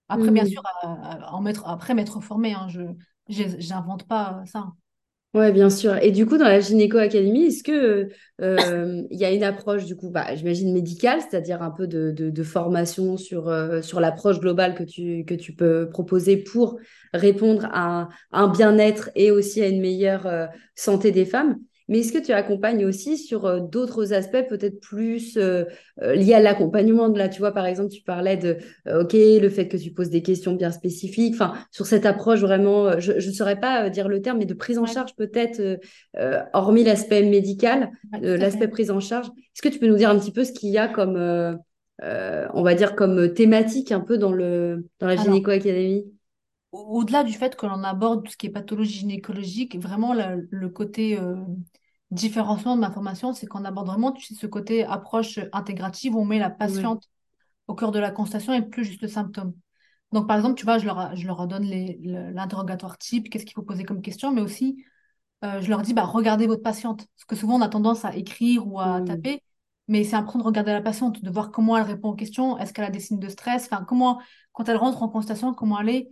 Après, 0.10 0.32
bien 0.32 0.46
sûr, 0.46 0.64
à- 0.84 1.28
à- 1.28 1.34
en 1.34 1.42
mettre, 1.42 1.68
après 1.68 1.94
m'être 1.96 2.22
formée, 2.22 2.54
hein, 2.54 2.68
je 2.70 2.84
j'invente 3.30 4.08
pas 4.08 4.44
ça. 4.48 4.74
Ouais, 5.36 5.52
bien 5.52 5.70
sûr. 5.70 5.96
Et 5.98 6.12
du 6.12 6.26
coup, 6.26 6.38
dans 6.40 6.46
la 6.46 6.60
Gynéco 6.60 6.98
Academy, 6.98 7.44
est-ce 7.46 7.62
que 7.64 8.10
euh, 8.42 9.04
il 9.12 9.20
y 9.20 9.26
a 9.26 9.32
une 9.32 9.44
approche, 9.44 9.86
du 9.86 9.96
coup, 9.96 10.10
bah, 10.10 10.34
j'imagine 10.36 10.74
médicale, 10.74 11.22
c'est-à-dire 11.22 11.62
un 11.62 11.70
peu 11.70 11.86
de, 11.86 12.10
de- 12.12 12.44
formation 12.44 13.16
sur, 13.16 13.48
euh, 13.48 13.84
sur 13.84 14.00
l'approche 14.00 14.40
globale 14.40 14.74
que 14.74 14.82
tu, 14.84 15.26
que 15.26 15.36
tu 15.36 15.54
peux 15.54 15.88
proposer 15.92 16.38
pour 16.38 16.80
répondre 17.14 17.66
à 17.72 17.86
un, 18.02 18.10
à 18.32 18.40
un 18.42 18.48
bien-être 18.48 19.12
et 19.14 19.30
aussi 19.30 19.62
à 19.62 19.68
une 19.68 19.82
meilleure 19.82 20.26
euh, 20.26 20.48
santé 20.74 21.12
des 21.12 21.26
femmes? 21.26 21.60
Mais 21.90 22.00
est-ce 22.00 22.14
que 22.14 22.20
tu 22.26 22.32
accompagnes 22.32 22.86
aussi 22.86 23.18
sur 23.18 23.46
euh, 23.46 23.60
d'autres 23.60 24.14
aspects, 24.14 24.48
peut-être 24.48 24.80
plus 24.80 25.36
euh, 25.38 25.66
euh, 26.02 26.16
liés 26.16 26.36
à 26.36 26.40
l'accompagnement? 26.40 27.08
Là, 27.10 27.28
tu 27.30 27.40
vois, 27.40 27.52
par 27.52 27.66
exemple, 27.66 27.90
tu 27.90 28.02
parlais 28.04 28.38
de, 28.38 28.58
euh, 28.88 29.04
OK, 29.04 29.14
le 29.14 29.50
fait 29.50 29.68
que 29.68 29.78
tu 29.78 29.92
poses 29.92 30.10
des 30.10 30.22
questions 30.22 30.54
bien 30.54 30.72
spécifiques, 30.72 31.34
enfin, 31.34 31.54
sur 31.72 31.86
cette 31.86 32.06
approche 32.06 32.40
vraiment, 32.42 33.00
je 33.00 33.14
ne 33.14 33.20
saurais 33.34 33.60
pas 33.60 33.90
dire 33.90 34.08
le 34.08 34.22
terme, 34.22 34.38
mais 34.38 34.46
de 34.46 34.54
prise 34.54 34.78
en 34.80 34.86
charge 34.86 35.16
peut-être, 35.16 35.60
euh, 36.18 36.42
hormis 36.54 36.84
l'aspect 36.84 37.24
médical, 37.24 37.92
l'aspect 38.22 38.68
prise 38.68 38.92
en 38.92 39.00
charge. 39.00 39.28
Est-ce 39.28 39.62
que 39.62 39.70
tu 39.70 39.80
peux 39.80 39.88
nous 39.88 39.98
dire 39.98 40.10
un 40.10 40.20
petit 40.20 40.32
peu 40.32 40.44
ce 40.44 40.52
qu'il 40.54 40.70
y 40.70 40.78
a 40.78 40.88
comme, 40.88 41.18
on 42.02 42.64
va 42.64 42.76
dire, 42.76 42.96
comme 42.96 43.34
thématique 43.34 43.92
un 43.92 44.00
peu 44.02 44.18
dans 44.18 44.32
le, 44.32 44.86
dans 45.00 45.08
la 45.08 45.16
Gynéco 45.16 45.52
Academy? 45.52 46.06
au- 46.72 47.00
au-delà 47.00 47.24
du 47.24 47.34
fait 47.34 47.56
que 47.56 47.66
l'on 47.66 47.84
aborde 47.84 48.24
tout 48.26 48.32
ce 48.32 48.38
qui 48.38 48.48
est 48.48 48.50
pathologie 48.52 49.00
gynécologique, 49.00 49.78
vraiment 49.78 50.14
le, 50.14 50.48
le 50.52 50.70
côté 50.70 51.20
euh, 51.20 51.36
différenciant 52.12 52.76
de 52.76 52.82
ma 52.82 52.92
formation, 52.92 53.34
c'est 53.34 53.48
qu'on 53.48 53.66
aborde 53.66 53.88
vraiment 53.88 54.12
tu 54.12 54.24
sais, 54.26 54.36
ce 54.36 54.48
côté 54.48 54.84
approche 54.84 55.40
intégrative 55.54 56.16
où 56.16 56.20
on 56.20 56.26
met 56.26 56.40
la 56.40 56.50
patiente 56.50 57.10
au 57.68 57.76
cœur 57.76 57.92
de 57.92 58.00
la 58.00 58.12
constatation 58.12 58.54
et 58.54 58.62
plus 58.62 58.84
juste 58.84 59.02
le 59.02 59.08
symptôme. 59.08 59.54
Donc, 60.12 60.28
par 60.28 60.38
exemple, 60.38 60.56
tu 60.56 60.66
vois, 60.66 60.80
je 60.80 60.86
leur, 60.86 61.16
je 61.16 61.28
leur 61.28 61.48
donne 61.48 61.66
l'interrogatoire 61.66 62.98
type, 62.98 63.30
qu'est-ce 63.30 63.46
qu'il 63.46 63.54
faut 63.54 63.62
poser 63.62 63.84
comme 63.84 64.02
question, 64.02 64.32
mais 64.32 64.42
aussi, 64.42 64.84
euh, 65.44 65.62
je 65.62 65.70
leur 65.70 65.84
dis, 65.84 65.94
bah, 65.94 66.06
regardez 66.06 66.48
votre 66.48 66.64
patiente. 66.64 67.06
Parce 67.16 67.26
que 67.28 67.36
souvent, 67.36 67.58
on 67.58 67.62
a 67.62 67.70
tendance 67.70 68.06
à 68.06 68.16
écrire 68.16 68.68
ou 68.68 68.80
à 68.80 69.02
taper, 69.02 69.44
mais 69.88 70.04
c'est 70.04 70.16
important 70.16 70.40
de 70.40 70.46
regarder 70.46 70.72
la 70.72 70.82
patiente, 70.82 71.24
de 71.24 71.30
voir 71.30 71.52
comment 71.52 71.78
elle 71.78 71.84
répond 71.84 72.10
aux 72.10 72.16
questions, 72.16 72.58
est-ce 72.58 72.74
qu'elle 72.74 72.86
a 72.86 72.90
des 72.90 73.00
signes 73.00 73.20
de 73.20 73.30
stress, 73.30 73.66
enfin, 73.72 73.84
comment, 73.84 74.20
quand 74.52 74.68
elle 74.68 74.78
rentre 74.78 75.04
en 75.04 75.10
constatation, 75.10 75.54
comment 75.54 75.80
elle 75.80 75.90
est? 75.90 76.10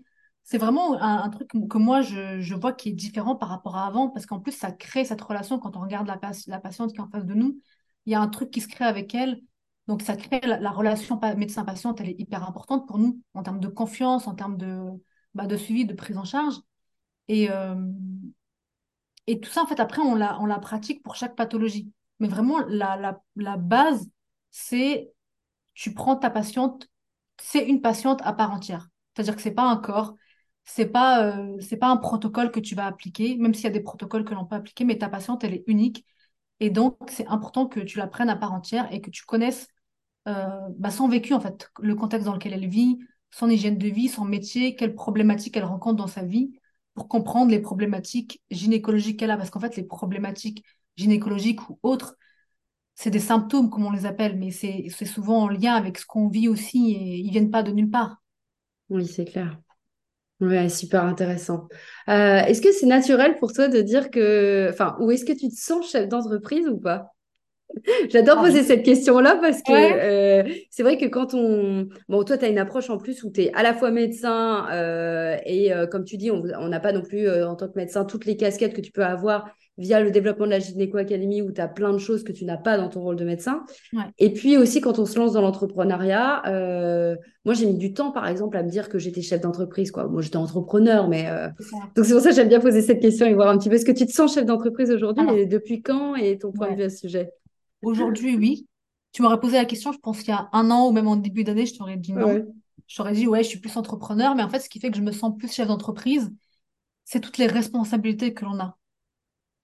C'est 0.50 0.58
vraiment 0.58 0.94
un, 1.02 1.30
truc 1.30 1.50
que 1.50 1.78
moi, 1.78 2.00
je, 2.02 2.40
je 2.40 2.56
vois 2.56 2.72
qui 2.72 2.90
est 2.90 2.94
différent 2.94 3.36
par 3.36 3.50
rapport 3.50 3.76
à 3.76 3.86
avant, 3.86 4.08
parce 4.10 4.26
qu'en 4.26 4.40
plus, 4.40 4.54
ça 4.54 4.72
crée 4.72 5.04
cette 5.04 5.20
relation 5.22 5.60
quand 5.60 5.76
on 5.76 5.82
regarde 5.82 6.08
la, 6.08 6.18
la 6.48 6.60
patiente 6.62 6.92
qui 6.94 7.00
est 7.00 7.02
en 7.02 7.10
face 7.10 7.26
de 7.26 7.34
nous. 7.34 7.60
Il 8.06 8.14
y 8.14 8.16
a 8.16 8.22
un 8.22 8.30
truc 8.30 8.50
qui 8.50 8.62
se 8.62 8.70
crée 8.70 8.86
avec 8.86 9.14
elle. 9.14 9.42
Donc, 9.88 10.02
ça 10.02 10.16
crée 10.16 10.40
la, 10.44 10.58
la 10.58 10.72
relation 10.72 11.18
pa- 11.18 11.36
médecin-patiente, 11.36 12.00
elle 12.00 12.10
est 12.12 12.20
hyper 12.20 12.48
importante 12.48 12.88
pour 12.88 12.98
nous 12.98 13.22
en 13.34 13.44
termes 13.44 13.60
de 13.60 13.68
confiance, 13.68 14.26
en 14.28 14.36
termes 14.36 14.58
de, 14.58 14.86
bah, 15.34 15.48
de 15.48 15.58
suivi, 15.58 15.86
de 15.86 15.94
prise 15.94 16.18
en 16.18 16.24
charge. 16.26 16.56
Et, 17.30 17.50
euh, 17.52 17.76
et 19.28 19.40
tout 19.40 19.50
ça, 19.50 19.64
en 19.64 19.68
fait, 19.68 19.80
après, 19.80 20.02
on 20.02 20.16
la, 20.16 20.40
on 20.42 20.46
la 20.46 20.60
pratique 20.60 21.04
pour 21.04 21.16
chaque 21.16 21.36
pathologie. 21.36 21.92
Mais 22.20 22.28
vraiment, 22.28 22.60
la, 22.68 22.96
la, 22.98 23.22
la 23.36 23.58
base, 23.58 24.10
c'est 24.52 25.12
tu 25.76 25.94
prends 25.94 26.16
ta 26.18 26.30
patiente, 26.32 26.90
c'est 27.42 27.66
une 27.68 27.82
patiente 27.82 28.22
à 28.24 28.34
part 28.34 28.52
entière. 28.54 28.90
C'est-à-dire 29.16 29.36
que 29.36 29.42
c'est 29.44 29.52
pas 29.54 29.70
un 29.70 29.78
corps, 29.78 30.16
c'est 30.68 30.88
pas, 30.88 31.26
euh, 31.26 31.58
c'est 31.62 31.78
pas 31.78 31.88
un 31.90 31.98
protocole 31.98 32.52
que 32.52 32.60
tu 32.60 32.76
vas 32.76 32.88
appliquer, 32.88 33.38
même 33.38 33.54
s'il 33.54 33.66
y 33.66 33.68
a 33.68 33.72
des 33.72 33.80
protocoles 33.82 34.26
que 34.26 34.34
l'on 34.36 34.46
peut 34.46 34.56
appliquer, 34.58 34.86
mais 34.86 34.98
ta 34.98 35.10
patiente, 35.10 35.44
elle 35.44 35.54
est 35.56 35.64
unique. 35.68 36.06
Et 36.60 36.70
donc, 36.72 36.98
c'est 37.10 37.28
important 37.28 37.68
que 37.68 37.80
tu 37.82 37.98
la 38.00 38.08
prennes 38.08 38.30
à 38.30 38.36
part 38.36 38.54
entière 38.54 38.92
et 38.94 39.02
que 39.02 39.10
tu 39.12 39.26
connaisses 39.26 39.68
euh, 40.28 40.48
bah, 40.78 40.92
son 40.92 41.08
vécu, 41.08 41.34
en 41.34 41.40
fait, 41.42 41.70
le 41.82 41.96
contexte 41.96 42.26
dans 42.26 42.34
lequel 42.34 42.54
elle 42.54 42.68
vit, 42.68 43.00
son 43.32 43.50
hygiène 43.50 43.78
de 43.78 43.88
vie, 43.88 44.10
son 44.10 44.26
métier, 44.26 44.76
quelles 44.76 44.96
problématiques 44.96 45.58
elle 45.58 45.66
rencontre 45.66 45.98
dans 45.98 46.08
sa 46.08 46.24
vie, 46.24 46.60
pour 46.96 47.08
comprendre 47.08 47.52
les 47.52 47.60
problématiques 47.60 48.42
gynécologiques 48.52 49.20
qu'elle 49.20 49.32
a. 49.32 49.38
Parce 49.38 49.50
qu'en 49.52 49.60
fait, 49.62 49.76
les 49.78 49.84
problématiques 49.84 50.64
gynécologiques 50.98 51.70
ou 51.70 51.80
autres, 51.84 52.18
c'est 52.96 53.12
des 53.12 53.20
symptômes, 53.20 53.70
comme 53.70 53.86
on 53.86 53.92
les 53.92 54.06
appelle, 54.06 54.38
mais 54.38 54.52
c'est 54.52 54.90
souvent 55.06 55.44
en 55.44 55.50
lien 55.50 55.76
avec 55.76 55.98
ce 56.00 56.06
qu'on 56.06 56.28
vit 56.30 56.50
aussi 56.50 56.92
et 56.92 57.18
ils 57.20 57.32
viennent 57.32 57.52
pas 57.52 57.64
de 57.64 57.72
nulle 57.72 57.92
part. 57.92 58.18
Oui, 58.90 59.08
c'est 59.08 59.26
clair. 59.26 59.62
Ouais, 60.40 60.70
super 60.70 61.04
intéressant. 61.06 61.68
Euh, 62.10 62.40
est-ce 62.42 62.62
que 62.62 62.72
c'est 62.72 62.86
naturel 62.86 63.38
pour 63.40 63.54
toi 63.54 63.68
de 63.68 63.82
dire 63.82 64.12
que, 64.12 64.70
enfin, 64.72 64.96
ou 65.00 65.10
est-ce 65.12 65.26
que 65.26 65.34
tu 65.34 65.50
te 65.50 65.56
sens 65.56 65.90
chef 65.90 66.08
d'entreprise 66.08 66.68
ou 66.68 66.78
pas? 66.78 67.12
J'adore 68.10 68.40
poser 68.42 68.64
cette 68.64 68.84
question-là 68.84 69.38
parce 69.42 69.62
que 69.62 69.72
Ouais, 69.72 69.94
euh, 70.02 70.54
c'est 70.72 70.84
vrai 70.84 70.98
que 70.98 71.06
quand 71.06 71.34
on... 71.34 71.90
Bon, 72.10 72.24
toi, 72.24 72.38
tu 72.38 72.46
as 72.46 72.50
une 72.50 72.58
approche 72.60 72.90
en 72.90 72.98
plus 72.98 73.24
où 73.24 73.32
tu 73.32 73.44
es 73.44 73.54
à 73.54 73.64
la 73.64 73.74
fois 73.74 73.92
médecin 73.92 74.68
euh, 74.72 75.38
et 75.46 75.74
euh, 75.74 75.88
comme 75.88 76.06
tu 76.06 76.18
dis, 76.18 76.32
on 76.32 76.44
on 76.60 76.68
n'a 76.70 76.80
pas 76.80 76.94
non 76.94 77.02
plus 77.02 77.28
euh, 77.28 77.48
en 77.48 77.56
tant 77.56 77.68
que 77.68 77.78
médecin 77.78 78.06
toutes 78.06 78.26
les 78.26 78.38
casquettes 78.38 78.74
que 78.76 78.82
tu 78.82 78.92
peux 78.92 79.06
avoir 79.06 79.54
via 79.78 80.02
le 80.02 80.12
développement 80.12 80.46
de 80.46 80.52
la 80.52 80.60
Gynéco 80.60 80.98
Academy 80.98 81.42
où 81.42 81.52
tu 81.52 81.62
as 81.62 81.68
plein 81.68 81.94
de 81.94 81.98
choses 81.98 82.24
que 82.24 82.32
tu 82.32 82.46
n'as 82.46 82.58
pas 82.58 82.78
dans 82.78 82.90
ton 82.90 83.02
rôle 83.02 83.16
de 83.16 83.26
médecin. 83.26 83.64
ouais, 83.94 84.12
Et 84.18 84.34
puis 84.34 84.58
aussi, 84.58 84.82
quand 84.82 85.00
on 85.00 85.06
se 85.06 85.18
lance 85.20 85.34
dans 85.34 85.42
l'entrepreneuriat, 85.42 86.44
euh, 86.48 87.16
moi, 87.46 87.54
j'ai 87.54 87.66
mis 87.68 87.78
du 87.78 87.94
temps, 87.94 88.12
par 88.12 88.28
exemple, 88.28 88.58
à 88.58 88.64
me 88.64 88.70
dire 88.70 88.90
que 88.90 88.98
j'étais 89.00 89.22
chef 89.22 89.42
d'entreprise, 89.42 89.92
quoi. 89.92 90.08
Moi, 90.08 90.22
j'étais 90.22 90.38
entrepreneur, 90.38 91.08
mais... 91.08 91.30
euh. 91.30 91.50
Donc, 91.96 92.06
c'est 92.06 92.14
pour 92.14 92.22
ça 92.22 92.30
que 92.30 92.36
j'aime 92.36 92.50
bien 92.50 92.60
poser 92.60 92.82
cette 92.82 93.00
question 93.00 93.26
et 93.26 93.34
voir 93.34 93.50
un 93.50 93.58
petit 93.58 93.70
peu, 93.70 93.76
est-ce 93.76 93.86
que 93.86 93.92
tu 93.92 94.06
te 94.06 94.12
sens 94.12 94.34
chef 94.34 94.46
d'entreprise 94.46 94.90
aujourd'hui 94.92 95.24
Alors, 95.24 95.38
et 95.38 95.46
depuis 95.46 95.82
quand 95.82 96.16
et 96.16 96.38
ton 96.38 96.52
point 96.52 96.72
de 96.72 96.78
vue 96.78 96.84
à 96.84 96.90
ce 96.90 96.98
sujet? 96.98 97.30
aujourd'hui, 97.82 98.36
oui. 98.36 98.68
Tu 99.14 99.22
m'aurais 99.22 99.40
posé 99.40 99.58
la 99.58 99.66
question, 99.66 99.92
je 99.92 100.00
pense, 100.00 100.22
il 100.24 100.30
y 100.30 100.32
a 100.32 100.50
un 100.54 100.70
an 100.70 100.88
ou 100.88 100.92
même 100.92 101.08
en 101.08 101.16
début 101.16 101.44
d'année, 101.44 101.66
je 101.66 101.76
t'aurais 101.76 101.98
dit 101.98 102.14
non. 102.14 102.26
Ouais, 102.28 102.46
Je 102.88 102.96
t'aurais 102.96 103.14
dit, 103.14 103.28
ouais, 103.28 103.44
je 103.44 103.50
suis 103.50 103.60
plus 103.60 103.76
entrepreneur, 103.78 104.36
mais 104.36 104.44
en 104.44 104.50
fait, 104.50 104.60
ce 104.60 104.70
qui 104.70 104.80
fait 104.80 104.92
que 104.92 104.98
je 104.98 105.02
me 105.02 105.12
sens 105.12 105.34
plus 105.38 105.52
chef 105.52 105.68
d'entreprise, 105.68 106.32
c'est 107.06 107.22
toutes 107.22 107.38
les 107.38 107.48
responsabilités 107.48 108.34
que 108.34 108.46
l'on 108.46 108.60
a. 108.60 108.77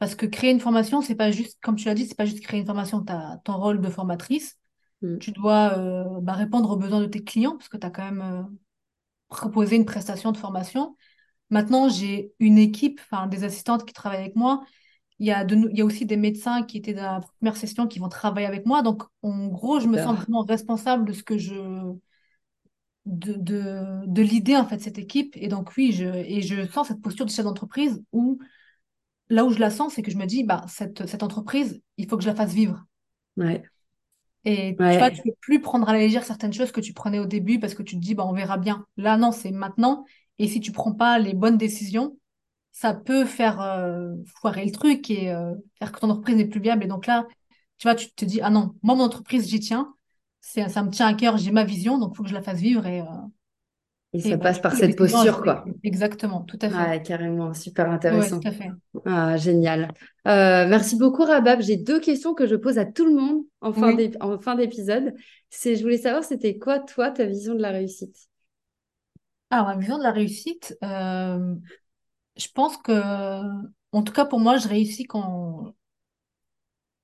Parce 0.03 0.15
que 0.15 0.25
créer 0.25 0.51
une 0.51 0.59
formation, 0.59 1.01
c'est 1.01 1.15
pas 1.15 1.31
juste, 1.31 1.57
comme 1.61 1.77
tu 1.77 1.85
l'as 1.85 1.93
dit, 1.93 2.05
c'est 2.05 2.17
pas 2.17 2.25
juste 2.25 2.41
créer 2.41 2.59
une 2.59 2.65
formation, 2.65 3.01
tu 3.05 3.13
as 3.13 3.39
ton 3.45 3.55
rôle 3.55 3.79
de 3.79 3.87
formatrice. 3.87 4.57
Mm. 5.01 5.17
Tu 5.19 5.31
dois 5.31 5.77
euh, 5.77 6.19
bah, 6.19 6.33
répondre 6.33 6.69
aux 6.69 6.75
besoins 6.75 6.99
de 6.99 7.05
tes 7.05 7.23
clients, 7.23 7.55
parce 7.55 7.69
que 7.69 7.77
tu 7.77 7.87
as 7.87 7.89
quand 7.89 8.03
même 8.03 8.21
euh, 8.21 8.43
proposé 9.29 9.77
une 9.77 9.85
prestation 9.85 10.33
de 10.33 10.37
formation. 10.37 10.97
Maintenant, 11.51 11.87
j'ai 11.87 12.33
une 12.41 12.57
équipe, 12.57 12.99
des 13.29 13.45
assistantes 13.45 13.85
qui 13.85 13.93
travaillent 13.93 14.19
avec 14.19 14.35
moi. 14.35 14.65
Il 15.19 15.27
y 15.27 15.31
a 15.31 15.45
de, 15.45 15.55
nou- 15.55 15.69
il 15.71 15.77
y 15.77 15.81
a 15.81 15.85
aussi 15.85 16.05
des 16.05 16.17
médecins 16.17 16.63
qui 16.63 16.79
étaient 16.79 16.93
dans 16.93 17.03
la 17.03 17.21
première 17.39 17.55
session 17.55 17.87
qui 17.87 17.99
vont 17.99 18.09
travailler 18.09 18.45
avec 18.45 18.65
moi. 18.65 18.81
Donc, 18.81 19.03
en 19.21 19.47
gros, 19.47 19.79
je 19.79 19.87
me 19.87 19.97
sens 19.97 20.17
vraiment 20.17 20.41
responsable 20.41 21.05
de 21.05 21.13
ce 21.13 21.23
que 21.23 21.37
je, 21.37 21.55
de, 23.05 23.35
de, 23.37 24.05
de 24.05 24.21
l'idée 24.21 24.57
en 24.57 24.65
fait 24.65 24.75
de 24.75 24.81
cette 24.81 24.99
équipe. 24.99 25.37
Et 25.37 25.47
donc, 25.47 25.71
oui, 25.77 25.93
je, 25.93 26.03
et 26.03 26.41
je 26.41 26.67
sens 26.67 26.89
cette 26.89 27.01
posture 27.01 27.25
de 27.25 27.31
chef 27.31 27.45
d'entreprise 27.45 28.03
où 28.11 28.39
là 29.29 29.45
où 29.45 29.51
je 29.51 29.59
la 29.59 29.69
sens, 29.69 29.93
c'est 29.93 30.01
que 30.01 30.11
je 30.11 30.17
me 30.17 30.25
dis, 30.25 30.43
bah, 30.43 30.65
cette, 30.67 31.05
cette 31.07 31.23
entreprise, 31.23 31.81
il 31.97 32.07
faut 32.07 32.17
que 32.17 32.23
je 32.23 32.29
la 32.29 32.35
fasse 32.35 32.53
vivre. 32.53 32.83
Ouais, 33.37 33.63
Et 34.45 34.81
tu 34.89 34.97
vois, 34.97 35.09
tu 35.11 35.21
peux 35.23 35.31
plus 35.39 35.61
prendre 35.61 35.87
à 35.87 35.93
la 35.93 35.99
légère 35.99 36.23
certaines 36.25 36.53
choses 36.53 36.71
que 36.71 36.81
tu 36.81 36.93
prenais 36.93 37.19
au 37.19 37.25
début 37.25 37.59
parce 37.59 37.73
que 37.75 37.83
tu 37.83 37.95
te 37.95 38.01
dis, 38.01 38.13
bah, 38.15 38.25
on 38.25 38.33
verra 38.33 38.57
bien. 38.57 38.85
Là, 38.97 39.17
non, 39.17 39.31
c'est 39.31 39.51
maintenant. 39.51 40.05
Et 40.39 40.47
si 40.47 40.59
tu 40.59 40.71
prends 40.71 40.93
pas 40.93 41.17
les 41.19 41.33
bonnes 41.33 41.57
décisions, 41.57 42.17
ça 42.71 42.93
peut 42.93 43.25
faire 43.25 43.61
euh, 43.61 44.15
foirer 44.41 44.65
le 44.65 44.71
truc 44.71 45.09
et 45.11 45.31
euh, 45.31 45.53
faire 45.79 45.91
que 45.91 45.99
ton 45.99 46.09
entreprise 46.09 46.37
n'est 46.37 46.47
plus 46.47 46.61
viable. 46.61 46.83
Et 46.83 46.87
donc 46.87 47.07
là, 47.07 47.27
tu 47.77 47.87
vois, 47.87 47.95
tu 47.95 48.11
te 48.13 48.25
dis, 48.25 48.41
ah 48.41 48.49
non, 48.49 48.75
moi, 48.83 48.95
mon 48.95 49.03
entreprise, 49.05 49.49
j'y 49.49 49.59
tiens. 49.59 49.95
Ça 50.41 50.83
me 50.83 50.91
tient 50.91 51.07
à 51.07 51.13
cœur, 51.13 51.37
j'ai 51.37 51.51
ma 51.51 51.63
vision, 51.65 51.97
donc 51.97 52.11
il 52.13 52.17
faut 52.17 52.23
que 52.23 52.29
je 52.29 52.33
la 52.35 52.41
fasse 52.43 52.59
vivre. 52.59 52.85
Et, 52.87 53.01
euh, 53.01 53.05
Et 54.13 54.19
ça 54.19 54.37
passe 54.37 54.59
par 54.59 54.73
cette 54.75 54.95
posture, 54.95 55.41
quoi. 55.41 55.65
Exactement, 55.83 56.41
tout 56.41 56.59
à 56.61 56.69
fait. 56.69 57.01
Carrément, 57.03 57.53
super 57.53 57.89
intéressant. 57.89 58.39
tout 58.39 58.47
à 58.47 58.51
fait. 58.51 58.69
Ah, 59.05 59.37
génial. 59.37 59.91
Euh, 60.27 60.67
merci 60.67 60.97
beaucoup, 60.97 61.23
Rabab. 61.23 61.61
J'ai 61.61 61.77
deux 61.77 61.99
questions 61.99 62.33
que 62.33 62.45
je 62.45 62.55
pose 62.55 62.77
à 62.77 62.85
tout 62.85 63.05
le 63.05 63.13
monde 63.13 63.43
en 63.61 63.73
fin 63.73 63.95
Oui. 63.95 64.11
d'épisode. 64.57 65.13
C'est, 65.49 65.75
je 65.75 65.81
voulais 65.83 65.97
savoir, 65.97 66.23
c'était 66.23 66.57
quoi, 66.57 66.79
toi, 66.79 67.11
ta 67.11 67.25
vision 67.25 67.55
de 67.55 67.61
la 67.61 67.71
réussite? 67.71 68.15
Alors, 69.49 69.67
ma 69.67 69.75
vision 69.77 69.97
de 69.97 70.03
la 70.03 70.11
réussite, 70.11 70.77
euh, 70.83 71.55
je 72.37 72.47
pense 72.53 72.77
que, 72.77 72.93
en 73.91 74.03
tout 74.03 74.13
cas 74.13 74.25
pour 74.25 74.39
moi, 74.39 74.57
je 74.57 74.67
réussis 74.67 75.05
quand, 75.05 75.73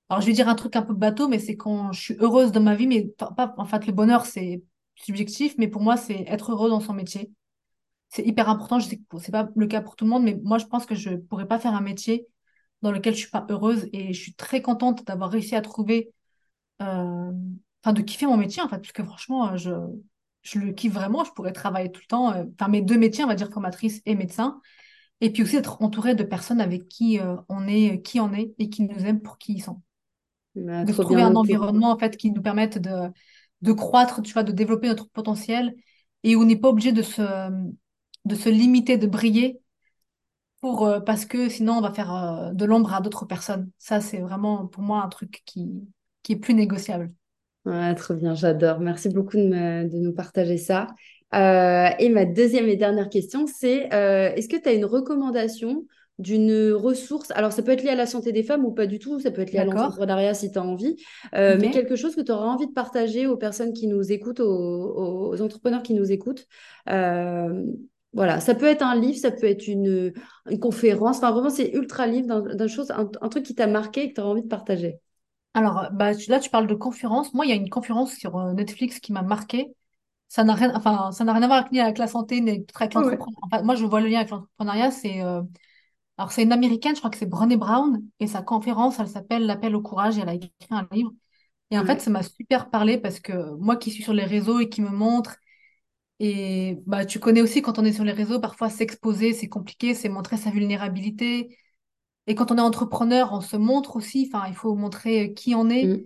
Alors, 0.08 0.20
je 0.20 0.26
vais 0.26 0.32
dire 0.32 0.48
un 0.48 0.54
truc 0.56 0.76
un 0.76 0.82
peu 0.82 0.94
bateau, 0.94 1.28
mais 1.28 1.38
c'est 1.38 1.56
quand 1.56 1.92
je 1.92 2.00
suis 2.00 2.16
heureuse 2.18 2.52
dans 2.52 2.60
ma 2.60 2.74
vie, 2.74 2.86
mais 2.86 3.02
pas, 3.18 3.30
pas- 3.32 3.54
en 3.58 3.64
fait, 3.64 3.86
le 3.86 3.92
bonheur, 3.92 4.26
c'est 4.26 4.62
subjectif, 5.04 5.54
mais 5.58 5.68
pour 5.68 5.82
moi, 5.82 5.96
c'est 5.96 6.24
être 6.26 6.52
heureux 6.52 6.70
dans 6.70 6.80
son 6.80 6.92
métier. 6.92 7.30
C'est 8.08 8.26
hyper 8.26 8.48
important. 8.48 8.78
Je 8.78 8.88
sais 8.88 8.96
que 8.98 9.18
c'est 9.18 9.32
pas 9.32 9.48
le 9.54 9.66
cas 9.66 9.80
pour 9.80 9.96
tout 9.96 10.04
le 10.04 10.10
monde, 10.10 10.24
mais 10.24 10.38
moi, 10.42 10.58
je 10.58 10.66
pense 10.66 10.86
que 10.86 10.94
je 10.94 11.10
pourrais 11.10 11.46
pas 11.46 11.58
faire 11.58 11.74
un 11.74 11.80
métier 11.80 12.26
dans 12.82 12.92
lequel 12.92 13.14
je 13.14 13.20
suis 13.20 13.30
pas 13.30 13.46
heureuse 13.50 13.88
et 13.92 14.12
je 14.12 14.20
suis 14.20 14.34
très 14.34 14.62
contente 14.62 15.06
d'avoir 15.06 15.30
réussi 15.30 15.54
à 15.54 15.60
trouver, 15.60 16.12
euh, 16.82 17.32
enfin, 17.82 17.92
de 17.92 18.02
kiffer 18.02 18.26
mon 18.26 18.36
métier, 18.36 18.62
en 18.62 18.68
fait, 18.68 18.78
parce 18.78 18.92
que 18.92 19.04
franchement, 19.04 19.52
euh, 19.52 19.56
je, 19.56 19.70
je 20.42 20.58
le 20.58 20.72
kiffe 20.72 20.92
vraiment. 20.92 21.24
Je 21.24 21.32
pourrais 21.32 21.52
travailler 21.52 21.90
tout 21.90 22.00
le 22.02 22.08
temps, 22.08 22.32
euh, 22.32 22.44
enfin, 22.58 22.70
mes 22.70 22.82
deux 22.82 22.98
métiers, 22.98 23.24
on 23.24 23.28
va 23.28 23.34
dire 23.34 23.50
formatrice 23.50 24.00
et 24.06 24.14
médecin. 24.14 24.60
Et 25.20 25.30
puis 25.30 25.42
aussi 25.42 25.56
être 25.56 25.82
entourée 25.82 26.14
de 26.14 26.24
personnes 26.24 26.60
avec 26.60 26.88
qui 26.88 27.20
euh, 27.20 27.36
on 27.48 27.68
est, 27.68 28.00
qui 28.02 28.20
on 28.20 28.32
est 28.32 28.54
et 28.58 28.70
qui 28.70 28.82
nous 28.82 29.04
aiment 29.04 29.20
pour 29.20 29.36
qui 29.36 29.54
ils 29.54 29.62
sont 29.62 29.82
Ah, 30.68 30.84
de 30.84 30.92
trouver 30.92 31.22
un 31.22 31.36
environnement 31.36 31.90
en 31.90 31.98
fait 31.98 32.16
qui 32.16 32.30
nous 32.30 32.40
permette 32.40 32.78
de, 32.78 33.10
de 33.62 33.72
croître, 33.72 34.22
tu 34.22 34.32
vois, 34.32 34.42
de 34.42 34.52
développer 34.52 34.88
notre 34.88 35.08
potentiel 35.08 35.74
et 36.22 36.36
on 36.36 36.44
n'est 36.44 36.56
pas 36.56 36.68
obligé 36.68 36.92
de 36.92 37.02
se, 37.02 37.22
de 38.24 38.34
se 38.34 38.48
limiter, 38.48 38.98
de 38.98 39.06
briller 39.06 39.60
pour, 40.60 40.86
euh, 40.86 41.00
parce 41.00 41.24
que 41.24 41.48
sinon 41.48 41.74
on 41.74 41.80
va 41.80 41.92
faire 41.92 42.14
euh, 42.14 42.52
de 42.52 42.64
l'ombre 42.64 42.94
à 42.94 43.00
d'autres 43.00 43.24
personnes. 43.24 43.70
Ça, 43.78 44.00
c'est 44.00 44.18
vraiment 44.18 44.66
pour 44.66 44.82
moi 44.82 45.02
un 45.02 45.08
truc 45.08 45.42
qui, 45.46 45.88
qui 46.22 46.32
est 46.32 46.36
plus 46.36 46.54
négociable. 46.54 47.08
Ouais, 47.64 47.94
trop 47.94 48.14
bien, 48.14 48.34
j'adore. 48.34 48.80
Merci 48.80 49.08
beaucoup 49.10 49.36
de, 49.36 49.88
de 49.88 49.98
nous 49.98 50.12
partager 50.12 50.56
ça. 50.56 50.86
Euh, 51.34 51.88
et 51.98 52.08
ma 52.08 52.24
deuxième 52.24 52.68
et 52.68 52.76
dernière 52.76 53.08
question, 53.08 53.46
c'est 53.46 53.88
est-ce 53.92 54.48
que 54.48 54.56
tu 54.56 54.68
as 54.68 54.72
une 54.72 54.86
recommandation 54.86 55.86
d'une 56.20 56.72
ressource? 56.72 57.30
Alors, 57.32 57.52
ça 57.52 57.62
peut 57.62 57.72
être 57.72 57.82
lié 57.82 57.90
à 57.90 57.94
la 57.96 58.06
santé 58.06 58.32
des 58.32 58.42
femmes 58.42 58.64
ou 58.64 58.72
pas 58.72 58.86
du 58.86 58.98
tout, 58.98 59.20
ça 59.20 59.30
peut 59.30 59.42
être 59.42 59.52
lié 59.52 59.58
à 59.60 59.64
l'entrepreneuriat 59.64 60.34
si 60.34 60.52
tu 60.52 60.58
as 60.58 60.62
envie, 60.62 60.96
Euh, 61.34 61.58
mais 61.58 61.70
quelque 61.70 61.96
chose 61.96 62.14
que 62.14 62.20
tu 62.20 62.32
auras 62.32 62.46
envie 62.46 62.66
de 62.66 62.72
partager 62.72 63.26
aux 63.26 63.36
personnes 63.36 63.72
qui 63.72 63.86
nous 63.88 64.12
écoutent, 64.12 64.40
aux, 64.40 65.30
aux 65.32 65.42
entrepreneurs 65.42 65.82
qui 65.82 65.94
nous 65.94 66.12
écoutent. 66.12 66.46
Euh, 66.88 67.64
voilà, 68.12 68.40
ça 68.40 68.54
peut 68.54 68.66
être 68.66 68.82
un 68.82 68.98
livre, 68.98 69.18
ça 69.18 69.30
peut 69.30 69.46
être 69.46 69.66
une, 69.68 70.12
une 70.48 70.58
conférence, 70.58 71.18
enfin 71.18 71.30
vraiment, 71.30 71.50
c'est 71.50 71.70
ultra 71.72 72.06
livre 72.06 72.40
d'un 72.54 72.66
chose, 72.68 72.90
un, 72.90 73.08
un 73.20 73.28
truc 73.28 73.44
qui 73.44 73.54
t'a 73.54 73.66
marqué 73.66 74.04
et 74.04 74.08
que 74.10 74.14
tu 74.14 74.20
auras 74.20 74.30
envie 74.30 74.42
de 74.42 74.48
partager. 74.48 74.98
Alors, 75.54 75.88
bah, 75.92 76.12
là, 76.28 76.40
tu 76.40 76.50
parles 76.50 76.66
de 76.68 76.74
conférence. 76.74 77.34
Moi, 77.34 77.44
il 77.46 77.48
y 77.48 77.52
a 77.52 77.56
une 77.56 77.70
conférence 77.70 78.14
sur 78.14 78.36
euh, 78.38 78.52
Netflix 78.52 79.00
qui 79.00 79.12
m'a 79.12 79.22
marqué. 79.22 79.66
Ça 80.28 80.44
n'a 80.44 80.54
rien, 80.54 80.74
enfin, 80.76 81.12
ça 81.12 81.24
n'a 81.24 81.32
rien 81.32 81.42
à 81.42 81.46
voir 81.48 81.58
avec, 81.60 81.72
ni 81.72 81.80
avec 81.80 81.98
la 81.98 82.06
santé, 82.06 82.40
ni 82.40 82.58
peut-être 82.60 82.82
avec 82.82 82.94
Ouais. 82.94 83.18
l'entrepreneuriat. 83.18 83.40
Enfin, 83.44 83.62
moi, 83.62 83.74
je 83.76 83.84
vois 83.84 84.00
le 84.00 84.08
lien 84.08 84.18
avec 84.18 84.30
l'entrepreneuriat. 84.30 84.90
C'est 84.92 85.22
euh, 85.22 85.42
Alors, 86.20 86.32
c'est 86.32 86.42
une 86.42 86.52
américaine, 86.52 86.94
je 86.94 87.00
crois 87.00 87.08
que 87.10 87.16
c'est 87.16 87.24
Brené 87.24 87.56
Brown, 87.56 88.02
et 88.20 88.26
sa 88.26 88.42
conférence, 88.42 88.98
elle 88.98 89.08
s'appelle 89.08 89.46
L'appel 89.46 89.74
au 89.74 89.80
courage, 89.80 90.18
et 90.18 90.20
elle 90.20 90.28
a 90.28 90.34
écrit 90.34 90.52
un 90.68 90.86
livre. 90.92 91.12
Et 91.70 91.78
en 91.78 91.86
fait, 91.86 92.00
ça 92.02 92.10
m'a 92.10 92.22
super 92.22 92.68
parlé 92.70 92.98
parce 92.98 93.20
que 93.20 93.54
moi 93.56 93.76
qui 93.76 93.90
suis 93.90 94.02
sur 94.02 94.12
les 94.12 94.24
réseaux 94.26 94.60
et 94.60 94.68
qui 94.68 94.82
me 94.82 94.90
montre, 94.90 95.36
et 96.20 96.78
bah, 96.86 97.06
tu 97.06 97.20
connais 97.20 97.42
aussi 97.42 97.62
quand 97.62 97.78
on 97.78 97.84
est 97.84 97.92
sur 97.92 98.04
les 98.04 98.12
réseaux, 98.12 98.40
parfois 98.40 98.70
s'exposer, 98.70 99.34
c'est 99.34 99.48
compliqué, 99.48 99.94
c'est 99.94 100.10
montrer 100.10 100.36
sa 100.36 100.50
vulnérabilité. 100.50 101.56
Et 102.26 102.34
quand 102.34 102.52
on 102.52 102.58
est 102.58 102.60
entrepreneur, 102.60 103.32
on 103.32 103.40
se 103.40 103.56
montre 103.56 103.96
aussi, 103.96 104.30
enfin, 104.32 104.46
il 104.48 104.54
faut 104.54 104.74
montrer 104.74 105.34
qui 105.34 105.54
on 105.54 105.70
est. 105.70 105.86
Mm. 105.86 105.96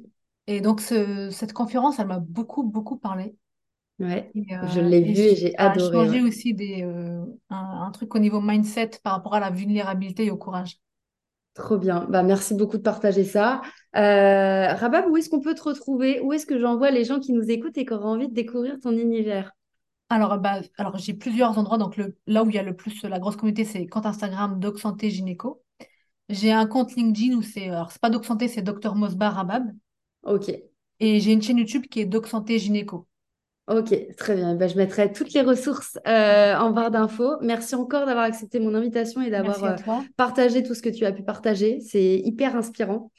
Et 0.47 0.61
donc, 0.61 0.81
ce- 0.81 1.31
cette 1.31 1.53
conférence, 1.55 1.99
elle 1.99 2.09
m'a 2.09 2.21
beaucoup, 2.21 2.63
beaucoup 2.65 2.99
parlé. 2.99 3.37
Ouais, 4.01 4.35
Et, 4.35 4.55
je 4.63 4.81
euh, 4.81 4.81
l'ai 4.81 5.03
vu 5.03 5.15
et 5.23 5.37
j'ai 5.37 5.57
adoré. 5.59 5.91
changé 5.93 6.21
Ouais. 6.21 6.23
aussi 6.23 6.55
des, 6.55 6.83
euh, 6.83 7.25
un, 7.51 7.83
un 7.87 7.91
truc 7.93 8.15
au 8.15 8.19
niveau 8.19 8.41
mindset 8.41 8.91
par 9.03 9.15
rapport 9.15 9.35
à 9.35 9.41
la 9.41 9.51
vulnérabilité 9.51 10.27
et 10.27 10.31
au 10.31 10.37
courage. 10.37 10.79
Trop 11.55 11.79
bien. 11.79 12.05
Bah, 12.11 12.23
merci 12.25 12.55
beaucoup 12.55 12.77
de 12.79 12.83
partager 12.83 13.23
ça. 13.25 13.63
Euh, 13.97 14.75
Rabab, 14.75 15.07
où 15.09 15.17
est-ce 15.17 15.31
qu'on 15.31 15.41
peut 15.41 15.55
te 15.55 15.63
retrouver? 15.63 16.21
Où 16.21 16.33
est-ce 16.33 16.47
que 16.47 16.59
j'envoie 16.59 16.91
les 16.91 17.05
gens 17.05 17.21
qui 17.21 17.33
nous 17.33 17.49
écoutent 17.51 17.79
et 17.79 17.85
qui 17.85 17.93
auraient 17.93 18.05
envie 18.07 18.29
de 18.29 18.35
découvrir 18.35 18.81
ton 18.81 18.91
univers? 18.93 19.53
Alors, 20.09 20.39
bah, 20.39 20.61
alors 20.79 20.97
j'ai 20.99 21.15
plusieurs 21.15 21.59
endroits. 21.59 21.79
Donc, 21.79 21.97
le, 21.97 22.17
là 22.27 22.43
où 22.45 22.49
il 22.51 22.55
y 22.57 22.59
a 22.59 22.63
le 22.63 22.75
plus, 22.77 23.03
la 23.05 23.19
grosse 23.19 23.37
communauté, 23.37 23.65
c'est 23.65 23.87
compte 23.87 24.07
Instagram 24.07 24.59
Doc 24.61 24.79
Santé 24.79 25.11
Gynéco. 25.11 25.63
J'ai 26.31 26.53
un 26.53 26.67
compte 26.67 26.95
LinkedIn 26.97 27.37
où 27.37 27.43
c'est, 27.43 27.69
alors 27.71 27.93
c'est 27.93 28.01
pas 28.03 28.11
Doc 28.11 28.25
Santé, 28.27 28.49
c'est 28.49 28.63
Docteur 28.63 28.97
Mosbar 28.97 29.35
Rabab. 29.35 29.65
Ok, 30.23 30.49
Et 30.99 31.21
j'ai 31.21 31.31
une 31.33 31.41
chaîne 31.41 31.59
YouTube 31.59 31.87
qui 31.89 32.01
est 32.01 32.05
Doc 32.05 32.27
Santé 32.27 32.59
Gynéco. 32.59 33.07
Ok, 33.67 33.95
très 34.19 34.35
bien. 34.35 34.55
Ben, 34.55 34.69
je 34.69 34.77
mettrai 34.77 35.11
toutes 35.11 35.33
les 35.33 35.41
ressources 35.41 35.99
euh, 36.07 36.55
en 36.55 36.71
barre 36.71 36.91
d'infos. 36.91 37.37
Merci 37.41 37.75
encore 37.75 38.05
d'avoir 38.05 38.25
accepté 38.25 38.61
mon 38.61 38.75
invitation 38.75 39.23
et 39.23 39.31
d'avoir 39.31 39.65
euh, 39.65 39.77
partagé 40.17 40.63
tout 40.63 40.75
ce 40.75 40.83
que 40.83 40.91
tu 40.91 41.07
as 41.07 41.13
pu 41.13 41.23
partager. 41.23 41.81
C'est 41.81 42.17
hyper 42.19 42.57
inspirant. 42.57 43.11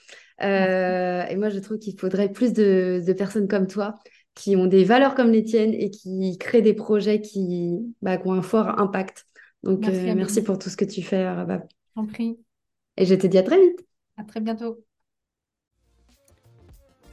Euh, 0.43 1.23
et 1.25 1.35
moi, 1.35 1.49
je 1.49 1.57
trouve 1.59 1.79
qu'il 1.79 1.99
faudrait 1.99 2.31
plus 2.31 2.53
de, 2.53 3.01
de 3.05 3.13
personnes 3.13 3.47
comme 3.47 3.65
toi 3.67 3.95
qui 4.35 4.55
ont 4.55 4.67
des 4.67 4.83
valeurs 4.83 5.15
comme 5.15 5.31
les 5.31 5.43
tiennes 5.43 5.73
et 5.73 5.89
qui 5.89 6.37
créent 6.37 6.61
des 6.61 6.73
projets 6.73 7.21
qui, 7.21 7.79
bah, 8.01 8.17
qui 8.17 8.27
ont 8.27 8.33
un 8.33 8.41
fort 8.41 8.79
impact. 8.79 9.25
Donc, 9.63 9.87
Merci 9.87 10.43
pour 10.43 10.59
tout 10.59 10.69
ce 10.69 10.77
que 10.77 10.85
tu 10.85 11.01
fais, 11.01 11.27
Rabab. 11.27 11.63
J'en 11.95 12.05
prie. 12.05 12.37
Et 12.97 13.05
je 13.05 13.15
te 13.15 13.25
dis 13.27 13.37
à 13.37 13.43
très 13.43 13.59
vite. 13.59 13.79
À 14.17 14.23
très 14.23 14.41
bientôt. 14.41 14.83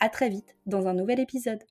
À 0.00 0.08
très 0.08 0.28
vite 0.28 0.56
dans 0.66 0.88
un 0.88 0.94
nouvel 0.94 1.20
épisode. 1.20 1.62